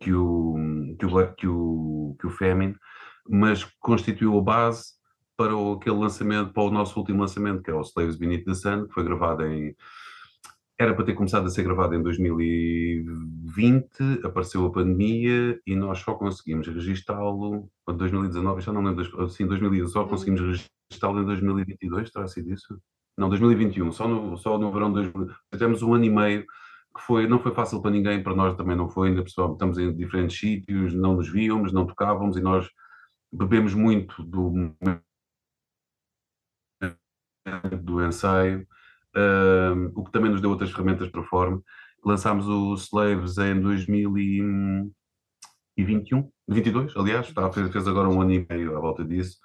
que 0.00 0.12
o 0.12 0.54
que 0.98 1.06
o, 1.06 1.34
que 1.34 1.46
o, 1.48 2.16
que 2.20 2.26
o 2.26 2.30
Famine, 2.30 2.76
mas 3.28 3.64
constituiu 3.80 4.38
a 4.38 4.42
base 4.42 4.96
para 5.36 5.54
o, 5.56 5.74
aquele 5.74 5.96
lançamento, 5.96 6.52
para 6.52 6.62
o 6.62 6.70
nosso 6.70 6.98
último 6.98 7.20
lançamento, 7.20 7.62
que 7.62 7.70
é 7.70 7.74
o 7.74 7.80
Slaves 7.80 8.16
Beneath 8.16 8.44
the 8.44 8.54
Sun, 8.54 8.86
que 8.86 8.94
foi 8.94 9.04
gravado 9.04 9.44
em 9.46 9.74
era 10.78 10.94
para 10.94 11.04
ter 11.04 11.14
começado 11.14 11.46
a 11.46 11.50
ser 11.50 11.62
gravado 11.62 11.94
em 11.94 12.02
2020, 12.02 14.24
apareceu 14.24 14.66
a 14.66 14.72
pandemia 14.72 15.58
e 15.66 15.74
nós 15.74 16.00
só 16.00 16.14
conseguimos 16.14 16.68
registá-lo 16.68 17.70
em 17.88 17.96
2019, 17.96 18.60
já 18.60 18.72
não 18.72 18.82
lembro, 18.82 19.24
assim, 19.24 19.46
2000, 19.46 19.88
só 19.88 20.04
conseguimos 20.04 20.40
registá-lo 20.40 21.22
em 21.22 21.24
2022, 21.24 22.10
terá 22.10 22.26
sido 22.26 22.52
isso? 22.52 22.78
Não, 23.16 23.30
2021, 23.30 23.90
só 23.92 24.06
no, 24.06 24.36
só 24.36 24.58
no 24.58 24.70
verão 24.70 24.92
de 24.92 25.10
2000. 25.10 25.34
Tivemos 25.50 25.82
um 25.82 25.94
ano 25.94 26.04
e 26.04 26.10
meio 26.10 26.44
que 26.94 27.00
foi, 27.00 27.26
não 27.26 27.40
foi 27.40 27.54
fácil 27.54 27.80
para 27.80 27.90
ninguém, 27.90 28.22
para 28.22 28.34
nós 28.34 28.54
também 28.56 28.76
não 28.76 28.90
foi, 28.90 29.08
ainda 29.08 29.22
pessoal, 29.22 29.52
estamos 29.52 29.78
em 29.78 29.94
diferentes 29.96 30.38
sítios, 30.38 30.92
não 30.94 31.16
nos 31.16 31.28
víamos, 31.30 31.72
não 31.72 31.86
tocávamos 31.86 32.36
e 32.36 32.42
nós 32.42 32.68
bebemos 33.32 33.74
muito 33.74 34.22
do, 34.22 34.74
do 37.82 38.04
ensaio 38.04 38.66
o 39.94 40.04
que 40.04 40.12
também 40.12 40.30
nos 40.30 40.40
deu 40.40 40.50
outras 40.50 40.70
ferramentas 40.70 41.08
para 41.08 41.20
a 41.20 41.24
forma. 41.24 41.60
Lançámos 42.04 42.48
o 42.48 42.74
Slaves 42.74 43.38
em 43.38 43.60
2021, 43.60 46.30
22, 46.48 46.96
aliás, 46.96 47.28
está, 47.28 47.50
fez, 47.52 47.70
fez 47.70 47.88
agora 47.88 48.08
um 48.08 48.20
ano 48.20 48.32
e 48.32 48.46
meio 48.48 48.76
à 48.76 48.80
volta 48.80 49.04
disso, 49.04 49.38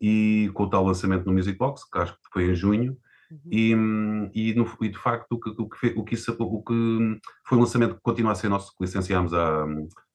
e 0.00 0.50
com 0.54 0.64
o 0.64 0.70
tal 0.70 0.84
lançamento 0.84 1.26
no 1.26 1.32
Music 1.32 1.58
Box, 1.58 1.88
que 1.90 1.98
acho 1.98 2.12
que 2.14 2.20
foi 2.32 2.50
em 2.50 2.54
junho, 2.54 2.96
Uhum. 3.30 4.30
E, 4.32 4.50
e, 4.50 4.54
no, 4.54 4.68
e, 4.80 4.88
de 4.88 4.98
facto 4.98 5.32
o 5.32 5.40
que, 5.40 5.50
o, 5.50 5.68
que, 5.68 5.86
o, 5.96 6.04
que 6.04 6.14
isso, 6.14 6.36
o 6.38 6.62
que 6.62 7.20
foi 7.44 7.58
um 7.58 7.60
lançamento 7.60 7.96
que 7.96 8.00
continua 8.00 8.32
a 8.32 8.34
ser 8.34 8.48
nosso, 8.48 8.72
que 8.76 8.84
licenciámos 8.84 9.34
à, 9.34 9.64
à 9.64 9.66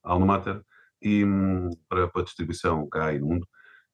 Alma 0.02 0.26
Mater 0.26 0.62
e, 1.02 1.24
para, 1.88 2.08
para 2.08 2.22
distribuição 2.22 2.88
cá 2.88 3.12
e 3.12 3.18
no 3.18 3.28
mundo. 3.28 3.46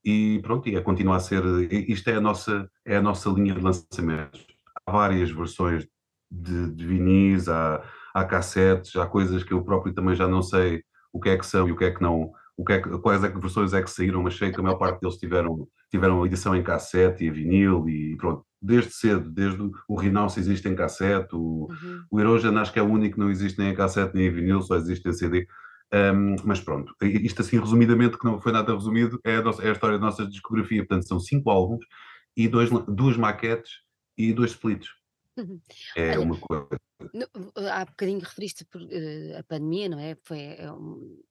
E 0.05 0.41
pronto, 0.43 0.69
e 0.69 0.77
é 0.77 0.81
continuar 0.81 1.17
a 1.17 1.21
ser, 1.21 1.43
isto 1.73 2.09
é 2.09 2.15
a 2.15 2.21
nossa, 2.21 2.71
é 2.85 2.97
a 2.97 3.03
nossa 3.03 3.29
linha 3.31 3.55
de 3.55 3.61
lançamentos 3.61 4.47
várias 4.91 5.31
versões 5.31 5.87
de, 6.31 6.71
de 6.73 6.87
vinis, 6.87 7.49
há, 7.49 7.83
há 8.15 8.25
cassetes, 8.25 8.97
há 8.97 9.07
coisas 9.07 9.43
que 9.43 9.53
eu 9.53 9.63
próprio 9.63 9.95
também 9.95 10.15
já 10.15 10.29
não 10.29 10.43
sei 10.43 10.83
o 11.13 11.21
que 11.21 11.31
é 11.31 11.39
que 11.39 11.47
são 11.47 11.69
e 11.69 11.73
o 11.73 11.77
que 11.77 11.85
é 11.85 11.91
que 11.91 12.03
não, 12.03 12.33
o 12.57 12.65
que 12.65 12.73
é 12.73 12.81
que, 12.81 12.99
quais 12.99 13.23
é 13.25 13.31
que 13.31 13.41
versões 13.41 13.73
é 13.73 13.83
que 13.83 13.91
saíram, 13.91 14.23
mas 14.23 14.37
sei 14.37 14.53
que 14.53 14.61
a 14.61 14.63
maior 14.63 14.77
parte 14.77 15.01
deles 15.01 15.17
tiveram, 15.17 15.67
tiveram 15.91 16.27
edição 16.27 16.55
em 16.55 16.63
cassete 16.63 17.25
e 17.25 17.31
vinil 17.31 17.89
e 17.89 18.17
pronto, 18.17 18.45
desde 18.61 18.93
cedo, 18.93 19.31
desde 19.31 19.63
o, 19.63 19.71
o 19.89 19.97
Renounce 19.97 20.41
existe 20.41 20.69
em 20.69 20.75
cassete, 20.75 21.35
o, 21.35 21.69
uhum. 21.71 22.05
o 22.11 22.59
acho 22.59 22.73
que 22.73 22.79
é 22.79 22.83
o 22.83 22.91
único 22.91 23.15
que 23.15 23.21
não 23.21 23.31
existe 23.31 23.59
nem 23.59 23.71
em 23.71 23.75
cassete 23.75 24.15
nem 24.15 24.27
em 24.27 24.31
vinil, 24.31 24.61
só 24.63 24.77
existe 24.77 25.09
em 25.09 25.13
CD. 25.13 25.47
Um, 25.91 26.37
mas 26.45 26.61
pronto, 26.61 26.95
isto 27.01 27.41
assim 27.41 27.59
resumidamente, 27.59 28.19
que 28.19 28.25
não 28.25 28.39
foi 28.41 28.53
nada 28.53 28.75
resumido, 28.75 29.19
é 29.25 29.37
a, 29.37 29.43
nossa, 29.43 29.63
é 29.63 29.71
a 29.71 29.73
história 29.73 29.99
da 29.99 30.05
nossa 30.05 30.27
discografia. 30.27 30.85
Portanto, 30.85 31.09
são 31.09 31.19
cinco 31.19 31.49
álbuns 31.49 31.85
e 32.37 32.47
dois, 32.47 32.69
duas 32.87 33.17
maquetes 33.17 33.71
e 34.19 34.33
dois 34.33 34.51
splits. 34.51 34.89
Uhum. 35.37 35.61
É 35.97 36.11
Olha, 36.11 36.21
uma 36.21 36.37
coisa. 36.37 36.69
no- 37.15 37.69
há 37.71 37.85
bocadinho 37.85 38.19
referiste 38.19 38.65
por, 38.65 38.83
eh, 38.91 39.39
a 39.39 39.43
pandemia, 39.45 39.89
não 39.89 40.01
é? 40.01 40.17
Foi, 40.25 40.41
é 40.41 40.71
um- 40.73 41.23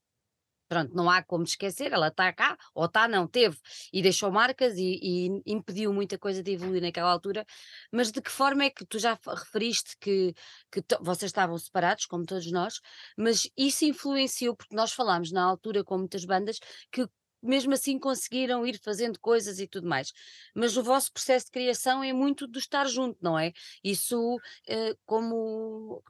pronto, 0.69 0.93
não 0.95 1.10
há 1.10 1.23
como 1.23 1.43
esquecer, 1.43 1.91
ela 1.93 2.08
está 2.10 2.32
cá, 2.34 2.58
ou 2.73 2.86
está, 2.86 3.08
não, 3.08 3.26
teve, 3.26 3.58
e 3.91 4.02
deixou 4.02 4.30
marcas 4.32 4.78
e, 4.78 5.00
e 5.02 5.41
impediu 5.45 5.93
muita 5.93 6.17
coisa 6.17 6.43
de 6.43 6.52
evoluir 6.52 6.82
naquela 6.82 7.10
altura, 7.12 7.45
mas 7.91 8.12
de 8.12 8.21
que 8.21 8.30
forma 8.32 8.65
é 8.65 8.69
que 8.69 8.86
tu 8.86 9.00
já 9.00 9.17
referiste 9.26 9.95
que, 10.00 10.34
que 10.71 10.84
vocês 11.00 11.30
estavam 11.30 11.58
separados, 11.58 12.06
como 12.06 12.26
todos 12.26 12.50
nós, 12.52 12.82
mas 13.17 13.50
isso 13.58 13.86
influenciou, 13.86 14.56
porque 14.56 14.76
nós 14.76 14.91
falámos 14.91 15.32
na 15.32 15.43
altura 15.43 15.84
com 15.86 15.97
muitas 15.97 16.26
bandas 16.26 16.60
que 16.91 17.08
mesmo 17.41 17.73
assim 17.73 18.00
conseguiram 18.00 18.65
ir 18.65 18.80
fazendo 18.80 19.19
coisas 19.19 19.60
e 19.60 19.67
tudo 19.67 19.88
mais. 19.88 20.13
Mas 20.56 20.78
o 20.78 20.84
vosso 20.84 21.12
processo 21.12 21.45
de 21.47 21.52
criação 21.52 22.04
é 22.04 22.13
muito 22.13 22.47
do 22.47 22.60
estar 22.60 22.86
junto, 22.86 23.17
não 23.21 23.38
é? 23.38 23.54
Isso, 23.84 24.39
eh, 24.67 24.95
como 25.06 26.04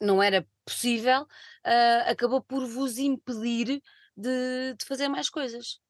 não 0.00 0.22
era 0.22 0.46
possível, 0.64 1.26
eh, 1.64 2.10
acabou 2.10 2.42
por 2.42 2.66
vos 2.66 2.98
impedir 2.98 3.82
de, 4.16 4.74
de 4.74 4.84
fazer 4.84 5.08
mais 5.08 5.30
coisas. 5.30 5.80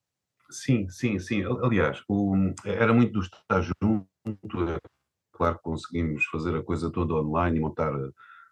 Sim, 0.50 0.88
sim, 0.88 1.18
sim. 1.18 1.42
Aliás, 1.62 2.02
o, 2.08 2.34
era 2.64 2.92
muito 2.92 3.12
do 3.12 3.20
estar 3.20 3.60
junto. 3.62 4.06
É 4.68 4.78
claro 5.32 5.56
que 5.56 5.62
conseguimos 5.62 6.24
fazer 6.26 6.56
a 6.56 6.62
coisa 6.62 6.90
toda 6.90 7.14
online 7.14 7.58
e 7.58 7.60
montar 7.60 7.92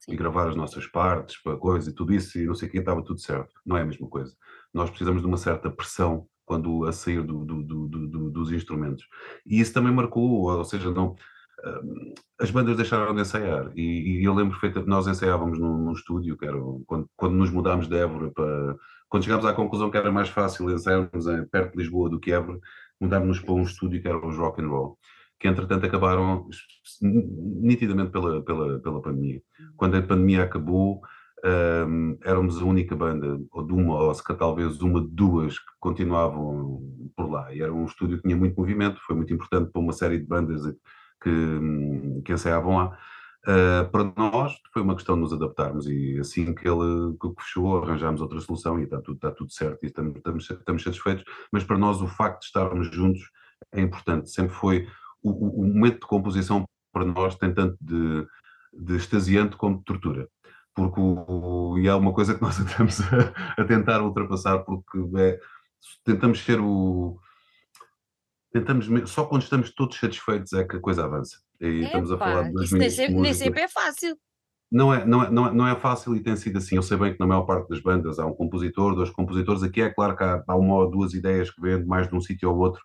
sim. 0.01 0.13
e 0.13 0.17
gravar 0.17 0.49
as 0.49 0.57
nossas 0.57 0.87
partes, 0.87 1.41
para 1.43 1.57
coisa 1.57 1.91
e 1.91 1.95
tudo 1.95 2.13
isso, 2.13 2.39
e 2.39 2.47
não 2.47 2.55
sei 2.55 2.69
o 2.69 2.71
que, 2.71 2.79
estava 2.79 3.03
tudo 3.03 3.21
certo. 3.21 3.53
Não 3.65 3.77
é 3.77 3.83
a 3.83 3.87
mesma 3.87 4.09
coisa 4.09 4.37
nós 4.75 4.91
precisamos 4.91 5.23
de 5.23 5.29
uma 5.29 5.37
certa 5.37 5.71
pressão 5.71 6.27
quando 6.45 6.85
a 6.85 6.93
sair 6.93 7.23
do, 7.23 7.45
do, 7.45 7.63
do, 7.63 8.31
dos 8.31 8.53
instrumentos. 8.53 9.07
E 9.47 9.61
isso 9.61 9.73
também 9.73 9.93
marcou, 9.93 10.43
ou 10.43 10.65
seja, 10.65 10.91
não, 10.91 11.17
hum, 11.83 12.15
as 12.39 12.51
bandas 12.51 12.77
deixaram 12.77 13.15
de 13.15 13.23
ensaiar 13.23 13.73
e, 13.75 14.21
e 14.21 14.25
eu 14.25 14.35
lembro 14.35 14.53
perfeitamente, 14.53 14.91
nós 14.91 15.07
ensaiávamos 15.07 15.59
num, 15.59 15.79
num 15.79 15.93
estúdio, 15.93 16.37
que 16.37 16.45
era 16.45 16.59
quando, 16.87 17.09
quando 17.17 17.35
nos 17.35 17.51
mudámos 17.51 17.89
de 17.89 17.97
Évora 17.97 18.31
para... 18.31 18.77
Quando 19.09 19.23
chegámos 19.23 19.47
à 19.47 19.53
conclusão 19.53 19.91
que 19.91 19.97
era 19.97 20.11
mais 20.11 20.29
fácil 20.29 20.69
ensaiarmos 20.71 21.25
perto 21.51 21.73
de 21.73 21.79
Lisboa 21.79 22.11
do 22.11 22.19
que 22.19 22.33
Évora, 22.33 22.59
mudámos-nos 23.01 23.41
para 23.41 23.55
um 23.55 23.63
estúdio 23.63 24.03
que 24.03 24.09
era 24.09 24.19
os 24.19 24.37
Rock 24.37 24.61
and 24.61 24.69
Roll, 24.69 24.99
que 25.39 25.47
entretanto 25.47 25.87
acabaram 25.87 26.49
nitidamente 27.01 28.11
pela, 28.11 28.43
pela, 28.43 28.81
pela 28.81 29.01
pandemia. 29.01 29.41
Quando 29.77 29.97
a 29.97 30.03
pandemia 30.03 30.43
acabou, 30.43 31.01
um, 31.45 32.17
éramos 32.25 32.61
a 32.61 32.65
única 32.65 32.97
banda, 32.97 33.39
ou 33.53 33.67
de 33.67 33.73
uma, 33.73 34.03
ou 34.03 34.15
se 34.15 34.23
talvez 34.37 34.81
uma 34.81 35.01
de 35.01 35.09
duas, 35.09 35.59
que 35.59 35.73
continuavam 35.79 36.81
por 37.15 37.31
lá. 37.31 37.53
E 37.53 37.61
era 37.61 37.73
um 37.73 37.85
estúdio 37.85 38.17
que 38.17 38.23
tinha 38.23 38.37
muito 38.37 38.57
movimento, 38.57 39.01
foi 39.07 39.15
muito 39.15 39.33
importante 39.33 39.71
para 39.71 39.81
uma 39.81 39.93
série 39.93 40.19
de 40.19 40.27
bandas 40.27 40.63
que, 41.23 42.23
que 42.25 42.33
ensaiavam 42.33 42.77
lá. 42.77 42.99
Uh, 43.47 43.91
para 43.91 44.05
nós 44.17 44.55
foi 44.73 44.81
uma 44.81 44.95
questão 44.95 45.17
de 45.17 45.21
nos 45.21 45.33
adaptarmos 45.35 45.87
e 45.87 46.19
assim 46.19 46.55
que 46.55 46.67
ele 46.67 47.15
que 47.21 47.43
fechou, 47.43 47.77
arranjámos 47.77 48.23
outra 48.23 48.41
solução 48.41 48.81
e 48.81 48.85
está 48.85 48.99
tudo, 49.03 49.17
está 49.17 49.31
tudo 49.31 49.53
certo 49.53 49.83
e 49.83 49.87
estamos, 49.87 50.17
estamos, 50.17 50.51
estamos 50.51 50.83
satisfeitos, 50.83 51.25
mas 51.53 51.63
para 51.63 51.77
nós 51.77 52.01
o 52.01 52.07
facto 52.07 52.41
de 52.41 52.47
estarmos 52.47 52.91
juntos 52.91 53.21
é 53.71 53.83
importante, 53.83 54.31
sempre 54.31 54.55
foi 54.55 54.89
o, 55.23 55.61
o 55.61 55.67
momento 55.67 56.01
de 56.01 56.07
composição 56.07 56.65
para 56.91 57.05
nós 57.05 57.37
tem 57.37 57.53
tanto 57.53 57.77
de, 57.83 58.27
de 58.73 58.97
extasiante 58.97 59.59
como 59.59 59.77
de 59.77 59.85
tortura 59.85 60.27
porque 60.75 61.01
o, 61.01 61.79
e 61.79 61.87
é 61.87 61.95
uma 61.95 62.13
coisa 62.13 62.35
que 62.35 62.43
nós 62.43 62.59
estamos 62.59 63.01
a, 63.01 63.63
a 63.63 63.65
tentar 63.65 64.03
ultrapassar, 64.03 64.59
porque 64.61 64.99
é, 65.17 65.39
tentamos 66.05 66.41
ser 66.41 66.61
o. 66.61 67.19
Tentamos, 68.53 68.89
só 69.11 69.25
quando 69.25 69.43
estamos 69.43 69.75
todos 69.75 69.99
satisfeitos 69.99 70.53
é 70.53 70.65
que 70.65 70.77
a 70.77 70.81
coisa 70.81 71.05
avança. 71.05 71.39
E 71.61 71.85
estamos 71.85 72.13
a 72.13 72.19
falar 72.19 72.53
de 72.53 72.65
isso 72.65 72.77
nem 72.77 72.91
sempre, 72.91 73.15
nem 73.15 73.35
sempre 73.35 73.63
é 73.63 73.69
fácil. 73.69 74.17
Não 74.71 74.93
é, 74.93 75.05
não, 75.05 75.23
é, 75.23 75.31
não, 75.31 75.47
é, 75.47 75.53
não 75.53 75.69
é 75.69 75.77
fácil 75.77 76.17
e 76.17 76.21
tem 76.21 76.37
sido 76.37 76.59
assim. 76.59 76.77
Eu 76.77 76.83
sei 76.83 76.97
bem 76.97 77.13
que 77.13 77.21
na 77.21 77.27
maior 77.27 77.43
parte 77.43 77.69
das 77.69 77.81
bandas 77.81 78.19
há 78.19 78.27
um 78.27 78.35
compositor, 78.35 78.95
dois 78.95 79.11
compositores. 79.11 79.63
Aqui 79.63 79.83
é 79.83 79.91
claro 79.91 80.17
que 80.17 80.25
há, 80.25 80.43
há 80.47 80.57
uma 80.57 80.75
ou 80.77 80.91
duas 80.91 81.15
ideias 81.15 81.51
que 81.51 81.61
vêm 81.61 81.85
mais 81.85 82.09
de 82.09 82.15
um 82.15 82.21
sítio 82.21 82.49
ao 82.49 82.59
outro, 82.59 82.83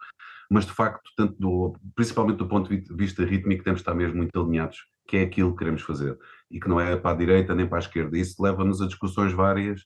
mas 0.50 0.66
de 0.66 0.72
facto, 0.72 1.10
tanto 1.16 1.36
do, 1.40 1.76
principalmente 1.96 2.38
do 2.38 2.48
ponto 2.48 2.70
de 2.70 2.96
vista 2.96 3.24
rítmico, 3.24 3.64
temos 3.64 3.80
de 3.80 3.82
estar 3.82 3.96
mesmo 3.96 4.18
muito 4.18 4.40
alinhados, 4.40 4.78
que 5.10 5.18
é 5.18 5.24
aquilo 5.24 5.52
que 5.52 5.60
queremos 5.60 5.82
fazer. 5.82 6.18
E 6.52 6.60
que 6.60 6.70
não 6.70 6.80
é 6.80 6.96
para 6.96 7.12
a 7.12 7.18
direita 7.18 7.56
nem 7.56 7.68
para 7.68 7.80
a 7.80 7.80
esquerda. 7.80 8.16
Isso 8.18 8.42
leva-nos 8.42 8.80
a 8.82 8.86
discussões 8.86 9.34
várias 9.34 9.84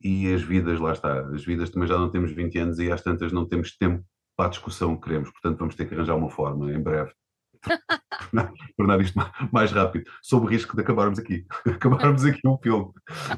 e 0.00 0.32
as 0.32 0.42
vidas, 0.42 0.78
lá 0.78 0.92
está, 0.92 1.20
as 1.28 1.44
vidas 1.44 1.70
também 1.70 1.88
já 1.88 1.98
não 1.98 2.10
temos 2.10 2.32
20 2.32 2.58
anos 2.58 2.78
e 2.78 2.90
às 2.90 3.02
tantas 3.02 3.32
não 3.32 3.46
temos 3.46 3.76
tempo 3.76 4.02
para 4.36 4.46
a 4.46 4.50
discussão 4.50 4.96
que 4.96 5.02
queremos, 5.02 5.30
portanto 5.30 5.58
vamos 5.58 5.74
ter 5.74 5.86
que 5.86 5.94
arranjar 5.94 6.16
uma 6.16 6.30
forma 6.30 6.72
em 6.72 6.80
breve 6.80 7.12
tornar 8.78 8.98
isto 9.02 9.18
mais 9.52 9.70
rápido, 9.70 10.10
sob 10.22 10.46
o 10.46 10.48
risco 10.48 10.74
de 10.74 10.80
acabarmos 10.80 11.18
aqui, 11.18 11.44
acabarmos 11.66 12.24
aqui 12.24 12.40
um 12.48 12.56
filme, 12.56 12.90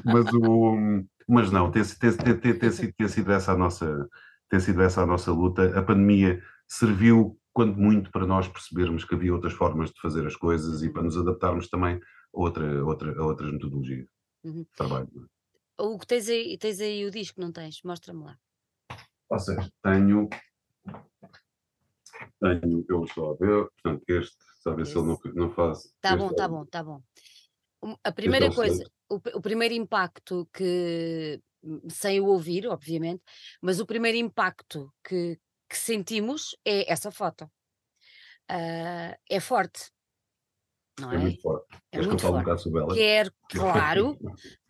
mas, 0.05 0.33
o, 0.33 1.03
mas 1.27 1.51
não, 1.51 1.69
tem, 1.69 1.83
tem, 1.83 2.13
tem, 2.13 2.37
tem, 2.37 2.53
tem, 2.53 2.71
sido, 2.71 2.93
tem 2.97 3.07
sido 3.09 3.31
essa 3.33 3.51
a 3.51 3.57
nossa 3.57 4.07
tem 4.49 4.61
sido 4.61 4.81
essa 4.81 5.01
a 5.01 5.05
nossa 5.05 5.33
luta, 5.33 5.77
a 5.77 5.83
pandemia 5.83 6.41
serviu 6.65 7.37
quando 7.53 7.77
muito 7.77 8.11
para 8.11 8.25
nós 8.25 8.47
percebermos 8.47 9.05
que 9.05 9.13
havia 9.15 9.33
outras 9.33 9.53
formas 9.53 9.91
de 9.91 10.01
fazer 10.01 10.25
as 10.25 10.35
coisas 10.35 10.81
e 10.81 10.89
para 10.91 11.03
nos 11.03 11.15
adaptarmos 11.17 11.69
também 11.69 11.95
a, 11.95 11.99
outra, 12.33 12.83
outra, 12.83 13.17
a 13.19 13.25
outras 13.25 13.51
metodologias 13.51 14.07
Uhum. 14.43 14.63
de 14.63 14.69
trabalho. 14.75 15.29
O 15.79 15.97
que 15.97 16.05
tens 16.07 16.27
aí, 16.27 16.57
tens 16.57 16.79
aí 16.81 17.05
o 17.05 17.11
disco, 17.11 17.39
não 17.39 17.51
tens? 17.51 17.81
Mostra-me 17.83 18.23
lá. 18.25 18.37
Ou 19.29 19.39
seja, 19.39 19.71
tenho, 19.81 20.27
tenho, 22.39 22.85
eu 22.89 23.03
estou 23.05 23.31
a 23.31 23.35
ver, 23.35 23.69
portanto, 23.71 24.03
este, 24.07 24.37
sabe 24.61 24.85
se 24.85 24.97
ele 24.97 25.07
não, 25.07 25.19
não 25.33 25.49
faz. 25.51 25.93
Tá 26.01 26.15
este 26.15 26.17
bom, 26.19 26.29
é 26.31 26.35
tá 26.35 26.45
o- 26.45 26.49
bom, 26.49 26.65
tá 26.65 26.83
bom. 26.83 27.01
A 28.03 28.11
primeira 28.11 28.49
o 28.49 28.53
coisa, 28.53 28.83
o, 29.09 29.15
o 29.15 29.41
primeiro 29.41 29.73
impacto 29.73 30.47
que, 30.53 31.41
sem 31.89 32.19
o 32.21 32.25
ouvir, 32.25 32.67
obviamente, 32.67 33.21
mas 33.61 33.79
o 33.79 33.85
primeiro 33.85 34.17
impacto 34.17 34.93
que, 35.03 35.39
que 35.69 35.77
sentimos 35.77 36.55
é 36.65 36.91
essa 36.91 37.11
foto. 37.11 37.49
Ah, 38.49 39.17
é 39.29 39.39
forte, 39.39 39.89
não 40.99 41.11
É 41.11 41.15
é? 41.15 41.19
muito 41.19 41.41
forte. 41.41 41.65
É 41.73 41.77
Queres 41.91 42.07
muito 42.07 42.25
um 42.25 42.27
forte. 42.29 42.43
bocado 42.43 42.61
sobre 42.61 42.81
ela? 42.81 42.93
Quer, 42.93 43.33
claro, 43.49 44.17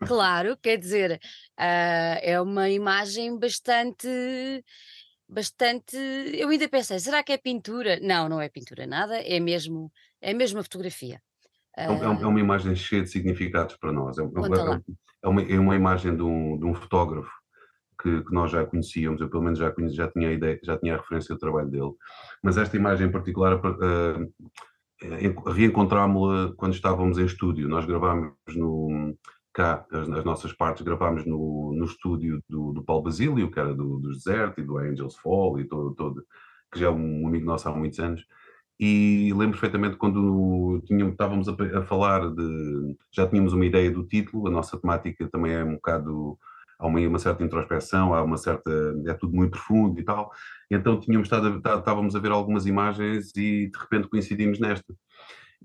claro, 0.06 0.56
quer 0.58 0.76
dizer, 0.78 1.20
ah, 1.56 2.18
é 2.22 2.40
uma 2.40 2.68
imagem 2.70 3.38
bastante, 3.38 4.08
bastante. 5.28 5.96
Eu 6.32 6.48
ainda 6.48 6.68
pensei, 6.68 6.98
será 7.00 7.22
que 7.22 7.32
é 7.32 7.38
pintura? 7.38 7.98
Não, 8.00 8.28
não 8.28 8.40
é 8.40 8.48
pintura 8.48 8.86
nada, 8.86 9.20
é 9.20 9.40
mesmo, 9.40 9.90
é 10.20 10.32
mesmo 10.32 10.60
a 10.60 10.62
fotografia. 10.62 11.20
É 11.76 11.90
um- 11.90 11.94
é 12.04 12.08
um- 12.08 12.20
é 12.20 12.24
Ah, 12.24 12.28
uma 12.28 12.40
imagem 12.40 12.76
cheia 12.76 13.02
de 13.02 13.10
significados 13.10 13.76
para 13.76 13.92
nós. 13.92 14.16
É, 14.18 14.22
um- 14.22 14.30
Conta 14.30 14.62
lá. 14.62 14.80
é 15.22 15.28
uma, 15.28 15.42
é 15.42 15.58
uma 15.58 15.74
imagem 15.74 16.16
de 16.16 16.22
um, 16.22 16.58
de 16.58 16.64
um 16.64 16.74
fotógrafo 16.74 17.30
que, 18.00 18.22
que 18.22 18.32
nós 18.32 18.50
já 18.50 18.64
conhecíamos, 18.64 19.20
eu 19.20 19.28
pelo 19.28 19.42
menos 19.42 19.58
já, 19.58 19.70
conheci, 19.70 19.96
já 19.96 20.08
tinha 20.08 20.28
a 20.28 20.32
ideia, 20.32 20.58
já 20.62 20.76
tinha 20.76 20.94
a 20.94 20.98
referência 20.98 21.34
do 21.34 21.38
trabalho 21.38 21.70
dele. 21.70 21.92
Mas 22.42 22.56
esta 22.56 22.76
imagem 22.76 23.08
em 23.08 23.12
particular, 23.12 23.54
uh, 23.56 24.32
reencontrámo-la 25.52 26.52
quando 26.56 26.74
estávamos 26.74 27.18
em 27.18 27.24
estúdio. 27.24 27.68
Nós 27.68 27.84
gravámos 27.84 28.32
no, 28.54 29.14
cá, 29.52 29.86
as, 29.90 30.08
as 30.08 30.24
nossas 30.24 30.52
partes, 30.52 30.82
gravámos 30.82 31.24
no, 31.24 31.72
no 31.74 31.84
estúdio 31.84 32.42
do, 32.48 32.72
do 32.72 32.82
Paulo 32.82 33.04
Basílio, 33.04 33.50
que 33.50 33.58
era 33.58 33.74
do, 33.74 33.98
do 33.98 34.12
Desert 34.12 34.58
e 34.58 34.62
do 34.62 34.78
Angels 34.78 35.16
Fall, 35.16 35.60
e 35.60 35.64
todo, 35.64 35.94
todo, 35.94 36.24
que 36.72 36.80
já 36.80 36.86
é 36.86 36.90
um 36.90 37.26
amigo 37.26 37.46
nosso 37.46 37.68
há 37.68 37.72
muitos 37.74 37.98
anos. 38.00 38.24
E 38.78 39.32
lembro 39.32 39.52
perfeitamente 39.52 39.96
quando 39.96 40.82
tínhamos, 40.86 41.12
estávamos 41.12 41.48
a, 41.48 41.52
a, 41.78 41.82
falar 41.82 42.28
de. 42.34 42.96
Já 43.12 43.26
tínhamos 43.26 43.52
uma 43.52 43.64
ideia 43.64 43.90
do 43.90 44.04
título, 44.04 44.48
a 44.48 44.50
nossa 44.50 44.78
temática 44.78 45.28
também 45.30 45.52
é 45.52 45.64
um 45.64 45.74
bocado. 45.74 46.36
Há 46.84 46.88
uma, 46.88 47.00
uma 47.00 47.18
certa 47.18 47.42
introspeção, 47.42 48.12
há 48.12 48.22
uma 48.22 48.36
certa. 48.36 48.70
É 49.06 49.14
tudo 49.14 49.34
muito 49.34 49.52
profundo 49.52 49.98
e 49.98 50.04
tal. 50.04 50.30
Então 50.70 51.00
tínhamos 51.00 51.26
estado 51.26 51.62
a, 51.64 51.78
estávamos 51.78 52.14
a 52.14 52.18
ver 52.18 52.30
algumas 52.30 52.66
imagens 52.66 53.34
e 53.36 53.70
de 53.70 53.78
repente 53.78 54.08
coincidimos 54.08 54.60
nesta. 54.60 54.94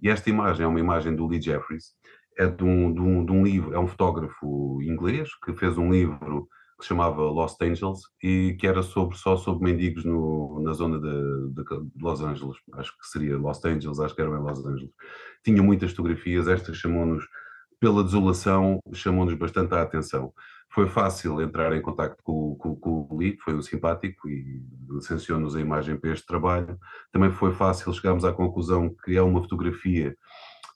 E 0.02 0.10
esta 0.10 0.30
imagem 0.30 0.64
é 0.64 0.68
uma 0.68 0.80
imagem 0.80 1.14
do 1.14 1.28
Lee 1.28 1.42
Jeffries, 1.42 1.94
é 2.38 2.48
de 2.48 2.64
um, 2.64 2.94
de 2.94 3.02
um, 3.02 3.26
de 3.26 3.32
um 3.34 3.44
livro, 3.44 3.74
é 3.74 3.80
um 3.80 3.88
fotógrafo 3.88 4.82
inglês 4.82 5.30
que 5.44 5.54
fez 5.54 5.78
um 5.78 5.92
livro 5.92 6.48
que 6.80 6.86
se 6.86 6.90
chamava 6.90 7.22
Lost 7.24 7.62
Angels 7.62 8.04
e 8.24 8.56
que 8.58 8.66
era 8.66 8.82
sobre, 8.82 9.18
só 9.18 9.36
sobre 9.36 9.70
mendigos 9.70 10.06
no, 10.06 10.62
na 10.64 10.72
zona 10.72 10.98
de, 10.98 11.54
de, 11.54 11.64
Los 12.02 12.22
Angeles. 12.22 12.56
Acho 12.76 12.98
que 12.98 13.06
seria 13.06 13.38
Los 13.38 13.64
Angeles, 13.66 14.00
acho 14.00 14.16
que 14.16 14.22
era 14.22 14.32
em 14.32 14.42
Los 14.42 14.66
Angeles. 14.66 14.94
Tinha 15.44 15.62
muitas 15.62 15.92
fotografias, 15.92 16.48
esta 16.48 16.74
chamou-nos, 16.74 17.26
pela 17.82 18.04
desolação, 18.04 18.80
chamou-nos 18.94 19.34
bastante 19.34 19.74
a 19.74 19.82
atenção. 19.82 20.34
Foi 20.72 20.88
fácil 20.88 21.42
entrar 21.42 21.76
em 21.76 21.82
contato 21.82 22.18
com, 22.24 22.56
com, 22.56 22.76
com 22.76 23.08
o 23.10 23.18
Lee, 23.18 23.38
foi 23.44 23.56
um 23.56 23.62
simpático 23.62 24.30
e 24.30 24.62
licenciou-nos 24.90 25.56
a 25.56 25.62
imagem 25.62 25.98
para 25.98 26.12
este 26.12 26.26
trabalho. 26.28 26.78
Também 27.12 27.32
foi 27.32 27.54
fácil 27.54 27.92
chegarmos 27.92 28.24
à 28.24 28.32
conclusão 28.32 28.96
que 29.04 29.18
é 29.18 29.22
uma 29.22 29.42
fotografia 29.42 30.16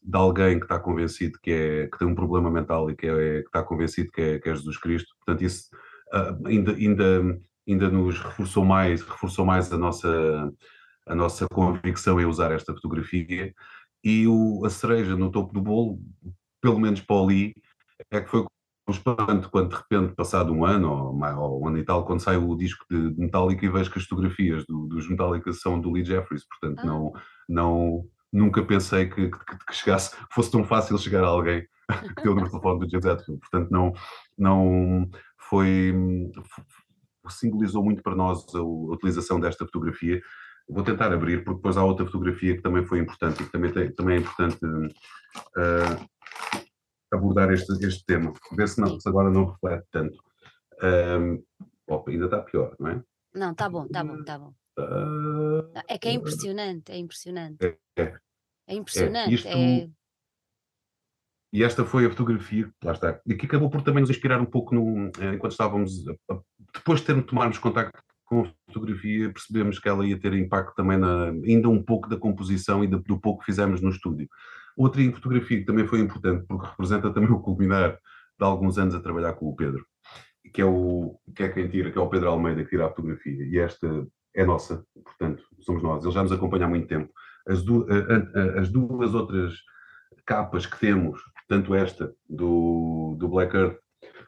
de 0.04 0.18
alguém 0.18 0.60
que 0.60 0.66
está 0.66 0.80
convencido 0.80 1.40
que, 1.42 1.52
é, 1.52 1.88
que 1.88 1.98
tem 1.98 2.08
um 2.08 2.16
problema 2.16 2.52
mental 2.52 2.92
e 2.92 2.96
que, 2.96 3.08
é, 3.08 3.42
que 3.42 3.48
está 3.48 3.64
convencido 3.64 4.12
que 4.12 4.22
é, 4.22 4.40
que 4.40 4.50
é 4.50 4.56
Jesus 4.56 4.78
Cristo. 4.78 5.16
Portanto, 5.18 5.46
isso 5.46 5.70
uh, 6.14 6.48
ainda, 6.48 6.74
ainda, 6.74 7.40
ainda 7.68 7.90
nos 7.90 8.20
reforçou 8.20 8.66
mais, 8.66 9.02
reforçou 9.02 9.46
mais 9.46 9.72
a 9.72 9.78
nossa, 9.78 10.54
a 11.08 11.16
nossa 11.16 11.48
convicção 11.48 12.20
em 12.20 12.26
usar 12.26 12.52
esta 12.52 12.74
fotografia. 12.74 13.54
E 14.04 14.28
o, 14.28 14.66
a 14.66 14.70
cereja 14.70 15.16
no 15.16 15.32
topo 15.32 15.54
do 15.54 15.62
bolo, 15.62 16.00
pelo 16.62 16.80
menos 16.80 17.00
para 17.00 17.16
o 17.16 17.26
Lee, 17.26 17.54
é 18.12 18.20
que 18.20 18.30
foi 18.30 18.46
espanto 18.94 19.50
quando 19.50 19.70
de 19.70 19.76
repente, 19.76 20.16
passado 20.16 20.54
um 20.54 20.66
ano 20.66 20.92
ou, 20.92 21.40
ou 21.40 21.62
um 21.62 21.68
ano 21.68 21.78
e 21.78 21.84
tal, 21.84 22.06
quando 22.06 22.22
sai 22.22 22.38
o 22.38 22.56
disco 22.56 22.86
de 22.90 22.98
Metallica 23.18 23.66
e 23.66 23.70
vejo 23.70 23.92
que 23.92 24.00
as 24.00 24.06
fotografias 24.06 24.66
do, 24.66 24.88
dos 24.88 25.08
Metallica 25.10 25.52
são 25.54 25.80
do 25.80 25.92
Lee 25.92 26.06
Jeffries, 26.06 26.46
portanto 26.48 26.80
ah. 26.82 26.86
não, 26.86 27.14
não, 27.48 28.06
nunca 28.32 28.64
pensei 28.64 29.08
que, 29.10 29.30
que, 29.30 29.66
que, 29.68 29.76
chegasse, 29.76 30.16
fosse 30.32 30.52
tão 30.52 30.64
fácil 30.64 30.98
chegar 30.98 31.24
a 31.24 31.28
alguém 31.28 31.68
que 32.16 32.22
tem 32.22 32.32
o 32.32 32.36
número 32.36 32.46
de 32.46 32.52
telefone 32.52 32.80
do 32.80 32.90
James 32.90 33.06
Hetfield, 33.06 33.40
portanto 33.40 33.70
não, 33.70 33.94
não 34.38 35.10
foi, 35.38 35.94
simbolizou 37.30 37.84
muito 37.84 38.02
para 38.02 38.16
nós 38.16 38.46
a, 38.56 38.60
a 38.60 38.64
utilização 38.64 39.40
desta 39.40 39.66
fotografia, 39.66 40.22
Vou 40.68 40.84
tentar 40.84 41.12
abrir, 41.12 41.44
porque 41.44 41.58
depois 41.58 41.76
há 41.76 41.84
outra 41.84 42.06
fotografia 42.06 42.56
que 42.56 42.62
também 42.62 42.86
foi 42.86 43.00
importante 43.00 43.42
e 43.42 43.46
que 43.46 43.52
também, 43.52 43.72
tem, 43.72 43.92
também 43.92 44.16
é 44.16 44.20
importante 44.20 44.66
uh, 44.66 46.10
abordar 47.14 47.52
este, 47.52 47.72
este 47.86 48.06
tema, 48.06 48.34
ver 48.52 48.68
se, 48.68 48.82
não, 48.82 49.00
se 49.00 49.08
agora 49.08 49.30
não 49.30 49.46
reflete 49.46 49.86
tanto. 49.92 50.18
Um, 50.82 51.44
opa, 51.88 52.12
ainda 52.12 52.26
está 52.26 52.42
pior, 52.42 52.76
não 52.80 52.90
é? 52.90 53.04
Não, 53.34 53.52
está 53.52 53.70
bom, 53.70 53.86
está 53.86 54.04
bom, 54.04 54.20
está 54.20 54.40
bom. 54.40 54.54
Uh, 54.78 55.72
é 55.88 55.98
que 55.98 56.08
é 56.08 56.14
impressionante, 56.14 56.92
é 56.92 56.98
impressionante. 56.98 57.64
É, 57.64 57.78
é, 57.98 58.18
é 58.68 58.76
impressionante. 58.76 59.32
É, 59.32 59.34
isto, 59.34 59.48
é... 59.48 59.90
E 61.54 61.64
esta 61.64 61.86
foi 61.86 62.06
a 62.06 62.10
fotografia, 62.10 62.68
lá 62.84 62.94
está, 62.94 63.22
e 63.28 63.36
que 63.36 63.46
acabou 63.46 63.70
por 63.70 63.84
também 63.84 64.02
nos 64.02 64.10
inspirar 64.10 64.42
um 64.42 64.46
pouco 64.46 64.74
no, 64.74 65.12
enquanto 65.36 65.52
estávamos, 65.52 66.04
depois 66.74 67.00
de 67.00 67.06
termos 67.06 67.28
tomarmos 67.28 67.60
contacto 67.60 68.02
com 68.26 68.42
a 68.42 68.52
fotografia, 68.66 69.32
percebemos 69.32 69.78
que 69.78 69.88
ela 69.88 70.04
ia 70.06 70.20
ter 70.20 70.34
impacto 70.34 70.74
também 70.74 70.98
na, 70.98 71.26
ainda 71.28 71.70
um 71.70 71.82
pouco 71.82 72.10
da 72.10 72.18
composição 72.18 72.84
e 72.84 72.88
do, 72.88 73.00
do 73.00 73.20
pouco 73.20 73.42
que 73.42 73.46
fizemos 73.46 73.82
no 73.82 73.92
estúdio. 73.92 74.28
Outra 74.78 75.02
fotografia 75.12 75.60
que 75.60 75.66
também 75.66 75.88
foi 75.88 76.00
importante, 76.00 76.46
porque 76.48 76.68
representa 76.68 77.12
também 77.12 77.30
o 77.30 77.40
culminar 77.40 77.94
de 78.40 78.46
alguns 78.46 78.78
anos 78.78 78.96
a 78.96 79.00
trabalhar 79.00 79.34
com 79.34 79.48
o 79.48 79.56
Pedro, 79.56 79.86
que 80.54 80.62
é, 80.62 80.66
o, 80.66 81.20
que 81.36 81.44
é 81.44 81.50
quem 81.50 81.68
tira, 81.68 81.92
que 81.92 81.98
é 81.98 82.02
o 82.02 82.10
Pedro 82.10 82.30
Almeida 82.30 82.64
que 82.64 82.70
tira 82.70 82.86
a 82.86 82.90
fotografia, 82.90 83.46
e 83.46 83.58
esta 83.58 84.08
é 84.36 84.46
nossa, 84.46 84.84
portanto, 84.94 85.44
somos 85.62 85.84
nós, 85.84 86.04
ele 86.04 86.14
já 86.14 86.24
nos 86.24 86.32
acompanha 86.32 86.66
há 86.66 86.70
muito 86.70 86.88
tempo. 86.88 87.12
As, 87.48 87.62
du 87.62 87.86
as 88.58 88.70
duas 88.70 89.14
outras 89.14 89.54
capas 90.26 90.66
que 90.66 90.80
temos, 90.80 91.22
tanto 91.48 91.76
esta 91.76 92.14
do, 92.28 93.16
do 93.20 93.28
Black 93.28 93.56
Earth 93.56 93.78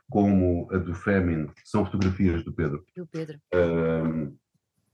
como 0.10 0.68
a 0.72 0.78
do 0.78 0.93
Famine, 0.93 1.50
são 1.64 1.86
fotografias 1.86 2.43
do 2.43 2.54
Pedro. 2.54 2.84
Do 2.96 3.08
Pedro. 3.08 3.39
Um, 3.54 4.36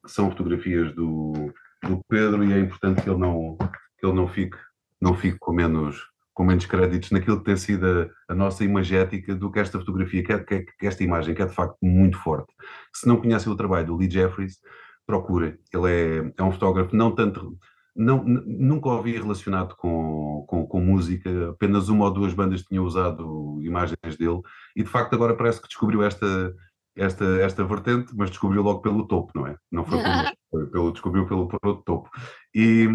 são 0.05 0.29
fotografias 0.29 0.93
do, 0.95 1.53
do 1.83 2.01
Pedro 2.07 2.43
e 2.43 2.53
é 2.53 2.59
importante 2.59 3.01
que 3.01 3.09
ele 3.09 3.19
não, 3.19 3.57
que 3.99 4.05
ele 4.05 4.15
não 4.15 4.27
fique, 4.27 4.57
não 5.01 5.13
fique 5.15 5.37
com, 5.39 5.51
menos, 5.51 6.01
com 6.33 6.43
menos 6.43 6.65
créditos 6.65 7.11
naquilo 7.11 7.39
que 7.39 7.45
tem 7.45 7.57
sido 7.57 7.85
a, 8.27 8.33
a 8.33 8.35
nossa 8.35 8.63
imagética 8.63 9.35
do 9.35 9.51
que 9.51 9.59
esta 9.59 9.79
fotografia, 9.79 10.23
que, 10.23 10.33
é, 10.33 10.39
que, 10.39 10.61
que, 10.63 10.87
esta 10.87 11.03
imagem, 11.03 11.33
que 11.33 11.41
é 11.41 11.45
de 11.45 11.55
facto 11.55 11.77
muito 11.81 12.17
forte. 12.19 12.53
Se 12.93 13.07
não 13.07 13.17
conhecem 13.17 13.51
o 13.51 13.55
trabalho 13.55 13.87
do 13.87 13.97
Lee 13.97 14.09
Jeffries, 14.09 14.59
procurem. 15.05 15.57
Ele 15.73 15.91
é, 15.91 16.33
é 16.37 16.43
um 16.43 16.51
fotógrafo 16.51 16.95
não 16.95 17.13
tanto 17.13 17.57
não, 17.95 18.23
nunca 18.23 18.89
ouvi 18.89 19.13
relacionado 19.13 19.75
com, 19.75 20.45
com, 20.47 20.65
com, 20.65 20.79
música, 20.79 21.49
apenas 21.49 21.89
uma 21.89 22.05
ou 22.05 22.11
duas 22.11 22.33
bandas 22.33 22.63
tinham 22.63 22.85
usado 22.85 23.59
imagens 23.61 24.17
dele, 24.17 24.41
e 24.75 24.83
de 24.83 24.89
facto 24.89 25.13
agora 25.13 25.35
parece 25.35 25.61
que 25.61 25.67
descobriu 25.67 26.01
esta, 26.01 26.55
esta, 26.95 27.25
esta 27.41 27.63
vertente, 27.65 28.13
mas 28.15 28.29
descobriu 28.29 28.61
logo 28.61 28.81
pelo 28.81 29.07
topo, 29.07 29.31
não 29.35 29.47
é? 29.47 29.57
Não 29.71 29.85
foi 29.85 30.01
pelo, 30.01 30.23
foi 30.51 30.65
pelo 30.67 30.91
descobriu 30.91 31.27
pelo, 31.27 31.47
pelo 31.47 31.83
topo. 31.83 32.09
E, 32.53 32.87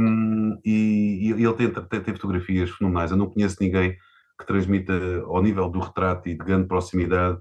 e, 0.64 1.32
e 1.32 1.44
ele 1.44 1.54
tem, 1.54 1.70
tem, 1.70 2.00
tem, 2.00 2.14
fotografias 2.14 2.70
fenomenais. 2.70 3.10
Eu 3.10 3.16
não 3.16 3.30
conheço 3.30 3.56
ninguém 3.60 3.96
que 4.38 4.46
transmita 4.46 4.92
ao 5.24 5.42
nível 5.42 5.68
do 5.68 5.78
retrato 5.78 6.28
e 6.28 6.32
de 6.32 6.44
grande 6.44 6.68
proximidade 6.68 7.40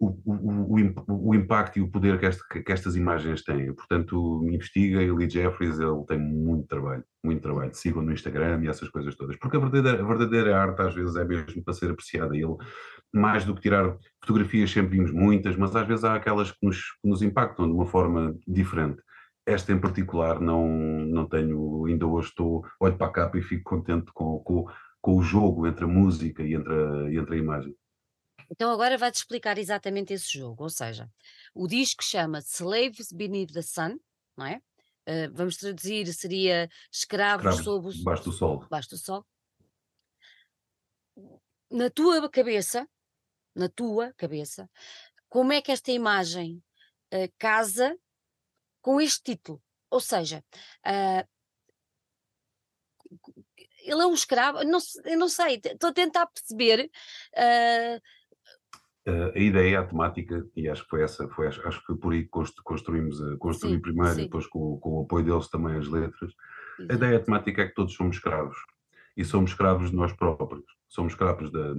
o, 0.00 0.06
o, 0.24 0.76
o, 0.76 1.28
o, 1.30 1.34
impacto 1.34 1.78
e 1.78 1.82
o 1.82 1.90
poder 1.90 2.20
que, 2.20 2.26
este, 2.26 2.42
que, 2.48 2.72
estas 2.72 2.94
imagens 2.94 3.42
têm. 3.42 3.74
Portanto, 3.74 4.46
investiga 4.48 5.02
e 5.02 5.10
Lee 5.10 5.28
Jeffries, 5.28 5.80
ele 5.80 6.04
tem 6.06 6.18
muito 6.18 6.68
trabalho, 6.68 7.04
muito 7.22 7.42
trabalho. 7.42 7.74
Sigam 7.74 8.02
no 8.02 8.12
Instagram 8.12 8.62
e 8.62 8.68
essas 8.68 8.88
coisas 8.88 9.14
todas. 9.16 9.36
Porque 9.36 9.56
a 9.56 9.60
verdadeira, 9.60 10.00
a 10.00 10.06
verdadeira 10.06 10.56
arte, 10.56 10.80
às 10.82 10.94
vezes, 10.94 11.16
é 11.16 11.24
mesmo 11.24 11.64
para 11.64 11.74
ser 11.74 11.90
apreciada. 11.90 12.36
Ele, 12.36 12.56
mais 13.12 13.44
do 13.44 13.54
que 13.54 13.62
tirar 13.62 13.96
fotografias, 14.20 14.70
sempre 14.70 14.96
vimos 14.96 15.10
muitas, 15.10 15.56
mas 15.56 15.74
às 15.74 15.86
vezes 15.86 16.04
há 16.04 16.14
aquelas 16.14 16.52
que 16.52 16.64
nos, 16.64 16.78
que 17.02 17.08
nos 17.08 17.20
impactam 17.20 17.66
de 17.66 17.72
uma 17.72 17.86
forma 17.86 18.36
diferente. 18.46 19.02
Esta 19.48 19.72
em 19.72 19.80
particular, 19.80 20.40
não, 20.40 20.66
não 20.68 21.28
tenho, 21.28 21.86
ainda 21.86 22.06
hoje 22.06 22.28
estou, 22.28 22.66
olho 22.78 22.96
para 22.96 23.06
a 23.06 23.12
capa 23.12 23.38
e 23.38 23.42
fico 23.42 23.70
contente 23.70 24.12
com, 24.12 24.38
com, 24.40 24.66
com 25.00 25.16
o 25.16 25.22
jogo 25.22 25.66
entre 25.66 25.84
a 25.84 25.88
música 25.88 26.42
e 26.42 26.54
entre 26.54 26.72
a, 26.72 27.10
e 27.10 27.16
entre 27.16 27.34
a 27.34 27.38
imagem. 27.38 27.74
Então 28.50 28.70
agora 28.70 28.96
vai-te 28.96 29.16
explicar 29.16 29.58
exatamente 29.58 30.12
esse 30.12 30.38
jogo, 30.38 30.62
ou 30.62 30.70
seja, 30.70 31.08
o 31.54 31.66
disco 31.66 32.02
chama 32.02 32.38
Slaves 32.38 33.12
Beneath 33.12 33.52
the 33.52 33.62
Sun, 33.62 33.98
não 34.36 34.46
é? 34.46 34.60
uh, 35.08 35.32
vamos 35.32 35.56
traduzir, 35.56 36.12
seria 36.12 36.68
escravos, 36.92 37.56
sob 37.64 37.88
o, 37.88 37.92
debaixo 37.92 38.24
do 38.24 38.32
sol. 38.32 38.60
debaixo 38.60 38.90
do 38.90 38.98
sol. 38.98 39.26
Na 41.70 41.90
tua 41.90 42.28
cabeça, 42.28 42.88
na 43.54 43.68
tua 43.68 44.12
cabeça, 44.14 44.70
como 45.28 45.52
é 45.52 45.60
que 45.60 45.72
esta 45.72 45.90
imagem 45.90 46.62
uh, 47.12 47.32
casa 47.38 47.96
com 48.88 49.02
este 49.02 49.22
título? 49.22 49.60
Ou 49.90 50.00
seja, 50.00 50.42
uh, 50.86 51.28
ele 53.82 54.02
é 54.02 54.06
um 54.06 54.14
escravo, 54.14 54.64
não, 54.64 54.78
eu 55.04 55.18
não 55.18 55.28
sei, 55.28 55.60
estou 55.62 55.90
a 55.90 55.92
tentar 55.92 56.26
perceber. 56.26 56.90
Uh... 57.36 58.00
a 59.34 59.38
ideia, 59.38 59.80
a 59.80 59.86
temática, 59.86 60.42
e 60.56 60.70
acho 60.70 60.84
que 60.84 60.88
foi 60.88 61.02
essa, 61.02 61.28
foi, 61.28 61.48
acho, 61.48 61.68
acho 61.68 61.80
que 61.80 61.86
foi 61.86 61.96
por 61.98 62.14
aí 62.14 62.22
que 62.22 62.30
construímos, 62.64 63.18
construí 63.38 63.74
sim, 63.74 63.80
primeiro 63.82 64.14
sim. 64.14 64.22
e 64.22 64.24
depois 64.24 64.46
com, 64.46 64.78
com, 64.78 65.00
o 65.00 65.02
apoio 65.02 65.26
deles 65.26 65.48
também 65.48 65.76
as 65.76 65.86
letras. 65.86 66.32
Exato. 66.78 66.92
A 66.92 66.96
ideia, 66.96 67.16
a 67.18 67.22
temática 67.22 67.62
é 67.62 67.68
que 67.68 67.74
todos 67.74 67.92
somos 67.92 68.16
escravos 68.16 68.56
e 69.14 69.22
somos 69.22 69.50
escravos 69.50 69.90
de 69.90 69.96
nós 69.96 70.14
próprios, 70.14 70.64
somos 70.88 71.12
escravos 71.12 71.52
da, 71.52 71.74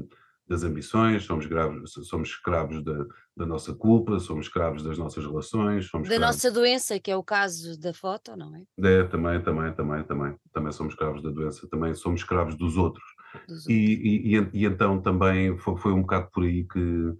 das 0.50 0.64
ambições, 0.64 1.24
somos, 1.26 1.46
escravos, 1.46 1.94
somos 2.08 2.30
escravos 2.30 2.84
da, 2.84 3.06
da, 3.38 3.46
nossa 3.46 3.72
culpa, 3.72 4.20
somos 4.20 4.48
escravos 4.48 4.82
das 4.82 4.98
nossas 4.98 5.24
relações. 5.24 5.86
Somos 5.86 6.10
da 6.10 6.16
escravos... 6.16 6.36
nossa 6.36 6.52
doença, 6.52 7.00
que 7.00 7.12
é 7.12 7.16
o 7.16 7.24
caso 7.24 7.80
da 7.80 7.94
foto, 7.94 8.36
não 8.36 8.56
é? 8.56 8.64
É, 8.80 9.04
também, 9.04 9.40
também, 9.44 9.72
também, 9.74 10.04
também. 10.04 10.36
Também 10.52 10.72
somos 10.72 10.94
escravos 10.94 11.22
da 11.22 11.30
doença, 11.30 11.70
também 11.70 11.94
somos 11.94 12.22
escravos 12.22 12.56
dos 12.56 12.78
outros. 12.78 13.06
Dos 13.48 13.70
e, 13.70 13.74
outros. 13.74 14.50
E, 14.50 14.58
e, 14.58 14.64
e, 14.64 14.66
então 14.66 15.00
também 15.00 15.56
foi, 15.60 15.78
foi, 15.78 15.94
um 15.94 16.02
bocado 16.02 16.30
por 16.34 16.44
aí 16.44 16.64
que, 16.64 17.14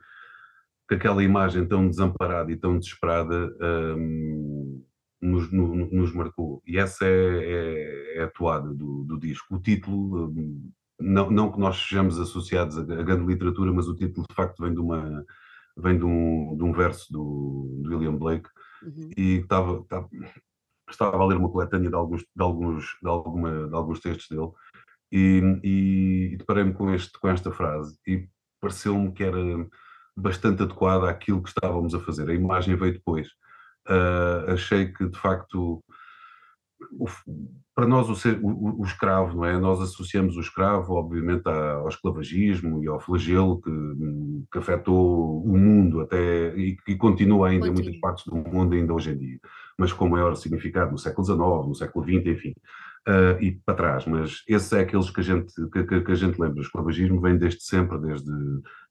que 0.88 0.96
aquela 0.96 1.24
imagem 1.24 1.68
tão 1.68 1.88
desamparada 1.88 2.52
e 2.52 2.58
tão 2.58 2.80
desesperada 2.80 3.56
um, 3.96 4.84
nos, 5.22 5.52
no, 5.52 5.76
nos, 5.92 6.12
marcou. 6.16 6.64
E 6.66 6.80
essa 6.80 7.06
é, 7.06 7.12
é, 7.12 8.18
é 8.18 8.24
a 8.24 8.28
toada 8.32 8.74
do, 8.74 9.04
do 9.04 9.20
disco. 9.20 9.56
O 9.56 9.62
título. 9.62 10.30
Um, 10.30 10.72
não, 11.00 11.30
não 11.30 11.52
que 11.52 11.60
nós 11.60 11.78
sejamos 11.78 12.20
associados 12.20 12.78
a 12.78 12.84
grande 12.84 13.26
literatura, 13.26 13.72
mas 13.72 13.88
o 13.88 13.96
título 13.96 14.26
de 14.30 14.36
facto 14.36 14.64
vem 14.64 14.74
de 14.74 14.80
uma 14.80 15.26
vem 15.78 15.98
de 15.98 16.04
um, 16.04 16.58
de 16.58 16.64
um 16.64 16.74
verso 16.74 17.12
do, 17.12 17.80
do 17.82 17.90
William 17.90 18.16
Blake 18.16 18.50
uhum. 18.84 19.12
e 19.16 19.36
estava, 19.36 19.80
estava, 19.80 20.10
estava 20.90 21.18
a 21.18 21.26
ler 21.26 21.38
uma 21.38 21.50
coletânea 21.50 21.90
de 21.90 21.96
alguns 21.96 22.22
de 22.22 22.44
alguns 22.44 22.98
de, 23.02 23.08
alguma, 23.08 23.68
de 23.68 23.76
alguns 23.76 24.00
textos 24.02 24.28
dele 24.28 24.52
e, 25.12 25.42
e, 25.64 26.34
e 26.34 26.38
deparei-me 26.38 26.74
com 26.74 26.94
este 26.94 27.18
com 27.18 27.30
esta 27.30 27.52
frase 27.52 27.98
e 28.06 28.28
pareceu-me 28.60 29.14
que 29.14 29.24
era 29.24 29.40
bastante 30.20 30.64
adequada 30.64 31.10
àquilo 31.10 31.42
que 31.42 31.50
estávamos 31.50 31.96
a 31.96 32.00
fazer. 32.00 32.30
A 32.30 32.34
imagem 32.34 32.76
veio 32.76 32.94
depois. 32.94 33.28
Uh, 33.88 34.52
achei 34.52 34.92
que 34.92 35.08
de 35.08 35.18
facto 35.18 35.84
para 37.76 37.88
nós 37.88 38.10
o, 38.10 38.16
ser, 38.16 38.40
o, 38.42 38.82
o, 38.82 38.86
escravo, 38.86 39.38
não 39.38 39.46
é? 39.46 39.58
Nós 39.60 39.82
associamos 39.82 40.38
o 40.38 40.42
escravo, 40.42 40.94
obviamente, 40.94 41.48
ao 41.48 41.88
esclavagismo 41.88 42.84
e 42.84 42.88
ao 42.88 43.00
flagelo 43.00 43.62
que, 43.62 43.72
que 44.52 44.58
afetou 44.58 45.44
o 45.44 45.58
mundo 45.58 46.02
até 46.02 46.56
e 46.58 46.76
que 46.78 46.96
continua 46.96 47.50
ainda 47.50 47.68
em 47.68 47.72
muitas 47.72 47.98
partes 47.98 48.26
do 48.26 48.36
mundo 48.36 48.76
ainda 48.76 48.94
hoje 48.94 49.12
em 49.12 49.18
dia, 49.18 49.40
mas 49.78 49.94
com 49.94 50.08
maior 50.08 50.36
significado 50.36 50.92
no 50.92 50.98
século 50.98 51.26
XIX, 51.26 51.40
no 51.40 51.76
século 51.76 52.06
XX, 52.06 52.26
enfim, 52.28 52.54
uh, 53.08 53.42
e 53.42 53.52
para 53.66 53.76
trás. 53.76 54.06
Mas 54.06 54.44
esses 54.48 54.72
é 54.74 54.82
aqueles 54.82 55.10
que 55.10 55.20
a 55.20 55.24
gente 55.24 55.54
que, 55.72 55.84
que, 55.84 56.02
que 56.02 56.12
a 56.12 56.16
gente 56.16 56.40
lembra. 56.40 56.60
O 56.60 56.64
esclavagismo 56.64 57.22
vem 57.22 57.38
desde 57.38 57.64
sempre, 57.64 57.98
desde. 58.00 58.32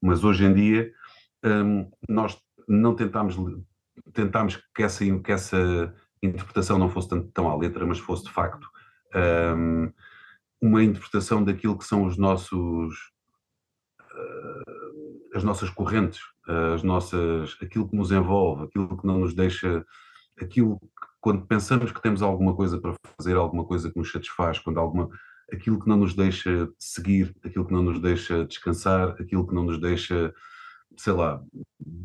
Mas 0.01 0.25
hoje 0.25 0.45
em 0.45 0.55
dia 0.55 0.91
um, 1.45 1.91
nós 2.09 2.39
não 2.69 2.95
tentámos 2.95 3.37
tentámos 4.13 4.57
que 4.75 4.83
essa 4.83 5.05
que 5.21 5.33
essa 5.33 5.95
interpretação 6.23 6.79
não 6.79 6.91
fosse 6.91 7.09
tanto 7.09 7.29
tão 7.29 7.49
à 7.49 7.57
letra, 7.57 7.87
mas 7.87 7.99
fosse 7.99 8.25
de 8.25 8.31
facto 8.31 8.69
um, 9.57 9.93
uma 10.61 10.83
interpretação 10.83 11.43
daquilo 11.43 11.79
que 11.79 11.85
são 11.85 12.05
os 12.05 12.17
nossos 12.17 12.95
uh, 14.13 14.79
as 15.35 15.45
nossas 15.45 15.71
correntes, 15.71 16.21
as 16.75 16.83
nossas 16.83 17.57
aquilo 17.63 17.89
que 17.89 17.97
nos 17.97 18.11
envolve, 18.11 18.65
aquilo 18.65 18.97
que 18.97 19.07
não 19.07 19.19
nos 19.19 19.35
deixa, 19.35 19.85
aquilo 20.41 20.79
que, 20.81 20.87
quando 21.21 21.47
pensamos 21.47 21.93
que 21.93 22.03
temos 22.03 22.23
alguma 22.23 22.55
coisa 22.55 22.81
para 22.81 22.95
fazer, 23.19 23.37
alguma 23.37 23.65
coisa 23.65 23.91
que 23.91 23.99
nos 23.99 24.11
satisfaz, 24.11 24.59
quando 24.59 24.79
alguma 24.79 25.09
aquilo 25.53 25.81
que 25.81 25.89
não 25.89 25.97
nos 25.97 26.15
deixa 26.15 26.69
seguir, 26.79 27.35
aquilo 27.45 27.65
que 27.67 27.73
não 27.73 27.83
nos 27.83 28.01
deixa 28.01 28.45
descansar, 28.45 29.11
aquilo 29.21 29.47
que 29.47 29.55
não 29.55 29.65
nos 29.65 29.81
deixa 29.81 30.35
sei 30.97 31.13
lá, 31.13 31.43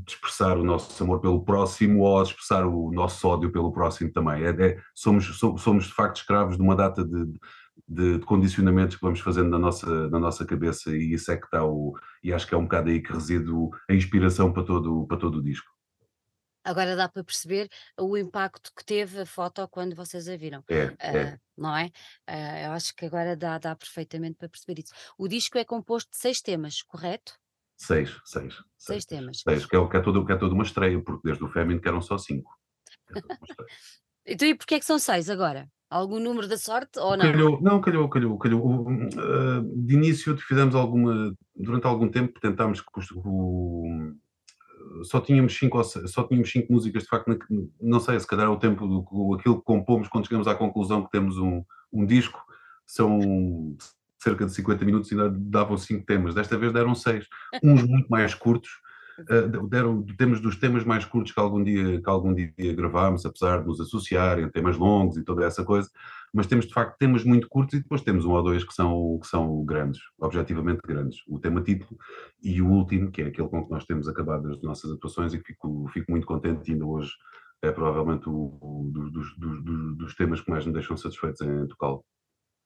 expressar 0.07 0.57
o 0.57 0.63
nosso 0.63 1.03
amor 1.03 1.19
pelo 1.19 1.43
próximo 1.43 2.01
ou 2.01 2.21
expressar 2.21 2.65
o 2.65 2.91
nosso 2.91 3.27
ódio 3.27 3.51
pelo 3.51 3.71
próximo 3.71 4.11
também. 4.11 4.43
É, 4.43 4.49
é, 4.49 4.81
somos, 4.93 5.37
somos 5.37 5.85
de 5.85 5.93
facto 5.93 6.17
escravos 6.17 6.57
de 6.57 6.61
uma 6.61 6.75
data 6.75 7.03
de, 7.03 7.25
de, 7.87 8.19
de, 8.19 8.25
condicionamentos 8.25 8.95
que 8.95 9.01
vamos 9.01 9.19
fazendo 9.19 9.49
na 9.49 9.59
nossa, 9.59 10.09
na 10.09 10.19
nossa 10.19 10.45
cabeça 10.45 10.95
e 10.95 11.13
isso 11.13 11.31
é 11.31 11.37
que 11.37 11.45
está 11.45 11.65
o. 11.65 11.97
E 12.23 12.33
acho 12.33 12.47
que 12.47 12.53
é 12.53 12.57
um 12.57 12.63
bocado 12.63 12.89
aí 12.89 13.01
que 13.01 13.13
reside 13.13 13.51
a 13.89 13.93
inspiração 13.93 14.51
para 14.51 14.63
todo, 14.63 15.07
para 15.07 15.17
todo 15.17 15.39
o 15.39 15.43
disco. 15.43 15.73
Agora 16.65 16.95
dá 16.95 17.09
para 17.09 17.23
perceber 17.23 17.67
o 17.99 18.17
impacto 18.17 18.71
que 18.73 18.85
teve 18.85 19.19
a 19.19 19.25
foto 19.25 19.67
quando 19.67 19.95
vocês 19.95 20.29
a 20.29 20.37
viram. 20.37 20.63
É, 20.69 20.85
uh, 20.85 20.95
é. 20.99 21.39
Não 21.57 21.75
é? 21.75 21.87
Uh, 22.29 22.65
eu 22.67 22.71
acho 22.71 22.95
que 22.95 23.05
agora 23.05 23.35
dá, 23.35 23.57
dá 23.57 23.75
perfeitamente 23.75 24.37
para 24.37 24.47
perceber 24.47 24.79
isso. 24.79 24.93
O 25.17 25.27
disco 25.27 25.57
é 25.57 25.65
composto 25.65 26.09
de 26.11 26.17
seis 26.17 26.41
temas, 26.41 26.81
correto? 26.81 27.37
Seis, 27.77 28.09
seis. 28.25 28.53
Seis, 28.53 28.65
seis 28.77 29.05
temas. 29.05 29.41
Seis, 29.41 29.65
que 29.65 29.75
é, 29.75 29.87
que, 29.87 29.97
é 29.97 29.99
todo, 29.99 30.25
que 30.25 30.31
é 30.31 30.35
toda 30.35 30.53
uma 30.53 30.63
estreia, 30.63 31.01
porque 31.01 31.21
desde 31.23 31.43
o 31.43 31.47
Fémino 31.47 31.81
que 31.81 31.87
eram 31.87 32.01
só 32.01 32.17
cinco. 32.17 32.51
então 34.25 34.47
e 34.47 34.55
porquê 34.55 34.75
é 34.75 34.79
que 34.79 34.85
são 34.85 34.99
seis 34.99 35.29
agora? 35.29 35.67
Algum 35.89 36.19
número 36.19 36.47
da 36.47 36.57
sorte 36.57 36.97
ou 36.97 37.15
não? 37.15 37.25
Calhou, 37.25 37.61
não, 37.61 37.79
calhou, 37.79 38.09
calhou, 38.09 38.37
calhou. 38.37 38.87
Uh, 38.87 39.61
de 39.75 39.93
início 39.93 40.35
fizemos 40.37 40.73
alguma, 40.73 41.35
durante 41.55 41.85
algum 41.85 42.09
tempo 42.09 42.39
tentámos 42.39 42.81
que 42.81 42.87
o, 43.13 44.13
só 45.03 45.19
tínhamos 45.21 45.55
cinco 45.55 45.83
só 45.83 46.23
tínhamos 46.23 46.51
cinco 46.51 46.71
músicas 46.71 47.03
de 47.03 47.09
facto 47.09 47.37
não 47.79 47.99
sei 47.99 48.19
se 48.19 48.27
calhar 48.27 48.47
é 48.47 48.49
o 48.49 48.57
tempo 48.59 48.87
do 48.87 49.35
aquilo 49.35 49.59
que 49.59 49.65
compomos 49.65 50.07
quando 50.07 50.25
chegamos 50.25 50.47
à 50.47 50.55
conclusão 50.55 51.03
que 51.03 51.11
temos 51.11 51.37
um, 51.37 51.63
um 51.91 52.05
disco 52.05 52.43
são 52.85 53.75
cerca 54.23 54.45
de 54.45 54.53
50 54.53 54.85
minutos 54.85 55.11
e 55.11 55.15
ainda 55.15 55.29
davam 55.29 55.77
cinco 55.77 56.05
temas. 56.05 56.33
Desta 56.33 56.57
vez 56.57 56.71
deram 56.71 56.95
seis, 56.95 57.27
uns 57.63 57.83
muito 57.83 58.07
mais 58.09 58.33
curtos. 58.33 58.81
Uh, 59.29 59.67
deram 59.67 60.01
temas 60.17 60.39
dos 60.39 60.55
temas 60.55 60.83
mais 60.83 61.05
curtos 61.05 61.31
que 61.31 61.39
algum 61.39 61.63
dia 61.63 62.01
que 62.01 62.09
algum 62.09 62.33
dia 62.33 62.73
gravámos, 62.73 63.23
apesar 63.23 63.61
de 63.61 63.67
nos 63.67 63.79
associarem 63.79 64.49
temas 64.49 64.75
longos 64.75 65.17
e 65.17 65.23
toda 65.23 65.45
essa 65.45 65.63
coisa, 65.63 65.87
mas 66.33 66.47
temos 66.47 66.65
de 66.65 66.73
facto 66.73 66.97
temas 66.97 67.23
muito 67.23 67.47
curtos 67.47 67.75
e 67.75 67.83
depois 67.83 68.01
temos 68.01 68.25
um 68.25 68.31
ou 68.31 68.41
dois 68.41 68.63
que 68.63 68.73
são 68.73 69.19
que 69.21 69.27
são 69.27 69.63
grandes, 69.63 70.01
objetivamente 70.19 70.81
grandes. 70.83 71.19
O 71.27 71.37
tema 71.37 71.61
título 71.61 71.95
e 72.41 72.59
o 72.59 72.67
último, 72.67 73.11
que 73.11 73.21
é 73.21 73.27
aquele 73.27 73.47
com 73.49 73.63
que 73.63 73.71
nós 73.71 73.85
temos 73.85 74.07
acabado 74.07 74.49
as 74.49 74.59
nossas 74.63 74.91
atuações 74.91 75.31
e 75.35 75.39
fico 75.39 75.87
fico 75.93 76.09
muito 76.09 76.25
contente 76.25 76.71
ainda 76.71 76.83
hoje 76.85 77.11
é 77.63 77.71
provavelmente 77.71 78.27
o, 78.27 78.57
o 78.61 78.91
dos, 78.91 79.11
dos, 79.11 79.37
dos, 79.37 79.97
dos, 79.97 80.15
temas 80.15 80.41
que 80.41 80.51
mais 80.51 80.65
me 80.65 80.73
deixam 80.73 80.97
satisfeitos 80.97 81.39
em 81.41 81.65
tocá-lo. 81.67 82.03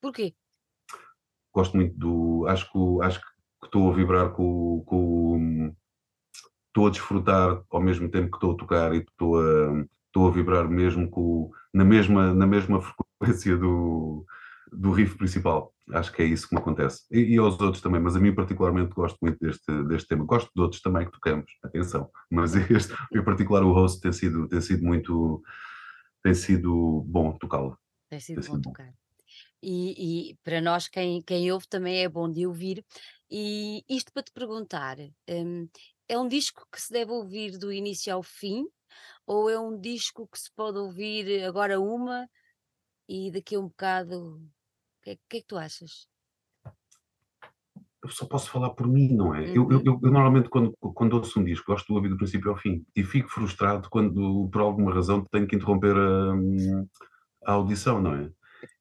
Porquê? 0.01 0.33
Gosto 1.57 1.75
muito 1.75 1.97
do. 1.97 2.45
Acho 2.47 2.71
que, 2.71 3.03
acho 3.03 3.19
que 3.19 3.65
estou 3.65 3.91
a 3.91 3.95
vibrar 3.95 4.29
com, 4.31 4.83
com. 4.85 5.75
Estou 6.67 6.87
a 6.87 6.91
desfrutar 6.91 7.63
ao 7.71 7.81
mesmo 7.81 8.09
tempo 8.09 8.29
que 8.29 8.37
estou 8.37 8.53
a 8.53 8.57
tocar 8.57 8.93
e 8.93 8.99
estou 8.99 9.39
a, 9.39 9.85
estou 10.05 10.27
a 10.27 10.31
vibrar 10.31 10.69
mesmo 10.69 11.09
com, 11.09 11.49
na, 11.73 11.83
mesma, 11.83 12.33
na 12.33 12.45
mesma 12.45 12.79
frequência 13.19 13.57
do, 13.57 14.23
do 14.71 14.91
riff 14.91 15.17
principal. 15.17 15.73
Acho 15.91 16.11
que 16.13 16.21
é 16.21 16.25
isso 16.25 16.47
que 16.47 16.53
me 16.53 16.61
acontece. 16.61 17.03
E, 17.09 17.33
e, 17.33 17.37
aos 17.37 17.59
outros 17.59 17.81
também, 17.81 17.99
mas 17.99 18.15
a 18.15 18.19
mim 18.19 18.35
particularmente 18.35 18.93
gosto 18.93 19.17
muito 19.21 19.39
deste, 19.39 19.83
deste 19.85 20.07
tema. 20.07 20.25
Gosto 20.25 20.51
de 20.55 20.61
outros 20.61 20.81
também 20.81 21.05
que 21.05 21.11
tocamos, 21.11 21.51
atenção. 21.63 22.11
Mas 22.29 22.53
este, 22.69 22.93
em 23.11 23.23
particular, 23.23 23.63
o 23.63 23.73
host 23.73 23.99
tem 23.99 24.11
sido, 24.11 24.47
tem 24.47 24.61
sido 24.61 24.85
muito. 24.85 25.41
tem 26.21 26.35
sido 26.35 27.03
bom 27.07 27.31
tocá-lo. 27.31 27.75
Tem 28.09 28.19
sido 28.19 28.41
tem 28.41 28.49
bom 28.49 28.55
sido 28.57 28.63
tocar. 28.63 28.85
Bom. 28.85 29.06
E, 29.61 30.31
e 30.31 30.35
para 30.43 30.61
nós, 30.61 30.87
quem, 30.87 31.21
quem 31.21 31.51
ouve, 31.51 31.67
também 31.67 32.03
é 32.03 32.09
bom 32.09 32.31
de 32.31 32.45
ouvir. 32.45 32.85
E 33.29 33.83
isto 33.89 34.11
para 34.13 34.23
te 34.23 34.31
perguntar: 34.31 34.97
hum, 35.29 35.67
é 36.07 36.17
um 36.17 36.27
disco 36.27 36.67
que 36.71 36.81
se 36.81 36.91
deve 36.93 37.11
ouvir 37.11 37.57
do 37.57 37.71
início 37.71 38.13
ao 38.13 38.23
fim? 38.23 38.65
Ou 39.25 39.49
é 39.49 39.59
um 39.59 39.79
disco 39.79 40.27
que 40.27 40.39
se 40.39 40.51
pode 40.55 40.77
ouvir 40.77 41.43
agora 41.43 41.79
uma 41.79 42.29
e 43.09 43.31
daqui 43.31 43.55
a 43.55 43.59
um 43.59 43.67
bocado? 43.67 44.37
O 44.37 45.01
que, 45.03 45.11
é, 45.11 45.15
que 45.29 45.37
é 45.37 45.41
que 45.41 45.47
tu 45.47 45.57
achas? 45.57 46.07
eu 48.07 48.09
só 48.09 48.25
posso 48.25 48.49
falar 48.49 48.69
por 48.71 48.87
mim, 48.87 49.13
não 49.13 49.35
é? 49.35 49.49
Eu, 49.49 49.55
eu, 49.55 49.63
uhum. 49.63 49.81
eu, 49.85 49.99
eu 50.01 50.11
normalmente, 50.11 50.49
quando, 50.49 50.73
quando 50.79 51.13
ouço 51.13 51.39
um 51.39 51.43
disco, 51.43 51.71
gosto 51.71 51.87
de 51.87 51.93
ouvir 51.93 52.09
do 52.09 52.17
princípio 52.17 52.49
ao 52.49 52.57
fim 52.57 52.85
e 52.95 53.03
fico 53.03 53.29
frustrado 53.29 53.89
quando, 53.89 54.49
por 54.51 54.61
alguma 54.61 54.93
razão, 54.93 55.25
tenho 55.29 55.47
que 55.47 55.55
interromper 55.55 55.95
a, 55.95 57.51
a 57.51 57.53
audição, 57.53 58.01
não 58.01 58.15
é? 58.15 58.31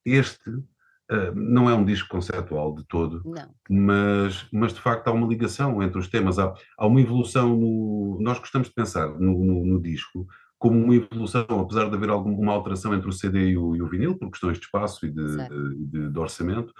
Este 0.05 0.51
uh, 0.51 1.35
não 1.35 1.69
é 1.69 1.75
um 1.75 1.85
disco 1.85 2.09
conceptual 2.09 2.75
de 2.75 2.85
todo, 2.85 3.23
não. 3.25 3.55
Mas, 3.69 4.47
mas 4.53 4.73
de 4.73 4.81
facto 4.81 5.09
há 5.09 5.13
uma 5.13 5.27
ligação 5.27 5.83
entre 5.83 5.99
os 5.99 6.09
temas, 6.09 6.39
há, 6.39 6.53
há 6.79 6.87
uma 6.87 7.01
evolução 7.01 7.57
no. 7.57 8.19
Nós 8.21 8.39
gostamos 8.39 8.69
de 8.69 8.75
pensar 8.75 9.09
no, 9.09 9.45
no, 9.45 9.65
no 9.65 9.81
disco 9.81 10.27
como 10.59 10.83
uma 10.83 10.95
evolução, 10.95 11.47
apesar 11.61 11.89
de 11.89 11.97
haver 11.97 12.09
alguma 12.09 12.53
alteração 12.53 12.95
entre 12.95 13.09
o 13.09 13.13
CD 13.13 13.51
e 13.51 13.59
o, 13.59 13.77
e 13.77 13.83
o 13.83 13.89
vinil, 13.89 14.17
por 14.17 14.31
questões 14.31 14.59
de 14.59 14.65
espaço 14.65 15.05
e 15.07 15.11
de, 15.11 15.37
de, 15.87 16.11
de, 16.11 16.19
orçamento, 16.19 16.73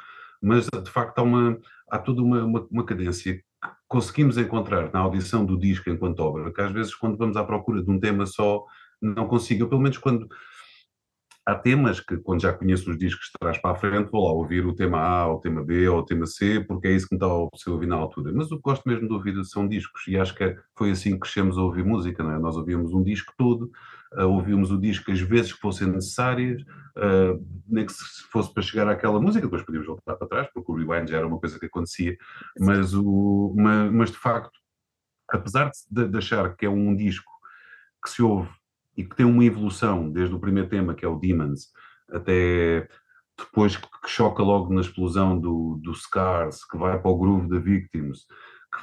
mas 0.43 0.67
de 0.67 0.91
facto 0.91 1.19
há, 1.19 1.23
uma, 1.23 1.59
há 1.91 1.99
toda 1.99 2.23
uma, 2.23 2.43
uma, 2.45 2.67
uma 2.71 2.85
cadência 2.85 3.35
que 3.35 3.45
conseguimos 3.87 4.39
encontrar 4.39 4.91
na 4.93 5.01
audição 5.01 5.45
do 5.45 5.59
disco 5.59 5.91
enquanto 5.91 6.21
obra, 6.21 6.53
que 6.53 6.61
às 6.61 6.73
vezes 6.73 6.95
quando 6.95 7.19
vamos 7.19 7.37
à 7.37 7.45
procura 7.45 7.83
de 7.83 7.91
um 7.91 8.01
tema 8.01 8.25
só, 8.25 8.65
não 9.01 9.27
consigo, 9.27 9.65
ou 9.65 9.69
pelo 9.69 9.83
menos 9.83 9.99
quando 9.99 10.27
há 11.47 11.55
temas 11.55 12.01
que, 12.01 12.17
quando 12.17 12.43
já 12.43 12.53
conheço 12.53 12.91
os 12.91 12.99
discos 12.99 13.27
de 13.27 13.39
trás 13.39 13.57
para 13.59 13.71
a 13.71 13.77
frente, 13.77 14.11
vou 14.11 14.27
lá 14.27 14.33
ouvir 14.33 14.67
o 14.67 14.75
tema 14.75 14.99
A, 14.99 15.29
ou 15.29 15.37
o 15.37 15.41
tema 15.41 15.63
B, 15.63 15.89
ou 15.89 16.01
o 16.01 16.05
tema 16.05 16.27
C, 16.27 16.61
porque 16.67 16.89
é 16.89 16.93
isso 16.93 17.07
que 17.07 17.15
me 17.15 17.19
está 17.19 17.27
a 17.27 17.73
ouvir 17.73 17.87
na 17.87 17.95
altura. 17.95 18.33
Mas 18.35 18.51
o 18.51 18.57
que 18.57 18.63
gosto 18.63 18.83
mesmo 18.89 19.07
de 19.07 19.15
ouvir 19.15 19.45
são 19.45 19.69
discos, 19.69 20.03
e 20.09 20.19
acho 20.19 20.35
que 20.35 20.57
foi 20.75 20.91
assim 20.91 21.13
que 21.13 21.21
crescemos 21.21 21.57
a 21.57 21.63
ouvir 21.63 21.85
música, 21.85 22.23
não 22.25 22.33
é? 22.33 22.39
Nós 22.39 22.57
ouvíamos 22.57 22.93
um 22.93 23.03
disco 23.03 23.33
todo, 23.39 23.71
uh, 24.15 24.25
ouvíamos 24.25 24.73
o 24.73 24.79
disco 24.79 25.13
as 25.13 25.21
vezes 25.21 25.53
que 25.53 25.61
fossem 25.61 25.87
necessárias, 25.87 26.61
uh, 26.63 27.41
nem 27.69 27.87
que 27.87 27.93
se 27.93 28.25
fosse 28.25 28.53
para 28.53 28.63
chegar 28.65 28.89
àquela 28.89 29.21
música, 29.21 29.47
depois 29.47 29.63
podíamos 29.63 29.87
voltar 29.87 30.17
para 30.17 30.27
trás, 30.27 30.49
porque 30.53 30.73
o 30.73 30.75
rewind 30.75 31.09
já 31.09 31.19
era 31.19 31.27
uma 31.29 31.39
coisa 31.39 31.61
que 31.61 31.67
acontecia, 31.67 32.17
mas, 32.59 32.93
o, 32.93 33.55
mas, 33.57 33.93
mas 33.93 34.11
de 34.11 34.19
facto, 34.19 34.59
apesar 35.31 35.71
de, 35.89 36.09
de 36.09 36.19
achar 36.19 36.57
que 36.57 36.67
é 36.67 36.69
um 36.69 36.95
disco 36.97 37.31
que 38.03 38.11
se 38.11 38.21
ouve 38.21 38.51
e 38.97 39.05
que 39.05 39.15
tem 39.15 39.27
uma 39.27 39.45
evolução 39.45 40.11
desde 40.11 40.35
o 40.35 40.41
primeiro 40.41 40.69
tema, 40.69 40.95
que 40.95 41.05
é 41.05 41.09
o 41.09 41.19
Demons, 41.19 41.69
até 42.11 42.89
depois 43.39 43.77
que 43.77 43.89
choca 44.07 44.43
logo 44.43 44.73
na 44.73 44.81
explosão 44.81 45.39
do, 45.39 45.79
do 45.83 45.95
Scars, 45.95 46.65
que 46.65 46.79
vai 46.79 46.99
para 46.99 47.11
o 47.11 47.19
groove 47.19 47.49
da 47.49 47.59
Victims, 47.59 48.25
que 48.73 48.81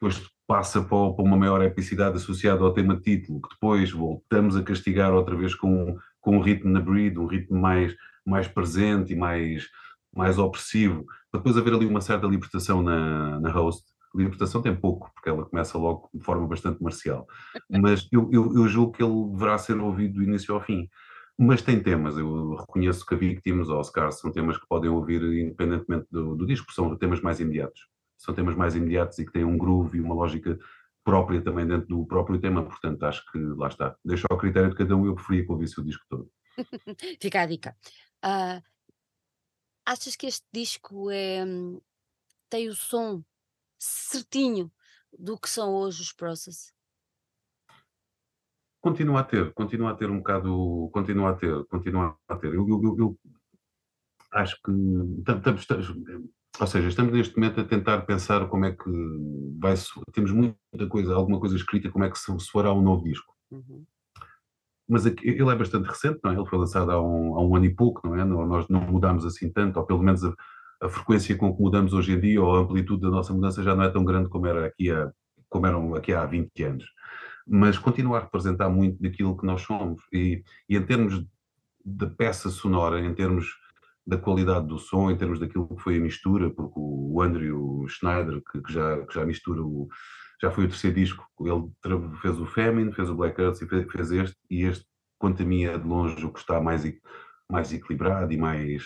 depois 0.00 0.30
passa 0.46 0.82
para, 0.82 0.96
uma 0.96 1.36
maior 1.36 1.62
epicidade 1.62 2.16
associada 2.16 2.62
ao 2.62 2.72
tema 2.72 3.00
título, 3.00 3.40
que 3.40 3.48
depois 3.50 3.90
voltamos 3.90 4.56
a 4.56 4.62
castigar 4.62 5.12
outra 5.12 5.36
vez 5.36 5.54
com, 5.54 5.96
com 6.20 6.36
um 6.36 6.40
ritmo 6.40 6.70
na 6.70 6.80
breed, 6.80 7.18
um 7.18 7.26
ritmo 7.26 7.58
mais, 7.58 7.94
mais 8.24 8.46
presente 8.46 9.12
e 9.12 9.16
mais, 9.16 9.68
mais 10.14 10.38
opressivo, 10.38 11.04
para 11.30 11.38
depois 11.40 11.56
haver 11.56 11.74
ali 11.74 11.86
uma 11.86 12.00
certa 12.00 12.26
libertação 12.26 12.82
na, 12.82 13.40
na 13.40 13.50
host, 13.50 13.84
libertação 14.14 14.62
tem 14.62 14.74
pouco, 14.74 15.10
porque 15.14 15.28
ela 15.28 15.44
começa 15.44 15.78
logo 15.78 16.08
de 16.12 16.22
forma 16.22 16.46
bastante 16.46 16.82
marcial. 16.82 17.26
Mas 17.70 18.08
eu, 18.10 18.28
eu, 18.32 18.54
eu, 18.54 18.68
julgo 18.68 18.92
que 18.92 19.02
ele 19.02 19.30
deverá 19.30 19.58
ser 19.58 19.78
ouvido 19.78 20.14
do 20.14 20.22
início 20.22 20.54
ao 20.54 20.60
fim. 20.60 20.88
Mas 21.38 21.62
tem 21.62 21.82
temas, 21.82 22.18
eu 22.18 22.54
reconheço 22.54 23.06
que 23.06 23.14
a 23.14 23.16
Victims 23.16 23.68
ou 23.68 23.78
Oscar 23.78 24.12
são 24.12 24.30
temas 24.30 24.58
que 24.58 24.66
podem 24.66 24.90
ouvir 24.90 25.22
independentemente 25.22 26.06
do, 26.10 26.36
do 26.36 26.46
disco, 26.46 26.70
são 26.72 26.94
temas 26.96 27.20
mais 27.22 27.40
imediatos. 27.40 27.88
São 28.18 28.34
temas 28.34 28.54
mais 28.54 28.76
imediatos 28.76 29.18
e 29.18 29.24
que 29.24 29.32
têm 29.32 29.44
um 29.44 29.56
groove 29.56 29.96
e 29.96 30.00
uma 30.02 30.14
lógica 30.14 30.58
própria 31.02 31.40
também 31.40 31.66
dentro 31.66 31.88
do 31.88 32.04
próprio 32.04 32.38
tema, 32.38 32.62
portanto 32.62 33.02
acho 33.04 33.24
que 33.32 33.38
lá 33.38 33.68
está. 33.68 33.96
Deixa 34.04 34.26
ao 34.30 34.36
critério 34.36 34.68
de 34.68 34.76
cada 34.76 34.94
um, 34.94 35.06
eu 35.06 35.14
preferia 35.14 35.44
que 35.44 35.52
ouvisse 35.52 35.80
o 35.80 35.84
disco 35.84 36.04
todo. 36.10 36.30
Fica 37.20 37.40
a 37.40 37.46
dica. 37.46 37.74
Uh, 38.22 38.62
achas 39.86 40.14
que 40.14 40.26
este 40.26 40.46
disco 40.52 41.10
é, 41.10 41.42
hum, 41.42 41.80
tem 42.50 42.68
o 42.68 42.74
som 42.74 43.24
certinho 43.80 44.70
do 45.18 45.38
que 45.38 45.48
são 45.48 45.74
hoje 45.74 46.02
os 46.02 46.12
process? 46.12 46.72
Continua 48.80 49.20
a 49.20 49.24
ter, 49.24 49.52
continua 49.52 49.90
a 49.90 49.94
ter 49.94 50.10
um 50.10 50.18
bocado, 50.18 50.88
continua 50.92 51.30
a 51.30 51.34
ter, 51.34 51.64
continua 51.66 52.16
a 52.28 52.36
ter. 52.36 52.54
Eu, 52.54 52.66
eu, 52.68 52.96
eu 52.98 53.18
acho 54.32 54.56
que 54.62 54.72
estamos, 55.60 55.94
ou 56.58 56.66
seja, 56.66 56.88
estamos 56.88 57.12
neste 57.12 57.36
momento 57.36 57.60
a 57.60 57.64
tentar 57.64 58.00
pensar 58.02 58.48
como 58.48 58.64
é 58.64 58.72
que 58.72 58.90
vai, 59.58 59.74
temos 60.12 60.32
muita 60.32 60.86
coisa, 60.88 61.14
alguma 61.14 61.38
coisa 61.38 61.56
escrita, 61.56 61.90
como 61.90 62.04
é 62.04 62.10
que 62.10 62.18
se 62.18 62.38
soará 62.40 62.72
um 62.72 62.82
novo 62.82 63.04
disco. 63.04 63.34
Uhum. 63.50 63.84
Mas 64.88 65.06
ele 65.06 65.50
é 65.50 65.54
bastante 65.54 65.88
recente, 65.88 66.18
não 66.24 66.32
é? 66.32 66.34
Ele 66.34 66.46
foi 66.46 66.58
lançado 66.58 66.90
há 66.90 67.00
um, 67.00 67.36
há 67.36 67.42
um 67.42 67.54
ano 67.54 67.66
e 67.66 67.74
pouco, 67.74 68.06
não 68.06 68.16
é? 68.16 68.24
Nós 68.24 68.66
não 68.68 68.80
mudámos 68.80 69.24
assim 69.24 69.50
tanto, 69.52 69.78
ou 69.78 69.86
pelo 69.86 70.02
menos 70.02 70.24
a, 70.24 70.34
a 70.80 70.88
frequência 70.88 71.36
com 71.36 71.54
que 71.54 71.62
mudamos 71.62 71.92
hoje 71.92 72.12
em 72.12 72.20
dia 72.20 72.42
ou 72.42 72.56
a 72.56 72.60
amplitude 72.60 73.02
da 73.02 73.10
nossa 73.10 73.32
mudança 73.32 73.62
já 73.62 73.74
não 73.74 73.84
é 73.84 73.90
tão 73.90 74.04
grande 74.04 74.28
como 74.28 74.46
era 74.46 74.66
aqui 74.66 74.90
há, 74.90 75.12
como 75.48 75.66
eram 75.66 75.94
aqui 75.94 76.12
há 76.12 76.24
20 76.24 76.62
anos. 76.64 76.84
Mas 77.46 77.78
continua 77.78 78.18
a 78.18 78.22
representar 78.22 78.68
muito 78.68 79.00
daquilo 79.02 79.36
que 79.36 79.46
nós 79.46 79.62
somos. 79.62 80.02
E, 80.12 80.42
e 80.68 80.76
em 80.76 80.82
termos 80.82 81.24
da 81.84 82.06
peça 82.06 82.48
sonora, 82.48 83.00
em 83.00 83.14
termos 83.14 83.48
da 84.06 84.16
qualidade 84.16 84.66
do 84.66 84.78
som, 84.78 85.10
em 85.10 85.16
termos 85.16 85.38
daquilo 85.38 85.68
que 85.68 85.82
foi 85.82 85.96
a 85.96 86.00
mistura, 86.00 86.50
porque 86.50 86.74
o 86.76 87.20
Andrew 87.22 87.86
Schneider, 87.88 88.42
que, 88.50 88.62
que 88.62 88.72
já, 88.72 89.06
que 89.06 89.14
já 89.14 89.24
mistura 89.24 89.62
o, 89.62 89.88
já 90.40 90.50
foi 90.50 90.64
o 90.64 90.68
terceiro 90.68 90.96
disco, 90.96 91.26
ele 91.40 91.70
fez 92.22 92.40
o 92.40 92.46
Famine, 92.46 92.92
fez 92.92 93.10
o 93.10 93.14
Black 93.14 93.40
Earth 93.40 93.60
e 93.60 93.68
fez, 93.68 93.90
fez 93.90 94.10
este, 94.10 94.36
e 94.50 94.64
este, 94.64 94.86
quanto 95.18 95.42
a 95.42 95.46
mim, 95.46 95.64
é 95.64 95.76
de 95.76 95.86
longe 95.86 96.24
o 96.24 96.32
que 96.32 96.38
está 96.38 96.60
mais, 96.60 96.82
mais 97.50 97.72
equilibrado 97.72 98.32
e 98.32 98.38
mais, 98.38 98.84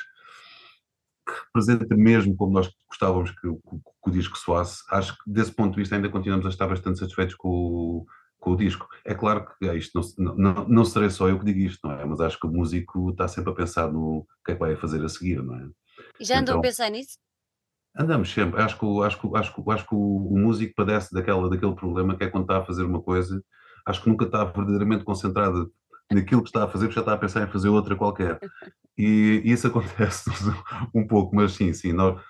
representa 1.55 1.87
mesmo 1.97 2.35
como 2.37 2.53
nós 2.53 2.69
gostávamos 2.89 3.31
que, 3.31 3.49
que, 3.49 3.49
que, 3.49 4.11
o 4.11 4.11
disco 4.11 4.37
soasse, 4.37 4.83
acho 4.91 5.13
que 5.13 5.31
desse 5.31 5.53
ponto 5.53 5.75
de 5.75 5.81
vista 5.81 5.95
ainda 5.95 6.09
continuamos 6.09 6.45
a 6.47 6.49
estar 6.49 6.67
bastante 6.67 6.99
satisfeitos 6.99 7.37
com 7.37 7.49
o, 7.49 8.07
com 8.41 8.53
o 8.53 8.57
disco. 8.57 8.89
É 9.05 9.15
claro 9.15 9.47
que 9.47 9.69
é 9.69 9.77
isto 9.77 10.01
não, 10.19 10.35
não, 10.37 10.69
não 10.69 10.85
serei 10.85 11.11
só 11.11 11.29
eu 11.29 11.39
que 11.39 11.45
digo 11.45 11.61
isto, 11.61 11.87
não 11.87 11.95
é? 11.95 12.05
Mas 12.05 12.21
acho 12.21 12.39
que 12.41 12.47
o 12.47 12.51
músico 12.51 13.11
está 13.11 13.29
sempre 13.29 13.53
a 13.53 13.55
pensar 13.55 13.91
no 13.93 14.27
que 14.45 14.53
é 14.53 14.55
que 14.55 14.61
vai 14.61 14.75
fazer 14.77 15.03
a 15.05 15.09
seguir, 15.09 15.43
não 15.43 15.55
é? 15.55 15.69
E 16.19 16.25
já 16.25 16.41
andam 16.41 16.55
então, 16.55 16.59
a 16.59 16.63
pensar 16.63 16.91
nisso? 16.91 17.19
Andamos 17.97 18.33
sempre. 18.33 18.61
Acho 18.61 18.77
que, 18.77 18.87
acho 19.05 19.21
que, 19.21 19.37
acho 19.37 19.55
que, 19.55 19.71
acho 19.71 19.87
que 19.87 19.95
o, 19.95 20.27
o 20.33 20.39
músico 20.39 20.75
padece 20.75 21.15
daquela, 21.15 21.49
daquele 21.49 21.77
problema 21.77 22.17
que 22.17 22.25
é 22.25 22.29
quando 22.29 22.45
está 22.45 22.59
a 22.59 22.65
fazer 22.65 22.83
uma 22.83 23.01
coisa, 23.01 23.41
acho 23.87 24.03
que 24.03 24.09
nunca 24.09 24.25
está 24.25 24.45
verdadeiramente 24.45 25.05
concentrado 25.05 25.73
naquilo 26.13 26.43
que 26.43 26.49
está 26.49 26.65
a 26.65 26.69
fazer, 26.69 26.87
porque 26.87 26.97
já 26.97 27.01
está 27.01 27.15
a 27.15 27.19
pensar 27.19 27.43
em 27.43 27.51
fazer 27.51 27.69
outra 27.69 27.97
qualquer. 27.97 28.39
E, 28.97 29.43
isso 29.45 29.67
acontece 29.69 30.31
um 30.95 31.07
pouco, 31.07 31.35
mas 31.35 31.53
sim, 31.53 31.73
sim, 31.73 31.93
nós 31.93 32.21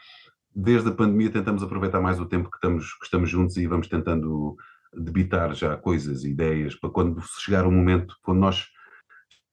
desde 0.55 0.89
a 0.89 0.95
pandemia 0.95 1.31
tentamos 1.31 1.63
aproveitar 1.63 2.01
mais 2.01 2.21
o 2.21 2.27
tempo 2.27 2.49
que 2.49 2.57
estamos, 2.57 2.95
que 2.95 3.05
estamos 3.05 3.29
juntos 3.29 3.57
e 3.57 3.67
vamos 3.67 3.89
tentando 3.89 4.57
debitar 4.97 5.53
já 5.55 5.77
coisas, 5.77 6.25
ideias, 6.25 6.77
para 6.77 6.91
quando 6.91 7.21
chegar 7.41 7.67
o 7.67 7.73
momento, 7.73 8.17
quando 8.23 8.39
nós 8.39 8.69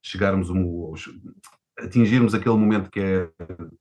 chegarmos, 0.03 0.49
um, 0.51 0.93
atingirmos 1.79 2.35
aquele 2.35 2.55
momento 2.55 2.91
que 2.91 2.99
é 2.99 3.29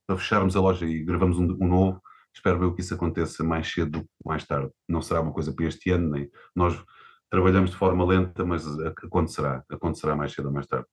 para 0.07 0.17
fecharmos 0.17 0.57
a 0.57 0.61
loja 0.61 0.87
e 0.87 1.05
gravamos 1.05 1.39
um, 1.39 1.57
um 1.61 1.69
novo, 1.69 2.03
espero 2.35 2.63
eu 2.63 2.75
que 2.75 2.81
isso 2.81 2.95
aconteça 2.95 3.45
mais 3.45 3.71
cedo 3.71 3.91
do 3.91 4.01
que 4.03 4.09
mais 4.25 4.47
tarde. 4.47 4.71
Não 4.89 5.03
será 5.03 5.21
uma 5.21 5.33
coisa 5.33 5.53
para 5.53 5.67
este 5.67 5.91
ano, 5.91 6.11
nem 6.11 6.31
nós 6.55 6.83
trabalhamos 7.31 7.71
de 7.71 7.77
forma 7.77 8.05
lenta, 8.05 8.45
mas 8.45 8.67
acontecerá, 9.05 9.65
acontecerá 9.71 10.17
mais 10.17 10.33
cedo 10.33 10.47
ou 10.47 10.53
mais 10.53 10.67
tarde. 10.67 10.87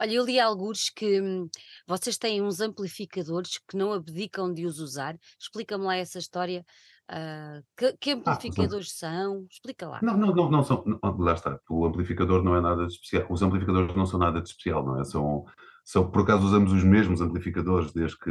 Olha, 0.00 0.12
eu 0.12 0.24
li 0.24 0.40
alguns 0.40 0.90
que 0.90 1.20
hum, 1.20 1.48
vocês 1.86 2.18
têm 2.18 2.42
uns 2.42 2.60
amplificadores 2.60 3.58
que 3.68 3.76
não 3.76 3.92
abdicam 3.92 4.52
de 4.52 4.66
os 4.66 4.80
usar. 4.80 5.16
Explica-me 5.38 5.84
lá 5.84 5.96
essa 5.96 6.18
história. 6.18 6.64
Uh, 7.10 7.62
que, 7.76 7.92
que, 7.98 8.10
ah, 8.10 8.14
amplificadores 8.14 8.88
ah, 8.88 9.06
são? 9.06 9.46
Explica 9.48 9.86
lá. 9.86 10.00
Não, 10.02 10.16
não, 10.16 10.34
não, 10.34 10.50
não 10.50 10.64
são. 10.64 10.82
Não, 10.84 10.98
lá 11.18 11.34
está. 11.34 11.60
O 11.70 11.86
amplificador 11.86 12.42
não 12.42 12.56
é 12.56 12.60
nada 12.60 12.86
de 12.86 12.92
especial. 12.92 13.26
Os 13.30 13.42
amplificadores 13.42 13.94
não 13.94 14.04
são 14.04 14.18
nada 14.18 14.40
de 14.40 14.48
especial, 14.48 14.84
não 14.84 15.00
é? 15.00 15.04
São, 15.04 15.44
são 15.84 16.10
por 16.10 16.22
acaso 16.22 16.46
usamos 16.46 16.72
os 16.72 16.82
mesmos 16.82 17.20
amplificadores 17.20 17.92
desde 17.92 18.18
que 18.18 18.30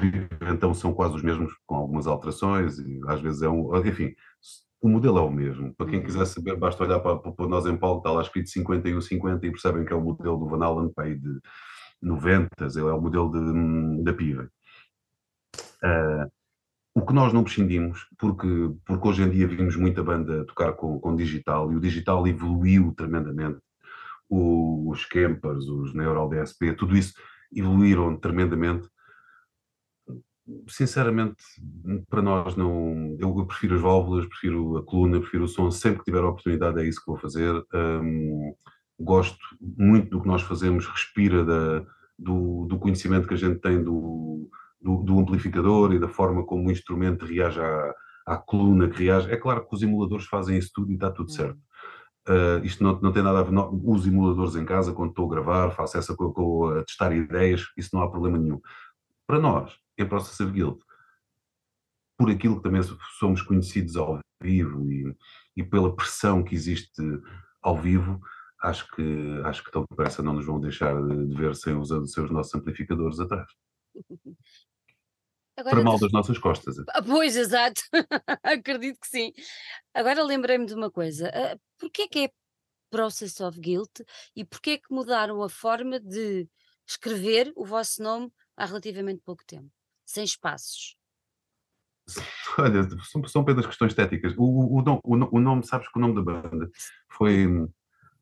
vivo, 0.00 0.28
então 0.52 0.74
são 0.74 0.92
quase 0.92 1.14
os 1.14 1.22
mesmos, 1.22 1.52
com 1.66 1.76
algumas 1.76 2.06
alterações, 2.06 2.78
e 2.78 3.00
às 3.06 3.20
vezes 3.20 3.42
é 3.42 3.48
um. 3.48 3.76
Enfim, 3.86 4.14
o 4.82 4.88
modelo 4.88 5.18
é 5.18 5.22
o 5.22 5.30
mesmo. 5.30 5.72
Para 5.74 5.86
quem 5.86 6.00
uhum. 6.00 6.04
quiser 6.04 6.26
saber, 6.26 6.56
basta 6.56 6.82
olhar 6.82 6.98
para, 6.98 7.16
para 7.16 7.46
nós 7.46 7.64
em 7.66 7.76
palco, 7.76 7.98
está 7.98 8.10
lá 8.10 8.20
escrito 8.20 8.50
5150 8.50 9.46
e 9.46 9.50
percebem 9.50 9.84
que 9.84 9.92
é 9.92 9.96
o 9.96 10.00
modelo 10.00 10.36
do 10.36 10.48
Van 10.48 10.64
Allen 10.64 10.92
para 10.92 11.04
aí 11.04 11.14
de 11.14 11.40
90, 12.02 12.48
ele 12.64 12.80
é 12.80 12.92
o 12.92 13.00
modelo 13.00 13.30
de, 13.30 14.02
da 14.02 14.12
Piva. 14.12 14.50
Uh, 15.84 16.30
o 16.94 17.06
que 17.06 17.12
nós 17.14 17.32
não 17.32 17.44
prescindimos, 17.44 18.06
porque, 18.18 18.48
porque 18.84 19.08
hoje 19.08 19.22
em 19.22 19.30
dia 19.30 19.46
vimos 19.46 19.76
muita 19.76 20.02
banda 20.02 20.44
tocar 20.46 20.72
com, 20.72 20.98
com 20.98 21.14
digital 21.14 21.72
e 21.72 21.76
o 21.76 21.80
digital 21.80 22.26
evoluiu 22.26 22.92
tremendamente. 22.96 23.60
O, 24.28 24.90
os 24.90 25.04
Campers, 25.04 25.64
os 25.66 25.94
Neural 25.94 26.28
DSP, 26.28 26.72
tudo 26.72 26.96
isso 26.96 27.14
evoluíram 27.54 28.16
tremendamente 28.16 28.88
sinceramente, 30.68 31.42
para 32.08 32.22
nós 32.22 32.56
não. 32.56 33.16
Eu, 33.18 33.46
prefiro 33.46 33.76
as 33.76 33.80
válvulas, 33.80 34.26
prefiro 34.26 34.76
a 34.76 34.84
coluna, 34.84 35.20
prefiro 35.20 35.44
o 35.44 35.48
som. 35.48 35.70
Sempre 35.70 35.98
que 35.98 36.04
tiver 36.04 36.22
a 36.22 36.28
oportunidade, 36.28 36.80
é 36.80 36.86
isso 36.86 37.00
que 37.00 37.10
vou 37.10 37.16
fazer. 37.16 37.54
Um, 37.74 38.54
gosto 38.98 39.38
muito 39.60 40.10
do 40.10 40.20
que 40.20 40.28
nós 40.28 40.42
fazemos, 40.42 40.86
respira 40.86 41.44
da, 41.44 41.84
do, 42.18 42.66
do, 42.66 42.78
conhecimento 42.78 43.26
que 43.26 43.34
a 43.34 43.38
gente 43.38 43.60
tem 43.60 43.82
do, 43.82 44.48
do, 44.80 45.02
do, 45.02 45.18
amplificador 45.18 45.92
e 45.92 45.98
da 45.98 46.08
forma 46.08 46.44
como 46.44 46.68
o 46.68 46.72
instrumento 46.72 47.24
reage 47.24 47.60
à, 47.60 47.94
à 48.26 48.36
coluna 48.36 48.88
que 48.88 49.04
reage. 49.04 49.30
É 49.30 49.36
claro 49.36 49.66
que 49.66 49.74
os 49.74 49.82
emuladores 49.82 50.26
fazem 50.26 50.56
isso 50.58 50.70
tudo 50.74 50.90
e 50.90 50.94
está 50.94 51.10
tudo 51.10 51.30
certo. 51.32 51.58
Uh, 52.28 52.64
isto 52.64 52.84
não, 52.84 53.00
não 53.00 53.12
tem 53.12 53.22
nada 53.22 53.40
a 53.40 53.42
ver, 53.42 53.50
não, 53.50 53.68
uso 53.84 54.08
emuladores 54.08 54.54
em 54.54 54.64
casa 54.64 54.92
quando 54.92 55.10
estou 55.10 55.26
a 55.26 55.34
gravar, 55.34 55.70
faço 55.72 55.98
essa 55.98 56.14
coisa 56.14 56.80
a 56.80 56.84
testar 56.84 57.12
ideias, 57.12 57.64
isso 57.76 57.90
não 57.92 58.02
há 58.02 58.08
problema 58.08 58.38
nenhum. 58.38 58.60
Para 59.26 59.40
nós, 59.40 59.81
em 59.98 60.08
Processor 60.08 60.50
Guild, 60.50 60.80
por 62.18 62.30
aquilo 62.30 62.56
que 62.56 62.62
também 62.62 62.82
somos 63.18 63.42
conhecidos 63.42 63.96
ao 63.96 64.18
vivo 64.42 64.90
e, 64.90 65.16
e 65.56 65.62
pela 65.64 65.94
pressão 65.94 66.42
que 66.42 66.54
existe 66.54 67.02
ao 67.60 67.76
vivo, 67.76 68.20
acho 68.62 68.88
que, 68.92 69.02
acho 69.44 69.64
que 69.64 69.70
tão 69.70 69.84
depressa 69.90 70.22
não 70.22 70.32
nos 70.34 70.46
vão 70.46 70.60
deixar 70.60 70.94
de 71.02 71.34
ver 71.34 71.54
sem 71.56 71.74
os, 71.76 71.88
sem 71.88 72.24
os 72.24 72.30
nossos 72.30 72.54
amplificadores 72.54 73.18
atrás. 73.18 73.46
Agora, 75.56 75.76
Para 75.76 75.84
mal 75.84 75.98
das 75.98 76.12
nossas 76.12 76.38
costas. 76.38 76.76
Ah, 76.88 77.02
Pois, 77.02 77.36
exato. 77.36 77.82
Acredito 78.42 78.98
que 79.00 79.06
sim. 79.06 79.32
Agora 79.92 80.22
lembrei-me 80.24 80.66
de 80.66 80.74
uma 80.74 80.90
coisa. 80.90 81.30
ah, 81.34 81.58
Porquê 81.78 82.08
que 82.08 82.18
é 82.20 82.30
Process 82.90 83.40
of 83.40 83.58
Guilt 83.58 84.00
e 84.36 84.44
porquê 84.44 84.78
que 84.78 84.92
mudaram 84.92 85.42
a 85.42 85.48
forma 85.48 85.98
de 86.00 86.48
escrever 86.86 87.52
o 87.56 87.64
vosso 87.64 88.02
nome 88.02 88.30
há 88.56 88.64
relativamente 88.66 89.22
pouco 89.24 89.44
tempo? 89.46 89.70
Sem 90.04 90.24
espaços. 90.24 90.96
Olha, 92.58 92.88
são, 93.04 93.24
são 93.24 93.42
apenas 93.42 93.66
questões 93.66 93.92
estéticas. 93.92 94.34
O, 94.36 94.42
o, 94.42 94.78
o, 94.80 95.00
o 95.04 95.16
no- 95.16 95.28
o 95.32 95.40
nome, 95.40 95.64
sabes 95.64 95.88
que 95.90 95.98
o 95.98 96.00
nome 96.00 96.14
da 96.14 96.22
banda 96.22 96.70
foi. 97.10 97.46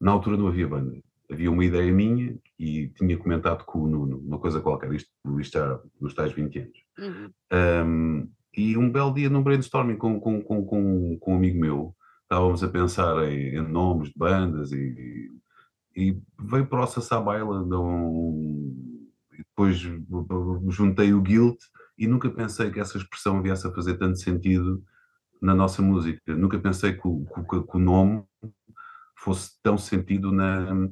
Na 0.00 0.12
altura 0.12 0.36
não 0.36 0.48
havia 0.48 0.68
banda. 0.68 0.98
Havia 1.30 1.50
uma 1.50 1.64
ideia 1.64 1.92
minha 1.92 2.36
e 2.58 2.88
tinha 2.88 3.16
comentado 3.16 3.64
com 3.64 3.80
o 3.80 3.86
Nuno, 3.86 4.18
uma 4.18 4.38
coisa 4.38 4.60
qualquer, 4.60 4.92
isto, 4.92 5.10
isto 5.38 5.52
já 5.52 5.80
nos 6.00 6.12
tais 6.12 6.32
20 6.32 6.58
anos. 6.58 6.78
Uhum. 6.98 7.32
Um, 7.86 8.30
e 8.56 8.76
um 8.76 8.90
belo 8.90 9.14
dia 9.14 9.30
num 9.30 9.42
brainstorming 9.42 9.96
com, 9.96 10.18
com, 10.20 10.42
com, 10.42 10.64
com, 10.64 11.18
com 11.18 11.32
um 11.32 11.36
amigo 11.36 11.60
meu, 11.60 11.94
estávamos 12.22 12.64
a 12.64 12.68
pensar 12.68 13.16
em, 13.30 13.54
em 13.56 13.62
nomes 13.62 14.08
de 14.08 14.14
bandas 14.16 14.72
e, 14.72 15.30
e 15.96 16.18
veio 16.40 16.66
para 16.66 16.82
o 16.82 16.86
Sassá 16.86 17.20
Baila, 17.20 17.64
e 17.64 18.89
depois 19.60 19.76
juntei 20.68 21.12
o 21.12 21.20
Guilt 21.20 21.58
e 21.98 22.06
nunca 22.06 22.30
pensei 22.30 22.70
que 22.70 22.80
essa 22.80 22.96
expressão 22.96 23.42
viesse 23.42 23.66
a 23.66 23.72
fazer 23.72 23.98
tanto 23.98 24.18
sentido 24.18 24.82
na 25.40 25.54
nossa 25.54 25.82
música. 25.82 26.34
Nunca 26.34 26.58
pensei 26.58 26.94
que 26.94 27.06
o, 27.06 27.26
que, 27.26 27.62
que 27.62 27.76
o 27.76 27.78
nome 27.78 28.22
fosse 29.18 29.60
tão 29.62 29.76
sentido 29.76 30.32
na 30.32 30.88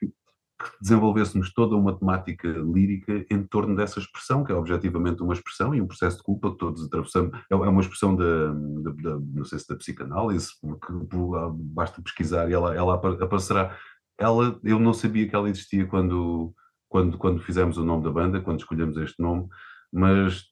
que 0.00 0.80
desenvolvêssemos 0.80 1.52
toda 1.52 1.74
uma 1.74 1.96
temática 1.98 2.46
lírica 2.48 3.26
em 3.28 3.42
torno 3.44 3.74
dessa 3.74 3.98
expressão, 3.98 4.44
que 4.44 4.52
é 4.52 4.54
objetivamente 4.54 5.20
uma 5.20 5.34
expressão 5.34 5.74
e 5.74 5.80
um 5.80 5.88
processo 5.88 6.18
de 6.18 6.22
culpa 6.22 6.52
que 6.52 6.58
todos 6.58 6.84
atravessamos. 6.84 7.36
É 7.50 7.54
é 7.54 7.56
uma 7.56 7.80
expressão 7.80 8.14
da, 8.14 8.52
da, 8.52 8.90
da 8.92 9.18
não 9.20 9.44
sei 9.44 9.58
se 9.58 9.66
da 9.68 9.74
psicanálise, 9.76 10.50
porque 10.60 10.92
por- 11.10 11.52
basta 11.52 12.00
pesquisar 12.00 12.48
e 12.48 12.52
ela, 12.52 12.74
ela 12.76 12.94
apa- 12.94 13.24
aparecerá. 13.24 13.76
Ela, 14.16 14.60
eu 14.62 14.78
não 14.78 14.92
sabia 14.94 15.28
que 15.28 15.34
ela 15.34 15.50
existia 15.50 15.84
quando, 15.84 16.54
quando, 16.92 17.16
quando 17.16 17.40
fizemos 17.42 17.78
o 17.78 17.84
nome 17.84 18.04
da 18.04 18.10
banda, 18.10 18.38
quando 18.42 18.60
escolhemos 18.60 18.98
este 18.98 19.20
nome, 19.22 19.48
mas 19.90 20.44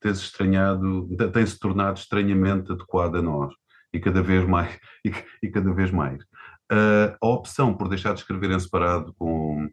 tem-se 0.00 0.22
estranhado, 0.22 1.08
tem-se 1.32 1.58
tornado 1.58 1.98
estranhamente 1.98 2.70
adequado 2.70 3.16
a 3.16 3.22
nós, 3.22 3.52
e 3.92 3.98
cada 3.98 4.22
vez 4.22 4.46
mais, 4.46 4.78
e, 5.04 5.12
e 5.42 5.50
cada 5.50 5.72
vez 5.72 5.90
mais. 5.90 6.22
Uh, 6.72 7.10
a 7.20 7.26
opção 7.26 7.74
por 7.76 7.88
deixar 7.88 8.14
de 8.14 8.20
escrever 8.20 8.52
em 8.52 8.60
separado 8.60 9.12
com 9.18 9.68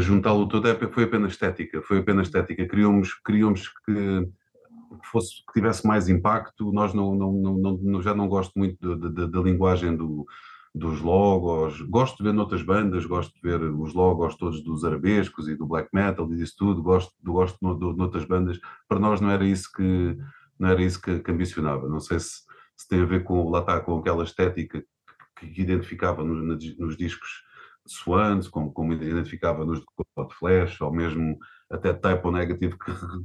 juntá-lo 0.00 0.48
todo 0.48 0.66
é- 0.66 0.88
foi 0.88 1.04
apenas 1.04 1.32
estética, 1.32 1.80
foi 1.82 1.98
apenas 1.98 2.26
estética. 2.26 2.66
Queríamos, 2.66 3.14
queríamos 3.24 3.68
que 3.86 4.28
fosse 5.04 5.36
que 5.46 5.52
tivesse 5.52 5.86
mais 5.86 6.08
impacto. 6.08 6.72
Nós 6.72 6.92
não, 6.92 7.14
não, 7.14 7.32
não, 7.32 7.78
não- 7.80 8.02
já 8.02 8.12
não 8.12 8.26
gosto 8.26 8.58
muito 8.58 8.96
da 8.96 9.40
linguagem 9.40 9.94
do- 9.96 10.26
dos 10.74 11.00
logos. 11.00 11.80
Gosto 11.82 12.18
de 12.18 12.24
ver 12.24 12.32
noutras 12.32 12.62
bandas, 12.62 13.06
gosto 13.06 13.34
de 13.34 13.40
ver 13.40 13.60
os 13.62 13.94
logos 13.94 14.36
todos 14.36 14.62
dos 14.62 14.84
arabescos 14.84 15.48
e 15.48 15.56
do 15.56 15.66
black 15.66 15.88
metal 15.92 16.30
e 16.32 16.36
disso 16.36 16.54
tudo. 16.58 16.82
Gosto, 16.82 17.12
gosto 17.22 17.58
no, 17.60 17.76
noutras 17.94 18.24
bandas. 18.24 18.58
Para 18.88 18.98
nós 18.98 19.20
não 19.20 19.30
era 19.30 19.44
isso 19.44 19.70
que 19.72 20.16
não 20.58 20.68
era 20.68 20.82
isso 20.82 21.00
que, 21.00 21.20
que 21.20 21.30
ambicionava. 21.30 21.88
Não 21.88 22.00
sei 22.00 22.18
se, 22.18 22.42
se 22.76 22.88
tem 22.88 23.00
a 23.02 23.06
ver 23.06 23.24
com 23.24 23.48
lá 23.48 23.60
está 23.60 23.80
com 23.80 23.98
aquela 23.98 24.24
estética 24.24 24.84
que, 25.38 25.46
que 25.48 25.62
identificava 25.62 26.24
nos, 26.24 26.96
discos 26.96 27.28
de 27.86 27.92
Swans, 27.92 28.48
como, 28.48 28.72
como 28.72 28.92
identificava 28.92 29.64
nos 29.64 29.80
de 29.80 30.34
Flash, 30.38 30.80
ou 30.80 30.92
mesmo 30.92 31.38
até 31.70 31.92
Type 31.92 32.26
O 32.26 32.30
Negative, 32.32 32.76
que 32.78 32.90
re- 32.90 33.24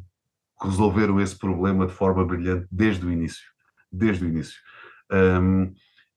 resolveram 0.61 1.19
esse 1.19 1.37
problema 1.37 1.87
de 1.87 1.93
forma 1.93 2.23
brilhante 2.23 2.67
desde 2.71 3.05
o 3.05 3.11
início. 3.11 3.43
Desde 3.91 4.25
o 4.25 4.27
início. 4.27 4.59
Um, 5.11 5.73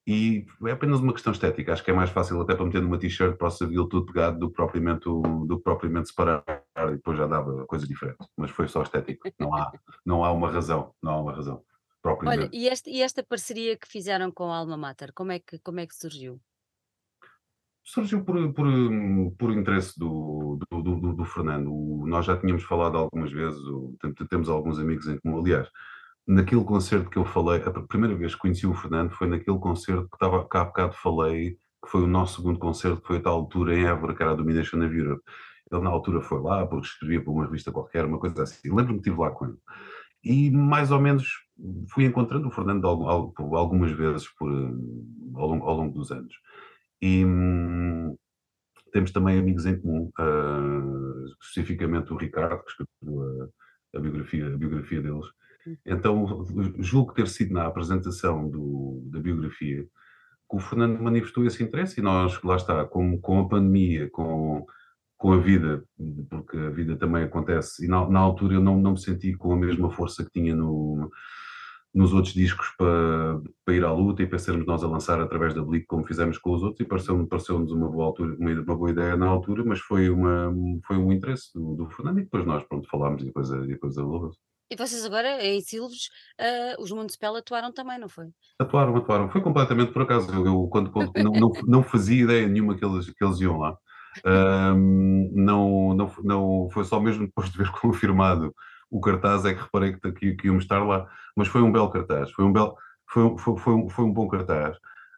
e 0.07 0.47
é 0.67 0.71
apenas 0.71 1.01
uma 1.01 1.13
questão 1.13 1.33
estética. 1.33 1.73
Acho 1.73 1.83
que 1.85 1.91
é 1.91 1.95
mais 1.95 2.11
fácil 2.11 2.41
até 2.41 2.55
para 2.55 2.65
meter 2.65 2.81
numa 2.81 2.99
t-shirt 2.99 3.37
para 3.37 3.49
o 3.49 3.51
Savile 3.51 3.89
tudo 3.89 4.07
pegado 4.07 4.39
do 4.39 4.49
que 4.49 4.55
propriamente, 4.55 5.09
o- 5.09 5.45
do 5.47 5.57
que 5.59 5.65
propriamente 5.65 6.09
separar 6.09 6.45
e 6.79 6.91
depois 6.93 7.19
já 7.19 7.27
dava 7.27 7.67
coisa 7.67 7.87
diferente. 7.87 8.19
Mas 8.37 8.51
foi 8.51 8.69
só 8.69 8.83
estético. 8.83 9.29
Não 9.39 9.55
há, 9.55 9.73
não 10.05 10.25
há 10.25 10.33
uma 10.33 10.51
razão. 10.51 10.95
Não 11.03 11.13
há 11.13 11.21
uma 11.21 11.33
razão. 11.33 11.63
Olha, 12.25 12.49
e 12.53 12.69
esta, 12.69 12.89
e 12.89 13.03
esta 13.03 13.21
parceria 13.25 13.77
que 13.77 13.89
fizeram 13.89 14.31
com 14.31 14.45
a 14.53 14.57
Alma 14.59 14.77
Mater, 14.77 15.13
como 15.13 15.33
é 15.33 15.41
que, 15.41 15.59
como 15.59 15.81
é 15.81 15.87
que 15.89 15.95
surgiu? 15.97 16.41
Surgiu 17.83 18.25
por, 18.25 18.53
por, 18.53 18.67
por 19.39 19.53
interesse 19.53 19.99
do, 19.99 20.59
do, 20.71 20.83
do, 20.83 21.13
do 21.15 21.25
Fernando. 21.25 21.73
O- 21.73 22.05
Nós 22.07 22.25
já 22.27 22.37
tínhamos 22.37 22.65
falado 22.65 22.97
algumas 22.97 23.31
vezes, 23.33 23.59
o- 23.61 23.97
tem- 24.01 24.13
temos 24.29 24.49
alguns 24.49 24.79
amigos 24.79 25.07
em 25.09 25.19
comum. 25.19 25.39
Aliás, 25.41 25.69
naquele 26.27 26.65
concerto 26.65 27.11
que 27.11 27.19
eu 27.19 27.25
falei, 27.25 27.63
a 27.63 27.71
primeira 27.83 28.15
vez 28.17 28.35
que 28.35 28.41
conheci 28.41 28.67
o 28.67 28.75
Fernando 28.75 29.11
foi 29.13 29.29
naquele 29.29 29.59
concerto 29.59 30.09
que 30.09 30.17
estava 30.17 30.47
cá 30.49 30.63
há 30.63 30.65
bocado 30.67 30.95
falei, 30.95 31.53
que 31.85 31.91
foi 31.91 32.03
o 32.03 32.07
nosso 32.07 32.37
segundo 32.37 32.59
concerto, 32.59 33.01
que 33.01 33.07
foi 33.07 33.19
a 33.19 33.23
tal 33.23 33.35
altura 33.37 33.75
em 33.77 33.85
Évora, 33.87 34.15
que 34.15 34.23
era 34.23 34.33
a 34.33 34.35
Domination 34.37 34.79
of 34.85 34.97
Europe. 34.97 35.23
Ele 35.73 35.83
na 35.83 35.91
altura 35.91 36.21
foi 36.23 36.41
lá, 36.41 36.67
porque 36.67 36.87
escrevia 36.87 37.23
para 37.23 37.33
uma 37.33 37.45
revista 37.45 37.73
qualquer, 37.73 38.05
uma 38.05 38.19
coisa 38.19 38.43
assim. 38.43 38.69
Lembro-me 38.69 39.01
que 39.01 39.09
estive 39.09 39.21
lá 39.21 39.31
com 39.31 39.47
ele. 39.47 39.57
E 40.25 40.51
mais 40.51 40.91
ou 40.91 41.01
menos 41.01 41.29
fui 41.91 42.05
encontrando 42.05 42.49
o 42.49 42.51
Fernando 42.51 42.87
al- 42.87 43.09
al- 43.09 43.35
algumas 43.57 43.93
vezes 43.93 44.29
por, 44.39 44.51
eh, 44.53 44.73
ao, 45.37 45.49
longo, 45.49 45.67
ao 45.67 45.77
longo 45.77 45.95
dos 45.95 46.11
anos. 46.13 46.35
E 47.03 47.25
hum, 47.25 48.17
temos 48.93 49.11
também 49.13 49.39
amigos 49.39 49.67
em 49.67 49.79
comum, 49.81 50.11
ah, 50.19 51.25
especificamente 51.43 52.13
o 52.13 52.17
Ricardo, 52.17 52.63
que 52.65 52.71
escreveu 52.71 53.51
a, 53.95 53.99
a 53.99 54.01
biografia, 54.01 54.47
a 54.47 54.57
biografia 54.57 55.03
deles. 55.03 55.27
Então, 55.85 56.45
julgo 56.79 57.13
ter 57.13 57.29
sido 57.29 57.53
na 57.53 57.67
apresentação 57.67 58.49
do, 58.49 59.03
da 59.07 59.21
biografia 59.21 59.87
que 60.49 60.57
o 60.57 60.61
Fernando 60.61 61.03
manifestou 61.03 61.45
esse 61.45 61.63
interesse 61.63 62.01
e 62.01 62.03
nós, 62.03 62.41
lá 62.43 62.57
está, 62.57 62.85
com, 62.85 63.21
com 63.21 63.41
a 63.41 63.49
pandemia, 63.49 64.09
com, 64.11 64.65
com 65.17 65.33
a 65.33 65.39
vida, 65.39 65.85
porque 66.31 66.57
a 66.57 66.71
vida 66.71 66.97
também 66.97 67.25
acontece, 67.25 67.85
e 67.85 67.89
na, 67.89 68.09
na 68.09 68.21
altura 68.21 68.55
eu 68.55 68.61
não, 68.61 68.79
não 68.81 68.93
me 68.93 69.01
senti 69.01 69.35
com 69.35 69.53
a 69.53 69.57
mesma 69.57 69.91
força 69.91 70.25
que 70.25 70.31
tinha 70.31 70.55
no, 70.55 71.11
nos 71.93 72.13
outros 72.13 72.35
discos 72.35 72.69
para, 72.79 73.41
para 73.65 73.75
ir 73.75 73.85
à 73.85 73.93
luta 73.93 74.23
e 74.23 74.27
para 74.27 74.39
sermos 74.39 74.67
nós 74.67 74.85
a 74.85 74.89
lançar 74.89 75.21
através 75.21 75.55
da 75.55 75.65
Blick 75.65 75.87
como 75.87 76.07
fizemos 76.07 76.39
com 76.39 76.53
os 76.53 76.63
outros 76.63 76.81
e 76.81 76.85
pareceu-nos 76.85 77.29
pareceu 77.29 77.57
uma, 77.57 77.89
boa 77.89 78.07
altura, 78.07 78.37
uma, 78.39 78.51
uma 78.53 78.77
boa 78.77 78.91
ideia 78.91 79.17
na 79.17 79.27
altura, 79.27 79.65
mas 79.65 79.81
foi, 79.81 80.11
uma, 80.11 80.55
foi 80.87 80.97
um 80.97 81.11
interesse 81.11 81.53
do, 81.55 81.75
do 81.75 81.91
Fernando 81.91 82.21
e 82.21 82.25
depois 82.25 82.45
nós 82.47 82.63
pronto, 82.65 82.89
falámos 82.89 83.23
e 83.23 83.27
depois 83.27 83.51
e 83.51 83.67
depois 83.67 83.99
a 83.99 84.03
Lourdes. 84.03 84.39
E 84.71 84.77
vocês 84.77 85.05
agora, 85.05 85.45
em 85.45 85.61
Silves, 85.61 86.09
ah, 86.39 86.77
os 86.79 86.91
Municipal 86.91 87.37
atuaram 87.37 87.73
também, 87.73 87.99
não 87.99 88.09
foi? 88.09 88.29
Atuaram, 88.59 88.97
atuaram. 88.97 89.29
Foi 89.31 89.41
completamente 89.41 89.93
por 89.93 90.03
acaso. 90.03 90.33
Eu, 90.45 90.67
quando, 90.69 90.91
quando 90.91 91.13
não, 91.17 91.37
não, 91.37 91.53
não 91.67 91.83
fazia 91.83 92.25
ideia 92.25 92.47
nenhuma 92.49 92.77
que 92.77 92.85
eles, 92.85 93.11
que 93.11 93.25
eles 93.25 93.41
iam 93.41 93.59
lá. 93.59 93.77
Ahm, 94.25 95.29
não, 95.35 95.95
não, 95.95 96.13
não, 96.25 96.69
foi 96.73 96.85
só 96.85 96.99
mesmo 97.01 97.27
depois 97.27 97.51
de 97.51 97.59
ver 97.59 97.71
confirmado 97.81 98.55
o 98.91 99.01
cartaz 99.01 99.45
é 99.45 99.53
que 99.55 99.61
reparei 99.63 99.93
que, 99.95 100.13
que, 100.13 100.35
que 100.37 100.47
íamos 100.47 100.65
estar 100.65 100.83
lá. 100.85 101.07
Mas 101.37 101.49
foi 101.49 101.61
um 101.63 101.71
belo 101.73 101.91
cartaz. 101.91 102.31
Foi 102.33 102.45
um, 102.45 102.53
belo, 102.53 102.75
foi, 103.11 103.23
um- 103.25 103.39
foi, 103.39 103.59
foi, 103.59 103.75
um, 103.75 103.89
foi 103.91 104.05
um 104.05 104.13
bom 104.13 104.27
cartaz. 104.29 104.77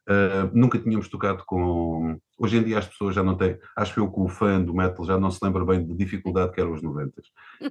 Ah, 0.09 0.51
nunca 0.55 0.79
tínhamos 0.79 1.09
tocado 1.09 1.45
com. 1.47 2.19
Hoje 2.39 2.57
em 2.57 2.63
dia 2.63 2.79
as 2.79 2.87
pessoas 2.87 3.15
já 3.15 3.23
não 3.23 3.37
têm. 3.37 3.59
Acho 3.77 4.01
eu 4.01 4.11
que 4.11 4.21
o 4.21 4.29
fã 4.29 4.61
do 4.61 4.73
metal 4.73 5.05
já 5.05 5.19
não 5.19 5.31
se 5.31 5.45
lembra 5.45 5.65
bem 5.67 5.87
da 5.87 5.95
dificuldade 5.95 6.53
que 6.53 6.61
eram 6.61 6.73
os 6.73 6.83
90 6.83 7.21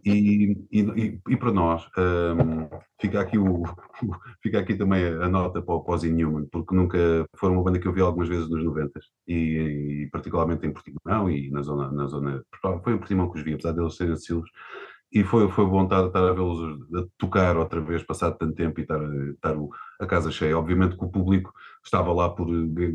e, 0.05 0.55
e, 0.71 1.19
e, 1.29 1.37
para 1.37 1.51
nós, 1.51 1.87
ahm, 1.97 2.67
fica, 3.01 3.21
aqui 3.21 3.37
o, 3.39 3.63
fica 4.43 4.59
aqui 4.59 4.75
também 4.75 5.03
a 5.05 5.27
nota 5.29 5.61
para 5.61 5.73
o 5.73 5.83
Posy 5.83 6.11
Newman, 6.11 6.45
porque 6.51 6.75
nunca 6.75 6.97
foram 7.35 7.55
uma 7.55 7.63
banda 7.63 7.79
que 7.79 7.87
eu 7.87 7.93
vi 7.93 8.01
algumas 8.01 8.27
vezes 8.27 8.49
nos 8.49 8.63
90 8.63 8.99
e, 9.27 9.33
e 10.03 10.09
particularmente 10.11 10.67
em 10.67 10.73
Portimão 10.73 11.31
e 11.31 11.49
na 11.49 11.61
zona, 11.63 11.91
na 11.91 12.05
zona. 12.05 12.43
Foi 12.83 12.93
em 12.93 12.97
Portimão 12.97 13.31
que 13.31 13.39
os 13.39 13.43
vi, 13.43 13.53
apesar 13.53 13.71
deles 13.71 13.95
serem 13.95 14.13
de 14.13 14.23
Silves. 14.23 14.51
E 15.11 15.23
foi, 15.23 15.49
foi 15.49 15.65
bom 15.65 15.83
estar, 15.83 16.05
estar 16.05 16.27
a 16.27 16.33
vê-los 16.33 16.81
a 16.95 17.05
tocar 17.17 17.57
outra 17.57 17.79
vez, 17.79 18.03
passado 18.03 18.37
tanto 18.37 18.55
tempo 18.55 18.79
e 18.79 18.83
estar, 18.83 18.99
estar 19.29 19.55
a 19.99 20.05
casa 20.05 20.29
cheia. 20.31 20.57
Obviamente 20.57 20.97
que 20.97 21.05
o 21.05 21.09
público 21.09 21.53
estava 21.83 22.11
lá 22.11 22.29
por 22.29 22.47
eh, 22.49 22.93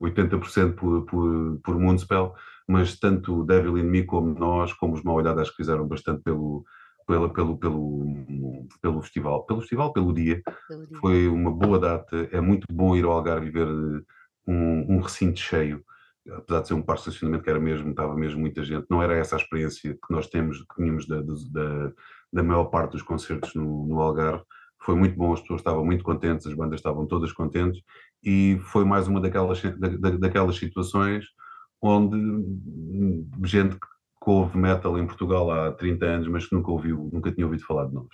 80% 0.00 0.74
por, 0.74 1.06
por, 1.06 1.60
por 1.62 1.78
Moonspell, 1.78 2.34
mas 2.68 2.98
tanto 2.98 3.40
o 3.40 3.44
Devil 3.44 3.78
in 3.78 3.84
Me 3.84 4.04
como 4.04 4.38
nós, 4.38 4.72
como 4.74 4.94
os 4.94 5.02
Mal 5.02 5.16
Olhadas 5.16 5.50
que 5.50 5.56
fizeram 5.56 5.88
bastante 5.88 6.22
pelo, 6.22 6.64
pelo, 7.06 7.32
pelo, 7.32 7.56
pelo, 7.56 8.66
pelo 8.82 9.02
festival. 9.02 9.46
Pelo 9.46 9.60
festival, 9.60 9.92
pelo 9.92 10.12
dia. 10.12 10.42
Pelo 10.68 10.86
dia. 10.86 10.98
Foi 10.98 11.28
uma 11.28 11.50
boa 11.50 11.78
data. 11.78 12.28
É 12.32 12.40
muito 12.40 12.66
bom 12.70 12.96
ir 12.96 13.04
ao 13.04 13.12
Algarve 13.12 13.46
e 13.46 13.50
ver 13.50 13.66
eh, 13.66 14.02
um, 14.46 14.96
um 14.96 15.00
recinto 15.00 15.40
cheio. 15.40 15.82
Apesar 16.32 16.62
de 16.62 16.68
ser 16.68 16.74
um 16.74 16.82
parque 16.82 17.04
de 17.04 17.08
estacionamento 17.10 17.44
que 17.44 17.50
era 17.50 17.60
mesmo, 17.60 17.90
estava 17.90 18.16
mesmo 18.16 18.40
muita 18.40 18.64
gente. 18.64 18.86
Não 18.90 19.02
era 19.02 19.14
essa 19.14 19.36
a 19.36 19.38
experiência 19.38 19.94
que 19.94 20.12
nós 20.12 20.26
temos, 20.28 20.58
que 20.58 20.74
tínhamos 20.76 21.06
da, 21.06 21.20
da, 21.20 21.92
da 22.32 22.42
maior 22.42 22.64
parte 22.64 22.92
dos 22.92 23.02
concertos 23.02 23.54
no, 23.54 23.86
no 23.86 24.00
Algarve. 24.00 24.42
Foi 24.80 24.94
muito 24.94 25.16
bom, 25.16 25.32
as 25.32 25.40
pessoas 25.40 25.60
estavam 25.60 25.84
muito 25.84 26.04
contentes, 26.04 26.46
as 26.46 26.54
bandas 26.54 26.78
estavam 26.78 27.06
todas 27.06 27.32
contentes 27.32 27.82
e 28.22 28.58
foi 28.64 28.84
mais 28.84 29.08
uma 29.08 29.20
daquelas, 29.20 29.60
da, 29.62 30.10
daquelas 30.10 30.56
situações 30.56 31.24
onde 31.80 32.16
gente 33.44 33.76
que 33.78 34.30
ouve 34.30 34.58
metal 34.58 34.98
em 34.98 35.06
Portugal 35.06 35.50
há 35.50 35.72
30 35.72 36.04
anos, 36.06 36.28
mas 36.28 36.46
que 36.46 36.54
nunca 36.54 36.70
ouviu, 36.70 37.08
nunca 37.12 37.32
tinha 37.32 37.46
ouvido 37.46 37.64
falar 37.64 37.86
de 37.86 37.94
nós. 37.94 38.08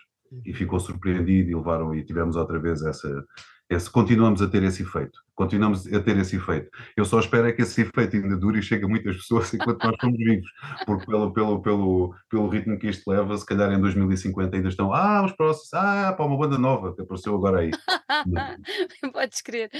E 0.45 0.51
uhum. 0.51 0.57
ficou 0.57 0.81
surpreendido 0.81 1.51
e 1.51 1.55
levaram 1.55 1.95
e 1.95 2.05
tivemos 2.05 2.37
outra 2.37 2.59
vez 2.59 2.83
essa, 2.83 3.25
esse, 3.73 3.91
continuamos 3.91 4.43
a 4.43 4.49
ter 4.49 4.63
esse 4.63 4.83
efeito. 4.83 5.21
Continuamos 5.35 5.87
a 5.93 6.01
ter 6.01 6.17
esse 6.19 6.37
efeito. 6.37 6.71
Eu 6.97 7.05
só 7.05 7.19
espero 7.19 7.49
é 7.49 7.53
que 7.53 7.63
esse 7.63 7.83
efeito 7.83 8.17
ainda 8.17 8.37
dure 8.37 8.59
e 8.59 8.63
chegue 8.63 8.85
a 8.85 8.89
muitas 8.89 9.17
pessoas 9.17 9.53
enquanto 9.55 9.83
nós 9.83 9.95
estamos 9.95 10.19
vivos, 10.19 10.51
porque 10.87 11.07
pelo, 11.07 11.33
pelo, 11.33 11.63
pelo, 11.63 12.15
pelo 12.29 12.49
ritmo 12.49 12.79
que 12.79 12.89
isto 12.89 13.11
leva, 13.11 13.37
se 13.37 13.47
calhar 13.47 13.73
em 13.73 13.81
2050 13.81 14.57
ainda 14.57 14.69
estão, 14.69 14.93
ah, 14.93 15.25
os 15.25 15.33
próximos, 15.33 15.73
ah, 15.75 16.13
para 16.13 16.27
uma 16.27 16.37
banda 16.37 16.59
nova 16.59 16.95
que 16.95 17.03
apareceu 17.03 17.35
agora 17.35 17.61
aí. 17.61 17.71
Podes 19.13 19.41
crer. 19.41 19.71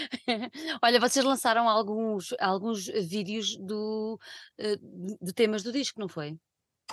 Olha, 0.83 0.99
vocês 0.99 1.25
lançaram 1.25 1.69
alguns, 1.69 2.35
alguns 2.41 2.87
vídeos 2.87 3.57
do, 3.59 4.19
eh, 4.59 4.77
de 5.21 5.33
temas 5.33 5.63
do 5.63 5.73
disco, 5.73 6.01
não 6.01 6.09
foi? 6.09 6.37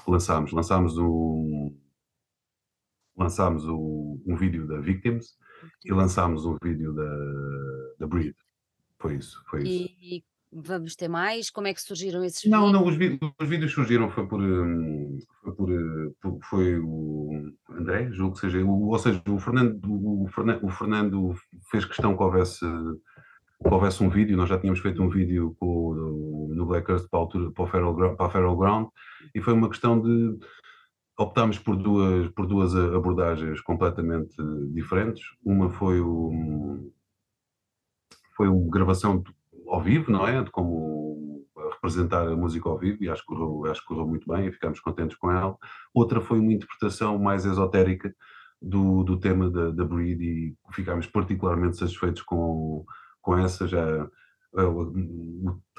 Lançámos, 0.07 0.51
lançámos 0.51 0.97
um 0.97 1.75
lançámos 3.19 3.65
o, 3.65 4.21
um 4.25 4.35
vídeo 4.37 4.65
da 4.65 4.79
Victims 4.79 5.37
e 5.85 5.91
lançámos 5.91 6.45
um 6.45 6.57
vídeo 6.61 6.93
da, 6.93 7.15
da 7.99 8.07
Breed. 8.07 8.35
Foi 8.99 9.15
isso, 9.15 9.41
foi 9.49 9.63
isso. 9.63 9.95
E, 10.01 10.23
vamos 10.51 10.95
ter 10.95 11.07
mais? 11.07 11.49
Como 11.49 11.67
é 11.67 11.73
que 11.73 11.81
surgiram 11.81 12.23
esses 12.23 12.49
não, 12.49 12.65
vídeos? 12.65 12.81
Não, 12.81 12.87
os, 12.87 12.95
vídeos, 12.95 13.31
os 13.39 13.47
vídeos 13.47 13.71
surgiram 13.71 14.09
foi 14.09 14.27
por, 14.27 14.41
hum, 14.41 15.19
foi, 15.43 16.11
por, 16.21 16.39
foi 16.43 16.79
o 16.79 17.53
André, 17.69 18.09
julgo 18.11 18.33
que 18.33 18.41
seja, 18.41 18.63
o, 18.63 18.89
ou 18.89 18.99
seja, 18.99 19.21
o 19.27 19.39
Fernando, 19.39 19.79
o, 19.83 20.27
Fernando, 20.27 20.65
o 20.65 20.69
Fernando 20.69 21.35
fez 21.71 21.85
questão 21.85 22.15
que 22.15 22.23
houvesse, 22.23 22.65
que 22.65 23.73
houvesse 23.73 24.03
um 24.03 24.09
vídeo, 24.09 24.37
nós 24.37 24.49
já 24.49 24.59
tínhamos 24.59 24.79
feito 24.79 25.01
um 25.01 25.09
vídeo 25.09 25.55
com, 25.59 26.49
no 26.49 26.65
Black 26.65 26.89
Earth 26.91 27.07
para, 27.09 27.19
altura, 27.19 27.51
para, 27.51 27.63
o 27.63 27.67
Feral, 27.67 28.15
para 28.15 28.25
a 28.25 28.29
Feral 28.29 28.57
Ground, 28.57 28.87
e 29.33 29.41
foi 29.41 29.53
uma 29.53 29.69
questão 29.69 30.01
de 30.01 30.37
optámos 31.19 31.59
por 31.59 31.75
duas, 31.75 32.29
por 32.29 32.47
duas 32.47 32.73
abordagens 32.73 33.59
completamente 33.61 34.35
diferentes. 34.73 35.21
Uma 35.43 35.69
foi 35.69 35.99
o 35.99 36.91
foi 38.35 38.47
uma 38.47 38.71
gravação 38.71 39.21
ao 39.67 39.81
vivo, 39.81 40.09
não 40.09 40.25
é? 40.25 40.41
De 40.41 40.49
como 40.49 41.45
representar 41.73 42.25
a 42.25 42.35
música 42.37 42.69
ao 42.69 42.77
vivo, 42.77 43.03
e 43.03 43.09
acho 43.09 43.21
que 43.21 43.27
correu, 43.27 43.69
acho 43.69 43.81
que 43.81 43.87
correu 43.87 44.07
muito 44.07 44.25
bem 44.27 44.47
e 44.47 44.51
ficámos 44.51 44.79
contentes 44.79 45.17
com 45.17 45.29
ela. 45.29 45.57
Outra 45.93 46.21
foi 46.21 46.39
uma 46.39 46.53
interpretação 46.53 47.19
mais 47.19 47.45
esotérica 47.45 48.15
do, 48.61 49.03
do 49.03 49.19
tema 49.19 49.49
da, 49.49 49.71
da 49.71 49.83
Breed 49.83 50.21
e 50.21 50.55
ficámos 50.71 51.05
particularmente 51.05 51.77
satisfeitos 51.77 52.21
com, 52.21 52.85
com 53.21 53.37
essa. 53.37 53.67
Já 53.67 54.09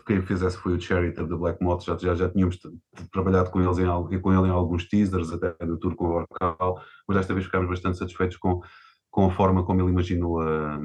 quem 0.07 0.23
fez 0.23 0.43
essa 0.43 0.59
foi 0.59 0.75
o 0.75 0.81
Charity 0.81 1.25
da 1.25 1.37
Black 1.37 1.63
Moth, 1.63 1.85
já, 1.85 1.97
já, 1.97 2.15
já 2.15 2.29
tínhamos 2.29 2.59
trabalhado 3.13 3.51
com, 3.51 3.61
eles 3.61 3.79
em, 3.79 4.21
com 4.21 4.33
ele 4.33 4.49
em 4.49 4.51
alguns 4.51 4.89
teasers, 4.89 5.33
até 5.33 5.55
do 5.65 5.79
tour 5.79 5.95
com 5.95 6.07
o 6.07 6.13
Orcal, 6.13 6.83
mas 7.07 7.17
desta 7.17 7.35
vez 7.35 7.47
ficámos 7.47 7.69
bastante 7.69 7.99
satisfeitos 7.99 8.37
com, 8.37 8.61
com 9.11 9.27
a 9.27 9.31
forma 9.31 9.65
como 9.65 9.81
ele 9.81 9.91
imaginou 9.91 10.41
a, 10.41 10.77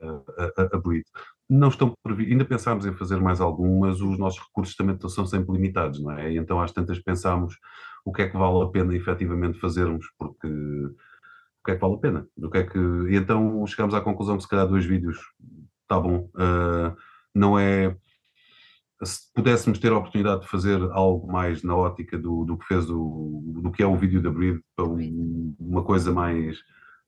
a, 0.00 0.44
a, 0.44 0.62
a. 0.62 0.82
Não 1.48 1.68
estão 1.68 1.92
ainda 2.06 2.44
pensámos 2.44 2.86
em 2.86 2.92
fazer 2.92 3.20
mais 3.20 3.40
algum, 3.40 3.80
mas 3.80 4.00
os 4.00 4.18
nossos 4.18 4.40
recursos 4.40 4.74
também 4.74 4.98
são 5.08 5.26
sempre 5.26 5.52
limitados, 5.52 6.02
não 6.02 6.12
é? 6.12 6.34
Então 6.34 6.60
às 6.60 6.72
tantas 6.72 6.98
pensámos 6.98 7.56
o 8.04 8.12
que 8.12 8.22
é 8.22 8.28
que 8.28 8.36
vale 8.36 8.62
a 8.62 8.68
pena 8.68 8.94
efetivamente 8.94 9.60
fazermos, 9.60 10.06
porque 10.18 10.48
o 10.48 11.64
que 11.64 11.72
é 11.72 11.74
que 11.74 11.80
vale 11.80 11.94
a 11.94 11.98
pena? 11.98 12.28
O 12.36 12.50
que 12.50 12.58
é 12.58 12.62
que... 12.64 12.78
E 12.78 13.16
então 13.16 13.66
chegámos 13.66 13.94
à 13.94 14.00
conclusão 14.00 14.36
que 14.36 14.42
se 14.42 14.48
calhar 14.48 14.66
dois 14.66 14.84
vídeos 14.84 15.18
está 15.86 16.00
bom. 16.00 16.28
Uh, 16.34 16.96
não 17.34 17.58
é. 17.58 17.96
Se 19.02 19.30
pudéssemos 19.34 19.78
ter 19.78 19.92
a 19.92 19.98
oportunidade 19.98 20.42
de 20.42 20.48
fazer 20.48 20.80
algo 20.90 21.30
mais 21.30 21.62
na 21.62 21.76
ótica 21.76 22.18
do, 22.18 22.44
do 22.44 22.56
que 22.56 22.66
fez 22.66 22.88
o, 22.90 23.42
do 23.62 23.70
que 23.70 23.82
é 23.82 23.86
o 23.86 23.96
vídeo 23.96 24.22
da 24.22 24.30
Breed, 24.30 24.58
uma 24.78 25.82
coisa 25.84 26.12
mais, 26.12 26.58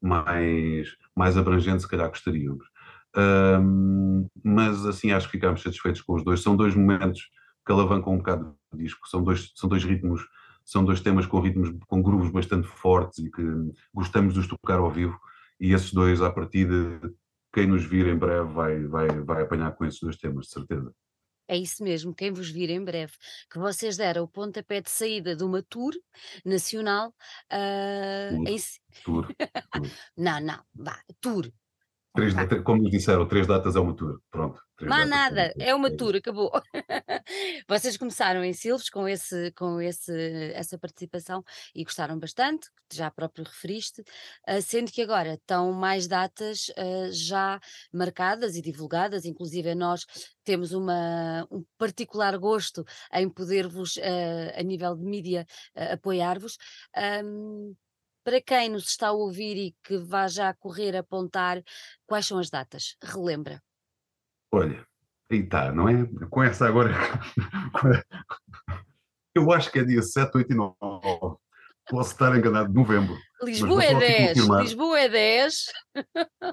mais, 0.01 0.89
mais 1.17 1.37
abrangente, 1.39 1.83
se 1.83 1.89
calhar 1.89 2.09
gostaríamos. 2.09 2.67
Um, 3.17 4.29
mas 4.45 4.85
assim 4.85 5.13
acho 5.13 5.27
que 5.27 5.39
ficámos 5.39 5.63
satisfeitos 5.63 6.03
com 6.03 6.15
os 6.15 6.23
dois. 6.23 6.43
São 6.43 6.55
dois 6.55 6.75
momentos 6.75 7.23
que 7.65 7.73
alavancam 7.73 8.13
um 8.13 8.19
bocado 8.19 8.55
o 8.71 8.77
disco, 8.77 9.09
são 9.09 9.23
dois, 9.23 9.51
são 9.55 9.69
dois 9.69 9.83
ritmos, 9.83 10.27
são 10.65 10.85
dois 10.85 11.01
temas 11.01 11.25
com 11.25 11.41
ritmos, 11.41 11.71
com 11.87 12.03
grooves 12.03 12.31
bastante 12.31 12.69
fortes 12.69 13.19
e 13.21 13.31
que 13.31 13.43
gostamos 13.95 14.35
de 14.35 14.41
os 14.41 14.47
tocar 14.47 14.79
ao 14.79 14.91
vivo. 14.91 15.19
E 15.59 15.73
esses 15.73 15.93
dois, 15.93 16.21
à 16.21 16.31
partida, 16.31 17.01
quem 17.59 17.67
nos 17.67 17.85
vir 17.85 18.07
em 18.07 18.17
breve 18.17 18.53
vai, 18.53 18.85
vai, 18.87 19.09
vai 19.23 19.43
apanhar 19.43 19.75
com 19.75 19.85
esses 19.85 19.99
dois 19.99 20.17
temas, 20.17 20.47
de 20.47 20.53
certeza. 20.53 20.95
É 21.49 21.57
isso 21.57 21.83
mesmo, 21.83 22.15
quem 22.15 22.31
vos 22.31 22.49
vir 22.51 22.71
em 22.71 22.85
breve, 22.85 23.15
que 23.51 23.59
vocês 23.59 23.97
deram 23.97 24.23
o 24.23 24.29
pontapé 24.29 24.81
de 24.81 24.91
saída 24.91 25.35
de 25.35 25.43
uma 25.43 25.63
tour 25.63 25.93
nacional 26.45 27.09
uh, 27.09 28.37
tour, 28.37 28.49
em... 28.49 28.59
tour, 29.03 29.27
tour. 29.27 29.37
não, 30.17 30.41
não, 30.41 30.63
vá, 30.73 31.03
tour. 31.21 31.51
Três, 32.15 32.35
como 32.65 32.83
nos 32.83 32.91
disseram, 32.91 33.29
três 33.29 33.47
datas 33.47 33.77
é 33.77 33.81
uma 33.81 33.95
tour. 33.95 34.21
Pronto. 34.31 34.61
Não 34.81 34.97
há 34.97 35.05
nada, 35.05 35.53
é 35.59 35.75
uma 35.75 35.91
tour, 35.91 36.15
acabou. 36.15 36.51
Vocês 37.69 37.97
começaram 37.97 38.45
em 38.45 38.53
Silves 38.53 38.89
com, 38.89 39.09
esse, 39.09 39.51
com 39.53 39.81
esse, 39.81 40.13
essa 40.53 40.79
participação 40.79 41.45
e 41.75 41.83
gostaram 41.83 42.19
bastante, 42.19 42.69
já 42.93 43.11
próprio 43.11 43.45
referiste, 43.45 44.03
uh, 44.49 44.63
sendo 44.63 44.93
que 44.93 45.03
agora 45.03 45.35
estão 45.35 45.73
mais 45.73 46.07
datas 46.07 46.69
uh, 46.71 47.11
já 47.11 47.61
marcadas 47.93 48.55
e 48.55 48.63
divulgadas, 48.63 49.25
inclusive 49.25 49.75
nós 49.75 50.07
temos 50.45 50.73
uma, 50.73 51.47
um 51.51 51.65
particular 51.77 52.39
gosto 52.39 52.85
em 53.13 53.29
poder-vos, 53.29 53.97
uh, 53.97 54.53
a 54.57 54.63
nível 54.63 54.97
de 54.97 55.05
mídia, 55.05 55.47
apoiar-vos. 55.75 56.57
Um, 57.25 57.75
para 58.29 58.43
quem 58.43 58.69
nos 58.69 58.91
está 58.91 59.09
a 59.09 59.13
ouvir 59.13 59.57
e 59.57 59.75
que 59.83 59.97
vá 59.97 60.29
já 60.29 60.53
correr 60.53 60.95
apontar, 60.95 61.63
quais 62.07 62.27
são 62.27 62.39
as 62.39 62.51
datas? 62.51 62.95
Relembra. 63.03 63.63
Olha, 64.53 64.87
aí 65.33 65.39
está, 65.39 65.73
não 65.73 65.89
é? 65.89 66.07
Com 66.29 66.43
essa 66.43 66.69
agora. 66.69 66.93
Eu 69.35 69.51
acho 69.51 69.73
que 69.73 69.79
é 69.79 69.83
dia 69.83 70.03
7, 70.03 70.37
8 70.37 70.53
e 70.53 70.55
9. 70.55 70.77
Posso 71.89 72.13
estar 72.13 72.37
enganado, 72.37 72.69
de 72.69 72.75
novembro. 72.75 73.17
Lisboa 73.43 73.83
é 73.83 73.95
10. 73.95 74.37
Lisboa 74.37 75.01
é 75.01 75.09
10. 75.09 75.55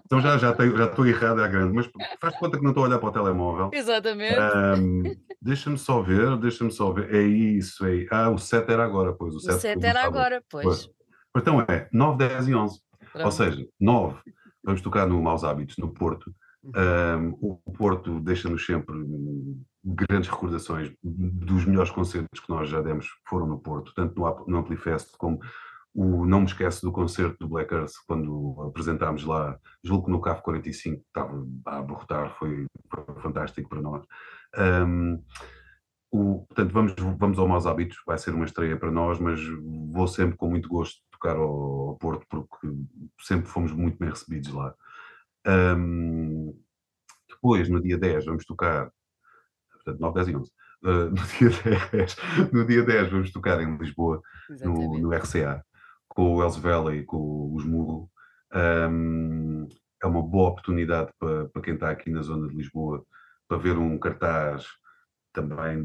Então 0.05 0.21
já, 0.21 0.37
já, 0.37 0.53
tenho, 0.53 0.77
já 0.77 0.85
estou 0.85 1.05
errado 1.05 1.41
à 1.41 1.47
grande, 1.49 1.73
mas 1.73 1.89
faz 2.21 2.39
conta 2.39 2.57
que 2.57 2.63
não 2.63 2.71
estou 2.71 2.85
a 2.85 2.87
olhar 2.87 2.99
para 2.99 3.09
o 3.09 3.11
telemóvel. 3.11 3.69
Exatamente. 3.73 4.37
Um, 4.39 5.03
deixa-me 5.41 5.77
só 5.77 6.01
ver, 6.01 6.37
deixa-me 6.37 6.71
só 6.71 6.93
ver. 6.93 7.13
É 7.13 7.21
isso, 7.21 7.85
é. 7.85 8.07
Ah, 8.09 8.29
o 8.29 8.37
7 8.37 8.71
era 8.71 8.85
agora, 8.85 9.11
pois. 9.11 9.35
O 9.35 9.41
7, 9.41 9.55
o 9.55 9.59
7 9.59 9.85
era 9.85 10.05
agora, 10.05 10.41
pois. 10.49 10.63
pois. 10.63 10.95
Então 11.35 11.61
é 11.61 11.89
9, 11.91 12.17
10 12.17 12.47
e 12.47 12.55
11. 12.55 12.79
Pronto. 13.11 13.25
Ou 13.25 13.31
seja, 13.31 13.67
9, 13.79 14.19
vamos 14.63 14.81
tocar 14.81 15.07
no 15.07 15.21
Maus 15.21 15.43
Hábitos, 15.43 15.77
no 15.77 15.93
Porto. 15.93 16.33
Um, 16.63 17.37
o 17.39 17.71
Porto 17.73 18.19
deixa-nos 18.19 18.65
sempre 18.65 18.95
grandes 19.83 20.29
recordações 20.29 20.91
dos 21.03 21.63
melhores 21.65 21.91
concertos 21.91 22.39
que 22.39 22.49
nós 22.49 22.67
já 22.67 22.81
demos, 22.81 23.07
foram 23.27 23.45
no 23.45 23.59
Porto, 23.59 23.93
tanto 23.93 24.19
no, 24.19 24.45
no 24.47 24.57
Amplifest 24.57 25.15
como 25.17 25.39
o 25.93 26.25
Não 26.25 26.41
Me 26.41 26.47
Esquece 26.47 26.81
do 26.81 26.91
concerto 26.91 27.37
do 27.39 27.47
Black 27.47 27.73
Earth, 27.73 27.93
quando 28.07 28.63
apresentámos 28.67 29.23
lá, 29.23 29.57
julgo 29.83 30.05
que 30.05 30.11
no 30.11 30.19
CAF 30.19 30.41
45, 30.41 31.01
estava 31.07 31.47
a 31.67 31.77
abortar, 31.77 32.35
foi, 32.37 32.65
foi 32.89 33.21
fantástico 33.21 33.69
para 33.69 33.81
nós. 33.81 34.03
Um, 34.57 35.23
o, 36.11 36.45
portanto, 36.47 36.73
vamos, 36.73 36.93
vamos 37.17 37.39
ao 37.39 37.47
Maus 37.47 37.65
Hábitos, 37.65 37.97
vai 38.05 38.17
ser 38.17 38.33
uma 38.33 38.45
estreia 38.45 38.77
para 38.77 38.91
nós, 38.91 39.19
mas 39.19 39.39
vou 39.91 40.07
sempre 40.07 40.35
com 40.35 40.49
muito 40.49 40.67
gosto 40.67 40.99
tocar 41.15 41.35
ao, 41.35 41.89
ao 41.89 41.97
Porto, 41.97 42.25
porque 42.29 42.67
sempre 43.21 43.47
fomos 43.47 43.71
muito 43.71 43.97
bem 43.97 44.09
recebidos 44.09 44.51
lá. 44.51 44.73
Um, 45.47 46.57
depois, 47.29 47.69
no 47.69 47.81
dia 47.81 47.97
10, 47.97 48.25
vamos 48.25 48.45
tocar, 48.45 48.91
portanto, 49.73 49.99
9, 49.99 50.15
10 50.15 50.27
e 50.27 50.35
11. 50.35 50.51
Uh, 50.83 51.09
no, 51.15 51.27
dia 51.27 51.49
10, 51.91 52.15
no 52.53 52.65
dia 52.65 52.83
10 52.83 53.11
vamos 53.11 53.31
tocar 53.31 53.61
em 53.61 53.77
Lisboa, 53.77 54.21
no, 54.61 54.99
no, 54.99 55.13
RCA, 55.13 55.63
com 56.07 56.35
o 56.35 56.43
Els 56.43 56.57
Vela 56.57 56.95
e 56.95 57.03
com 57.03 57.17
o 57.17 57.57
Esmurro. 57.59 58.09
Um, 58.53 59.67
é 60.01 60.07
uma 60.07 60.21
boa 60.21 60.49
oportunidade 60.49 61.11
para, 61.19 61.49
para 61.49 61.61
quem 61.61 61.73
está 61.73 61.89
aqui 61.89 62.09
na 62.09 62.21
zona 62.21 62.47
de 62.47 62.55
Lisboa 62.55 63.03
para 63.47 63.57
ver 63.57 63.77
um 63.77 63.97
cartaz 63.97 64.65
também 65.33 65.83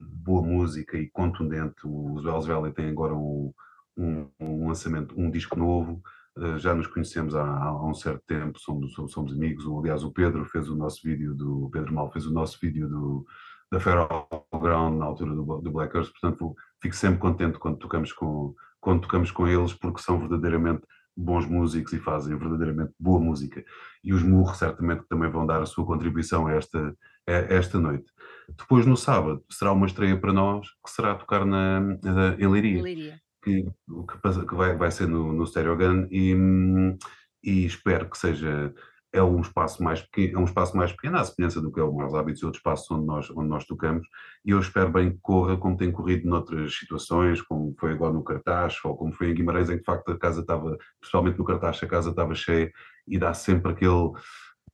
boa 0.00 0.42
música 0.42 0.96
e 0.96 1.10
contundente. 1.10 1.80
Os 1.84 2.24
Els 2.24 2.46
Valley 2.46 2.72
têm 2.72 2.90
agora 2.90 3.14
um, 3.14 3.52
um, 3.96 4.28
um, 4.40 4.68
lançamento, 4.68 5.18
um 5.18 5.30
disco 5.30 5.58
novo. 5.58 6.02
Uh, 6.36 6.58
já 6.58 6.74
nos 6.74 6.86
conhecemos 6.86 7.34
há, 7.34 7.44
há, 7.44 7.84
um 7.84 7.92
certo 7.92 8.22
tempo, 8.26 8.58
somos, 8.58 8.94
somos 9.12 9.32
amigos. 9.32 9.66
Aliás, 9.66 10.02
o 10.02 10.10
Pedro 10.10 10.44
fez 10.46 10.68
o 10.68 10.76
nosso 10.76 11.00
vídeo 11.02 11.34
do 11.34 11.68
Pedro 11.70 11.92
Mal 11.94 12.10
fez 12.10 12.26
o 12.26 12.32
nosso 12.32 12.58
vídeo 12.60 12.88
do, 12.88 13.26
da 13.70 13.78
Feral 13.78 14.28
Ground 14.52 14.98
na 14.98 15.04
altura 15.04 15.34
do, 15.34 15.60
do 15.60 15.70
Black 15.70 15.94
Earth, 15.94 16.10
portanto 16.10 16.54
fico 16.80 16.96
sempre 16.96 17.18
contente 17.18 17.58
quando 17.58 17.76
tocamos 17.78 18.12
com 18.12 18.54
quando 18.80 19.02
tocamos 19.02 19.30
com 19.30 19.46
eles 19.46 19.72
porque 19.74 20.02
são 20.02 20.18
verdadeiramente 20.18 20.82
bons 21.16 21.46
músicos 21.46 21.92
e 21.92 21.98
fazem 21.98 22.36
verdadeiramente 22.36 22.92
boa 22.98 23.20
música. 23.20 23.64
E 24.02 24.12
os 24.12 24.22
Murro 24.22 24.54
certamente 24.54 25.04
também 25.08 25.30
vão 25.30 25.46
dar 25.46 25.62
a 25.62 25.66
sua 25.66 25.86
contribuição 25.86 26.46
a 26.46 26.52
esta, 26.52 26.96
a 27.26 27.32
esta 27.32 27.78
noite. 27.78 28.10
Depois, 28.48 28.86
no 28.86 28.96
sábado, 28.96 29.44
será 29.50 29.72
uma 29.72 29.86
estreia 29.86 30.18
para 30.18 30.32
nós, 30.32 30.66
que 30.84 30.90
será 30.90 31.14
tocar 31.14 31.44
na, 31.44 31.80
na 31.80 32.34
em. 32.38 33.21
Que, 33.42 33.64
que, 33.64 34.46
que 34.46 34.54
vai, 34.54 34.76
vai 34.76 34.90
ser 34.90 35.08
no, 35.08 35.32
no 35.32 35.46
Stereo 35.46 35.76
Gun 35.76 36.06
e, 36.10 36.34
e 37.42 37.66
espero 37.66 38.08
que 38.08 38.16
seja 38.16 38.72
é 39.12 39.22
um 39.22 39.40
espaço 39.40 39.82
mais 39.82 40.00
pequeno, 40.00 40.38
é 40.38 40.40
um 40.40 40.44
espaço 40.44 40.76
mais 40.76 40.90
pequeno, 40.90 41.18
à 41.18 41.24
semelhança 41.24 41.60
do 41.60 41.70
que 41.70 41.78
é 41.78 41.82
o 41.82 41.92
Mais 41.92 42.14
Hábitos 42.14 42.40
e 42.40 42.46
outros 42.46 42.60
espaços 42.60 42.90
onde 42.90 43.06
nós, 43.06 43.30
onde 43.30 43.48
nós 43.48 43.66
tocamos, 43.66 44.06
e 44.44 44.50
eu 44.50 44.58
espero 44.58 44.90
bem 44.90 45.12
que 45.12 45.18
corra 45.20 45.56
como 45.56 45.76
tem 45.76 45.92
corrido 45.92 46.26
noutras 46.26 46.74
situações, 46.74 47.42
como 47.42 47.74
foi 47.78 47.92
agora 47.92 48.14
no 48.14 48.24
Cartaz, 48.24 48.78
ou 48.84 48.96
como 48.96 49.12
foi 49.12 49.30
em 49.30 49.34
Guimarães, 49.34 49.68
em 49.68 49.74
que 49.74 49.80
de 49.80 49.84
facto 49.84 50.10
a 50.10 50.18
casa 50.18 50.40
estava, 50.40 50.78
principalmente 50.98 51.38
no 51.38 51.44
Cartaz, 51.44 51.82
a 51.82 51.86
casa 51.86 52.10
estava 52.10 52.34
cheia, 52.34 52.72
e 53.06 53.18
dá 53.18 53.34
sempre 53.34 53.72
aquele, 53.72 54.12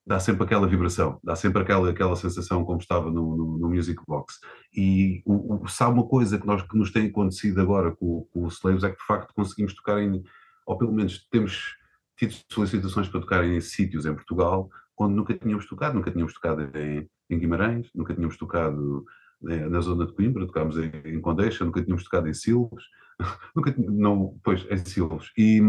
dá 0.09 0.19
sempre 0.19 0.43
aquela 0.43 0.67
vibração, 0.67 1.21
dá 1.23 1.37
sempre 1.37 1.61
aquela, 1.61 1.91
aquela 1.91 2.17
sensação 2.17 2.65
como 2.65 2.81
estava 2.81 3.11
no, 3.11 3.37
no, 3.37 3.59
no 3.59 3.69
Music 3.69 4.01
Box. 4.09 4.41
E 4.75 5.23
o, 5.27 5.63
o, 5.63 5.69
sabe 5.69 5.93
uma 5.93 6.09
coisa 6.09 6.39
que, 6.39 6.47
nós, 6.47 6.63
que 6.63 6.79
nos 6.79 6.91
tem 6.91 7.09
acontecido 7.09 7.61
agora 7.61 7.95
com, 7.95 8.27
com 8.33 8.45
o 8.45 8.49
Slaves 8.49 8.85
é 8.85 8.91
que 8.91 8.97
de 8.97 9.05
facto 9.05 9.35
conseguimos 9.35 9.75
tocar 9.75 10.03
em, 10.03 10.23
ou 10.67 10.79
pelo 10.79 10.95
menos 10.95 11.29
temos 11.31 11.77
tido 12.17 12.35
solicitações 12.51 13.07
para 13.07 13.21
tocar 13.21 13.45
em 13.45 13.61
sítios 13.61 14.07
em 14.07 14.15
Portugal 14.15 14.71
onde 14.99 15.15
nunca 15.15 15.35
tínhamos 15.35 15.67
tocado, 15.67 15.95
nunca 15.95 16.11
tínhamos 16.11 16.33
tocado 16.33 16.63
em, 16.77 17.09
em 17.29 17.39
Guimarães, 17.39 17.91
nunca 17.95 18.15
tínhamos 18.15 18.39
tocado 18.39 19.05
eh, 19.47 19.69
na 19.69 19.81
zona 19.81 20.07
de 20.07 20.15
Coimbra, 20.15 20.47
tocámos 20.47 20.79
em, 20.79 20.91
em 21.05 21.21
Condeixa, 21.21 21.67
nunca 21.67 21.83
tínhamos 21.83 22.03
tocado 22.05 22.29
em 22.29 22.35
Silves, 22.35 22.85
nunca 23.55 23.75
não, 23.77 24.41
pois, 24.43 24.67
em 24.71 24.79
Silves. 24.79 25.31
E, 25.37 25.61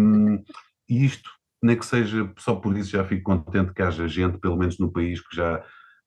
e 0.89 1.05
isto, 1.05 1.29
nem 1.61 1.77
que 1.77 1.85
seja 1.85 2.31
só 2.37 2.55
por 2.55 2.77
isso, 2.77 2.91
já 2.91 3.03
fico 3.03 3.23
contente 3.23 3.73
que 3.73 3.81
haja 3.81 4.07
gente, 4.07 4.37
pelo 4.37 4.57
menos 4.57 4.77
no 4.79 4.91
país, 4.91 5.21
que 5.21 5.35
já, 5.35 5.59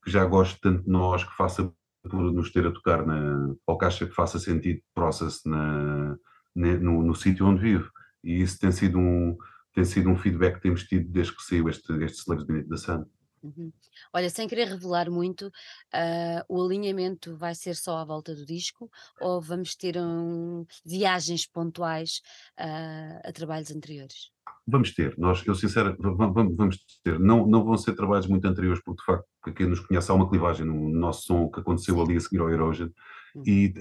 que 0.04 0.10
já 0.10 0.24
goste 0.24 0.58
tanto 0.60 0.84
de 0.84 0.90
nós, 0.90 1.24
que 1.24 1.36
faça 1.36 1.72
por 2.02 2.32
nos 2.32 2.50
ter 2.50 2.66
a 2.66 2.72
tocar 2.72 3.06
na, 3.06 3.54
ou 3.66 3.78
que 3.78 3.84
acha 3.84 4.06
que 4.06 4.14
faça 4.14 4.38
sentido 4.38 4.82
process 4.94 5.40
na, 5.44 6.16
na 6.54 6.76
no, 6.78 7.02
no 7.02 7.14
sítio 7.14 7.46
onde 7.46 7.60
vive. 7.60 7.88
E 8.24 8.40
isso 8.40 8.58
tem 8.58 8.72
sido 8.72 8.98
um, 8.98 9.36
tem 9.72 9.84
sido 9.84 10.10
um 10.10 10.16
feedback 10.16 10.56
que 10.56 10.62
temos 10.62 10.84
tido 10.84 11.08
desde 11.10 11.34
que 11.34 11.42
saiu 11.42 11.68
este, 11.68 11.92
este 12.04 12.18
Slaves 12.18 12.68
da 12.68 12.76
Sun. 12.76 13.04
Uhum. 13.42 13.72
Olha, 14.12 14.30
sem 14.30 14.46
querer 14.46 14.68
revelar 14.68 15.10
muito, 15.10 15.48
uh, 15.48 16.44
o 16.48 16.64
alinhamento 16.64 17.36
vai 17.36 17.54
ser 17.56 17.74
só 17.74 17.98
à 17.98 18.04
volta 18.04 18.34
do 18.36 18.46
disco 18.46 18.88
ou 19.20 19.40
vamos 19.40 19.74
ter 19.74 19.96
um, 19.98 20.64
viagens 20.84 21.44
pontuais 21.46 22.22
uh, 22.60 23.28
a 23.28 23.32
trabalhos 23.32 23.72
anteriores? 23.72 24.30
Vamos 24.66 24.94
ter, 24.94 25.14
nós, 25.18 25.44
eu 25.44 25.56
sincero, 25.56 25.96
vamos, 25.98 26.56
vamos 26.56 26.78
ter, 27.02 27.18
não, 27.18 27.44
não 27.46 27.64
vão 27.64 27.76
ser 27.76 27.94
trabalhos 27.94 28.28
muito 28.28 28.46
anteriores, 28.46 28.80
porque 28.84 29.00
de 29.00 29.06
facto, 29.06 29.54
quem 29.56 29.66
nos 29.66 29.80
conhece, 29.80 30.10
há 30.10 30.14
uma 30.14 30.28
clivagem 30.28 30.64
no 30.64 30.88
nosso 30.88 31.22
som 31.24 31.48
que 31.48 31.58
aconteceu 31.58 32.00
ali 32.00 32.16
a 32.16 32.20
seguir 32.20 32.40
ao 32.40 32.48
Erosion, 32.48 32.88
uhum. 33.34 33.42
e 33.44 33.74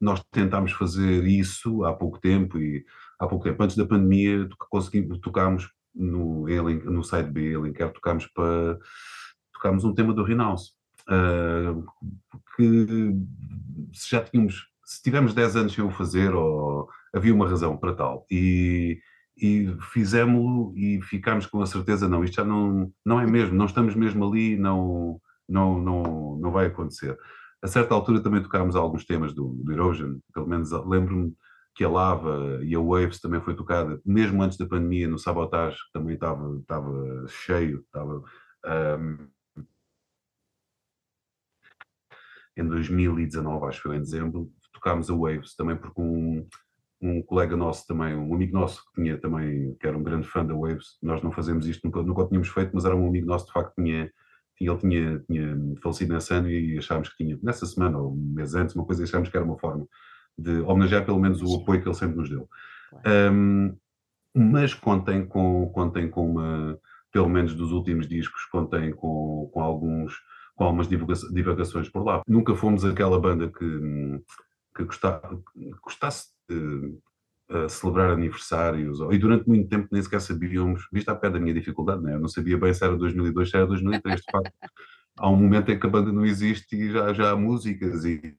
nós 0.00 0.22
tentámos 0.30 0.70
fazer 0.70 1.24
isso 1.24 1.84
há 1.84 1.92
pouco 1.92 2.20
tempo, 2.20 2.58
e 2.58 2.84
há 3.18 3.26
pouco 3.26 3.44
tempo, 3.44 3.60
antes 3.62 3.76
da 3.76 3.86
pandemia, 3.86 4.48
conseguimos, 4.70 5.18
tocámos 5.18 5.68
no, 5.92 6.46
no 6.46 7.02
site 7.02 7.30
B, 7.30 7.52
Elenquer, 7.52 7.92
tocámos 7.92 8.26
para 8.28 8.78
tocámos 9.52 9.84
um 9.84 9.94
tema 9.94 10.12
do 10.12 10.22
Renounce, 10.22 10.72
uh, 11.08 11.84
que 12.56 13.16
se 13.92 14.10
já 14.10 14.22
tínhamos, 14.22 14.68
se 14.84 15.02
tivemos 15.02 15.32
10 15.32 15.56
anos 15.56 15.72
sem 15.72 15.82
o 15.82 15.90
fazer, 15.90 16.34
ou, 16.34 16.88
havia 17.14 17.34
uma 17.34 17.48
razão 17.48 17.76
para 17.76 17.94
tal, 17.94 18.26
e, 18.30 19.00
e 19.36 19.76
fizemos-lo 19.92 20.72
e 20.76 21.00
ficámos 21.02 21.46
com 21.46 21.60
a 21.60 21.66
certeza, 21.66 22.08
não, 22.08 22.24
isto 22.24 22.36
já 22.36 22.44
não, 22.44 22.92
não 23.04 23.20
é 23.20 23.26
mesmo, 23.26 23.54
não 23.54 23.66
estamos 23.66 23.94
mesmo 23.94 24.24
ali, 24.24 24.56
não, 24.56 25.20
não, 25.48 25.80
não, 25.80 26.38
não 26.38 26.50
vai 26.52 26.66
acontecer. 26.66 27.18
A 27.62 27.66
certa 27.66 27.94
altura 27.94 28.22
também 28.22 28.42
tocámos 28.42 28.76
alguns 28.76 29.04
temas 29.04 29.32
do, 29.34 29.48
do 29.48 29.72
Erosion, 29.72 30.18
pelo 30.32 30.46
menos 30.46 30.70
lembro-me 30.70 31.34
que 31.74 31.82
a 31.82 31.88
Lava 31.88 32.60
e 32.62 32.74
a 32.74 32.80
Waves 32.80 33.20
também 33.20 33.40
foi 33.40 33.56
tocada, 33.56 34.00
mesmo 34.04 34.42
antes 34.42 34.56
da 34.56 34.66
pandemia, 34.66 35.08
no 35.08 35.18
Sabotage, 35.18 35.76
que 35.76 35.92
também 35.92 36.14
estava, 36.14 36.56
estava 36.58 37.26
cheio, 37.28 37.80
estava... 37.80 38.22
Um, 38.98 39.28
em 42.56 42.68
2019, 42.68 43.66
acho 43.66 43.78
que 43.82 43.88
foi 43.88 43.96
em 43.96 44.00
dezembro, 44.00 44.48
tocámos 44.72 45.10
a 45.10 45.14
Waves, 45.14 45.56
também 45.56 45.76
porque 45.76 46.00
um, 46.00 46.46
um 47.04 47.22
colega 47.22 47.56
nosso 47.56 47.86
também, 47.86 48.14
um 48.16 48.34
amigo 48.34 48.54
nosso 48.54 48.82
que 48.86 49.02
tinha 49.02 49.18
também, 49.18 49.76
que 49.78 49.86
era 49.86 49.96
um 49.96 50.02
grande 50.02 50.26
fã 50.26 50.44
da 50.44 50.54
Waves, 50.54 50.96
nós 51.02 51.22
não 51.22 51.30
fazemos 51.30 51.66
isto, 51.66 51.84
nunca, 51.84 52.02
nunca 52.02 52.22
o 52.22 52.28
tínhamos 52.28 52.48
feito, 52.48 52.70
mas 52.72 52.84
era 52.84 52.96
um 52.96 53.06
amigo 53.06 53.26
nosso, 53.26 53.46
de 53.46 53.52
facto, 53.52 53.74
tinha, 53.74 54.10
tinha, 54.56 54.70
ele 54.70 54.78
tinha, 54.78 55.18
tinha 55.20 55.74
falecido 55.82 56.14
nesse 56.14 56.32
ano 56.32 56.50
e 56.50 56.78
achámos 56.78 57.10
que 57.10 57.16
tinha, 57.22 57.38
nessa 57.42 57.66
semana 57.66 57.98
ou 57.98 58.12
um 58.12 58.32
mês 58.34 58.54
antes, 58.54 58.74
uma 58.74 58.86
coisa, 58.86 59.04
achámos 59.04 59.28
que 59.28 59.36
era 59.36 59.44
uma 59.44 59.58
forma 59.58 59.86
de 60.38 60.60
homenagear 60.60 61.04
pelo 61.04 61.20
menos 61.20 61.42
o 61.42 61.56
apoio 61.56 61.82
que 61.82 61.88
ele 61.88 61.94
sempre 61.94 62.16
nos 62.16 62.30
deu. 62.30 62.48
Um, 63.32 63.76
mas 64.34 64.72
contem 64.74 65.26
com, 65.26 65.70
contem 65.70 66.08
com 66.08 66.30
uma, 66.30 66.78
pelo 67.12 67.28
menos 67.28 67.54
dos 67.54 67.70
últimos 67.70 68.08
discos, 68.08 68.44
contem 68.46 68.92
com, 68.92 69.50
com 69.52 69.60
alguns 69.60 70.14
com 70.56 70.64
algumas 70.64 70.88
divagações 70.88 71.88
por 71.88 72.04
lá. 72.04 72.22
Nunca 72.28 72.54
fomos 72.54 72.84
aquela 72.84 73.18
banda 73.18 73.48
que, 73.48 74.22
que 74.76 74.84
gostasse, 74.84 75.26
gostasse 75.82 76.28
de 76.28 76.33
uh, 76.50 77.68
celebrar 77.68 78.10
aniversários, 78.10 78.98
e 79.10 79.18
durante 79.18 79.48
muito 79.48 79.68
tempo 79.68 79.88
nem 79.92 80.02
sequer 80.02 80.20
sabíamos, 80.20 80.86
visto 80.92 81.08
a 81.10 81.14
pé 81.14 81.30
da 81.30 81.38
minha 81.38 81.54
dificuldade, 81.54 82.02
né? 82.02 82.14
eu 82.14 82.20
não 82.20 82.28
sabia 82.28 82.58
bem 82.58 82.72
se 82.72 82.84
era 82.84 82.96
2002, 82.96 83.50
se 83.50 83.56
era 83.56 83.66
2003, 83.66 84.20
de 84.20 84.32
facto. 84.32 84.52
Há 85.18 85.30
um 85.30 85.36
momento 85.36 85.70
em 85.70 85.78
que 85.78 85.86
a 85.86 85.90
banda 85.90 86.12
não 86.12 86.24
existe 86.26 86.74
e 86.74 86.90
já, 86.90 87.12
já 87.12 87.30
há 87.30 87.36
músicas 87.36 88.04
e, 88.04 88.36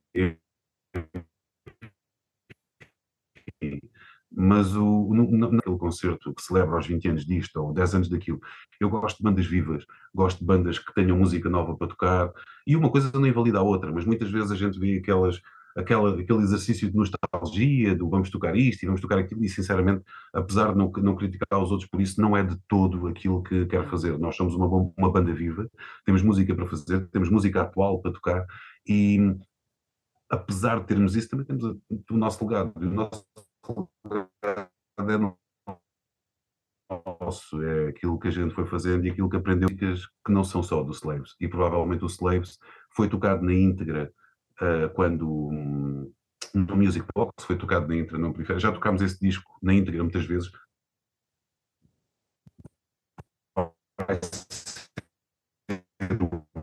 mas 4.36 4.76
o, 4.76 5.14
naquele 5.14 5.78
concerto 5.78 6.34
que 6.34 6.41
celebra 6.41 6.78
os 6.78 6.86
20 6.86 7.08
anos 7.08 7.26
disto, 7.26 7.56
ou 7.58 7.74
10 7.74 7.95
anos 7.95 8.10
daquilo, 8.10 8.41
eu 8.80 8.89
gosto 8.89 9.18
de 9.18 9.24
bandas 9.24 9.45
vivas, 9.45 9.86
gosto 10.14 10.39
de 10.39 10.45
bandas 10.45 10.78
que 10.78 10.93
tenham 10.93 11.18
música 11.18 11.49
nova 11.49 11.76
para 11.78 11.88
tocar, 11.88 12.34
e 12.68 12.76
uma 12.76 12.91
coisa 12.91 13.12
não 13.14 13.26
invalida 13.26 13.60
a 13.60 13.64
outra, 13.64 13.91
mas 13.91 14.06
muitas 14.06 14.30
vezes 14.30 14.51
a 14.51 14.56
gente 14.56 14.78
vê 14.78 14.97
aquelas, 14.97 15.41
aquela, 15.76 16.19
aquele 16.19 16.39
exercício 16.39 16.89
de 16.89 16.95
nostalgia, 16.95 17.95
do 17.95 18.09
vamos 18.09 18.30
tocar 18.30 18.55
isto 18.55 18.84
e 18.84 18.86
vamos 18.86 19.01
tocar 19.01 19.19
aquilo, 19.19 19.43
e 19.43 19.49
sinceramente, 19.49 20.03
apesar 20.34 20.71
de 20.71 20.78
não, 20.78 20.91
não 20.97 21.15
criticar 21.15 21.61
os 21.61 21.71
outros 21.71 21.89
por 21.89 22.01
isso, 22.01 22.21
não 22.21 22.36
é 22.36 22.43
de 22.43 22.57
todo 22.67 23.07
aquilo 23.07 23.43
que 23.43 23.65
quero 23.65 23.88
fazer. 23.89 24.17
Nós 24.17 24.36
somos 24.36 24.55
uma, 24.55 24.67
uma 24.97 25.11
banda 25.11 25.34
viva, 25.34 25.69
temos 26.05 26.21
música 26.21 26.55
para 26.55 26.67
fazer, 26.67 27.07
temos 27.09 27.30
música 27.30 27.61
atual 27.61 28.01
para 28.01 28.13
tocar, 28.13 28.45
e 28.88 29.36
apesar 30.30 30.80
de 30.80 30.88
termos 30.88 31.15
isso, 31.15 31.30
também 31.30 31.45
temos 31.45 31.63
o 31.63 32.17
nosso 32.17 32.45
legado, 32.45 32.73
o 32.78 32.86
nosso 32.86 33.26
é 34.97 35.17
nosso, 37.19 37.61
é 37.63 37.89
aquilo 37.89 38.19
que 38.19 38.28
a 38.28 38.32
gente 38.32 38.53
foi 38.53 38.65
fazendo 38.65 39.05
e 39.05 39.09
aquilo 39.09 39.30
que 39.30 39.36
aprendeu 39.36 39.67
que 39.67 40.32
não 40.32 40.43
são 40.43 40.61
só 40.61 40.84
do 40.84 40.91
Slaves. 40.91 41.36
E 41.39 41.47
provavelmente 41.47 42.03
o 42.03 42.07
Slaves 42.07 42.59
foi 42.91 43.09
tocado 43.09 43.43
na 43.43 43.53
íntegra 43.53 44.13
uh, 44.62 44.89
quando 44.93 45.28
um, 45.28 46.14
no 46.53 46.76
Music 46.76 47.06
Box 47.14 47.45
foi 47.45 47.58
tocado 47.58 47.88
na 47.88 47.95
íntegra, 47.95 48.18
não 48.18 48.34
Já 48.60 48.72
tocámos 48.72 49.01
esse 49.01 49.20
disco 49.20 49.58
na 49.62 49.74
íntegra 49.74 50.03
muitas 50.03 50.26
vezes. 50.26 50.51
O 53.58 53.72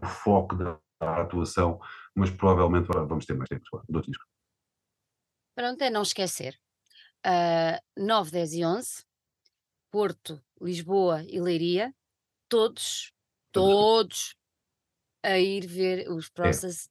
foco 0.07 0.57
da, 0.57 0.79
da 1.01 1.23
atuação, 1.23 1.81
mas 2.15 2.31
provavelmente 2.31 2.87
vamos 2.87 3.27
ter 3.27 3.35
mais 3.35 3.49
tempo 3.49 3.65
do 3.89 3.97
outro 3.97 4.11
disco. 4.11 4.25
Pronto, 5.55 5.83
é 5.83 5.91
não 5.91 6.03
esquecer 6.03 6.59
uh, 7.27 7.81
9, 7.97 8.31
10 8.31 8.55
e 8.55 8.65
11, 8.65 9.05
Porto, 9.91 10.43
Lisboa 10.61 11.23
e 11.25 11.41
Leiria, 11.41 11.95
todos, 12.49 13.13
todos 13.51 14.37
a 15.23 15.39
ir 15.39 15.67
ver 15.67 16.11
os 16.11 16.27
é. 16.27 16.31
Process 16.35 16.87
é. 16.87 16.91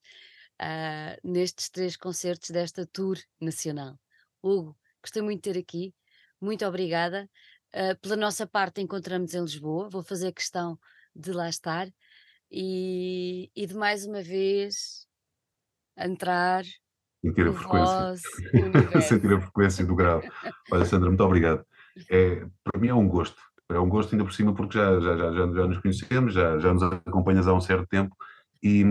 Uh, 0.62 1.28
nestes 1.28 1.70
três 1.70 1.98
concertos 1.98 2.52
desta 2.52 2.86
tour 2.86 3.18
nacional. 3.40 4.00
Hugo, 4.42 4.78
gostei 5.02 5.22
muito 5.22 5.44
de 5.44 5.54
ter 5.54 5.60
aqui, 5.60 5.94
muito 6.40 6.66
obrigada. 6.66 7.30
Uh, 7.74 7.98
pela 8.02 8.16
nossa 8.16 8.46
parte, 8.46 8.82
encontramos 8.82 9.34
em 9.34 9.42
Lisboa, 9.42 9.90
vou 9.90 10.04
fazer 10.04 10.32
questão 10.34 10.78
de 11.16 11.32
lá 11.32 11.50
estar 11.50 11.88
e, 12.50 13.50
e 13.56 13.66
de 13.66 13.74
mais 13.74 14.06
uma 14.06 14.22
vez 14.22 15.08
entrar 15.98 16.64
sentir 17.24 17.48
a 17.48 17.54
frequência, 17.54 18.16
sentir 19.02 19.34
a 19.34 19.42
frequência 19.42 19.86
do 19.86 19.96
grau. 19.96 20.22
Olha, 20.72 20.86
Sandra, 20.86 21.10
muito 21.10 21.24
obrigado. 21.24 21.66
É, 22.10 22.46
para 22.64 22.80
mim 22.80 22.88
é 22.88 22.94
um 22.94 23.08
gosto, 23.08 23.42
é 23.70 23.80
um 23.80 23.88
gosto 23.88 24.14
ainda 24.14 24.26
por 24.26 24.34
cima 24.34 24.54
porque 24.54 24.78
já, 24.78 25.00
já, 25.00 25.16
já, 25.16 25.32
já, 25.32 25.68
nos 25.68 25.78
conhecemos, 25.80 26.34
já, 26.34 26.58
já 26.60 26.74
nos 26.74 26.84
acompanhas 26.84 27.48
há 27.48 27.54
um 27.54 27.62
certo 27.62 27.88
tempo 27.88 28.16
e, 28.62 28.84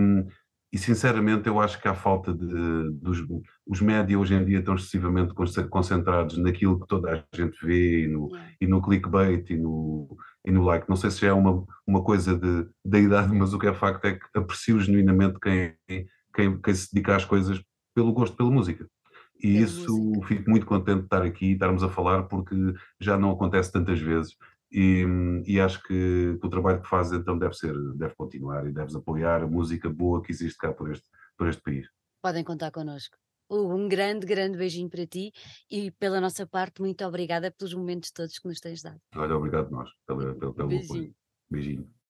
e 0.71 0.77
sinceramente 0.77 1.47
eu 1.47 1.59
acho 1.59 1.81
que 1.81 1.87
há 1.87 1.93
falta 1.93 2.33
de, 2.33 2.91
dos 2.91 3.21
os 3.67 3.81
média 3.81 4.17
hoje 4.17 4.33
em 4.33 4.45
dia 4.45 4.59
estão 4.59 4.75
excessivamente 4.75 5.33
concentrados 5.69 6.37
naquilo 6.37 6.79
que 6.79 6.87
toda 6.87 7.11
a 7.11 7.37
gente 7.37 7.57
vê 7.65 8.05
e 8.05 8.07
no, 8.07 8.29
e 8.59 8.67
no 8.67 8.81
clickbait 8.81 9.49
e 9.49 9.57
no, 9.57 10.17
e 10.45 10.51
no 10.51 10.63
like. 10.63 10.89
Não 10.89 10.95
sei 10.95 11.11
se 11.11 11.25
é 11.25 11.33
uma, 11.33 11.65
uma 11.85 12.01
coisa 12.03 12.37
de, 12.37 12.67
da 12.85 12.99
idade, 12.99 13.33
mas 13.35 13.53
o 13.53 13.59
que 13.59 13.67
é 13.67 13.73
facto 13.73 14.05
é 14.05 14.13
que 14.13 14.25
aprecio 14.33 14.79
genuinamente 14.79 15.39
quem, 15.39 15.75
quem, 16.33 16.61
quem 16.61 16.73
se 16.73 16.93
dedica 16.93 17.17
às 17.17 17.25
coisas 17.25 17.61
pelo 17.93 18.13
gosto 18.13 18.35
pela 18.37 18.49
música. 18.49 18.87
E 19.43 19.53
Pela 19.53 19.65
isso 19.65 19.97
música. 19.97 20.27
fico 20.27 20.49
muito 20.49 20.65
contente 20.65 20.99
de 20.99 21.05
estar 21.05 21.23
aqui 21.23 21.47
e 21.47 21.53
estarmos 21.53 21.83
a 21.83 21.89
falar 21.89 22.23
porque 22.23 22.55
já 22.99 23.17
não 23.17 23.31
acontece 23.31 23.71
tantas 23.71 23.99
vezes 23.99 24.35
e, 24.71 25.05
e 25.45 25.59
acho 25.59 25.83
que 25.83 26.39
o 26.41 26.49
trabalho 26.49 26.81
que 26.81 26.87
fazes 26.87 27.13
então 27.13 27.37
deve 27.37 27.53
ser, 27.53 27.75
deve 27.95 28.15
continuar 28.15 28.65
e 28.67 28.71
deves 28.71 28.95
apoiar 28.95 29.43
a 29.43 29.47
música 29.47 29.89
boa 29.89 30.21
que 30.21 30.31
existe 30.31 30.57
cá 30.57 30.71
por 30.71 30.91
este, 30.91 31.07
por 31.37 31.47
este 31.47 31.61
país. 31.61 31.87
Podem 32.21 32.43
contar 32.43 32.71
connosco. 32.71 33.17
Hugo, 33.49 33.75
um 33.75 33.89
grande, 33.89 34.25
grande 34.25 34.57
beijinho 34.57 34.89
para 34.89 35.05
ti 35.05 35.33
e 35.69 35.91
pela 35.91 36.21
nossa 36.21 36.47
parte, 36.47 36.81
muito 36.81 37.03
obrigada 37.03 37.51
pelos 37.51 37.73
momentos 37.73 38.11
todos 38.11 38.39
que 38.39 38.47
nos 38.47 38.61
tens 38.61 38.81
dado. 38.81 39.01
Olha, 39.13 39.35
obrigado 39.35 39.69
nós 39.71 39.89
pelo, 40.07 40.35
pelo 40.35 40.51
apoio. 40.51 40.67
Beijinho. 40.69 41.15
Beijinho. 41.49 42.00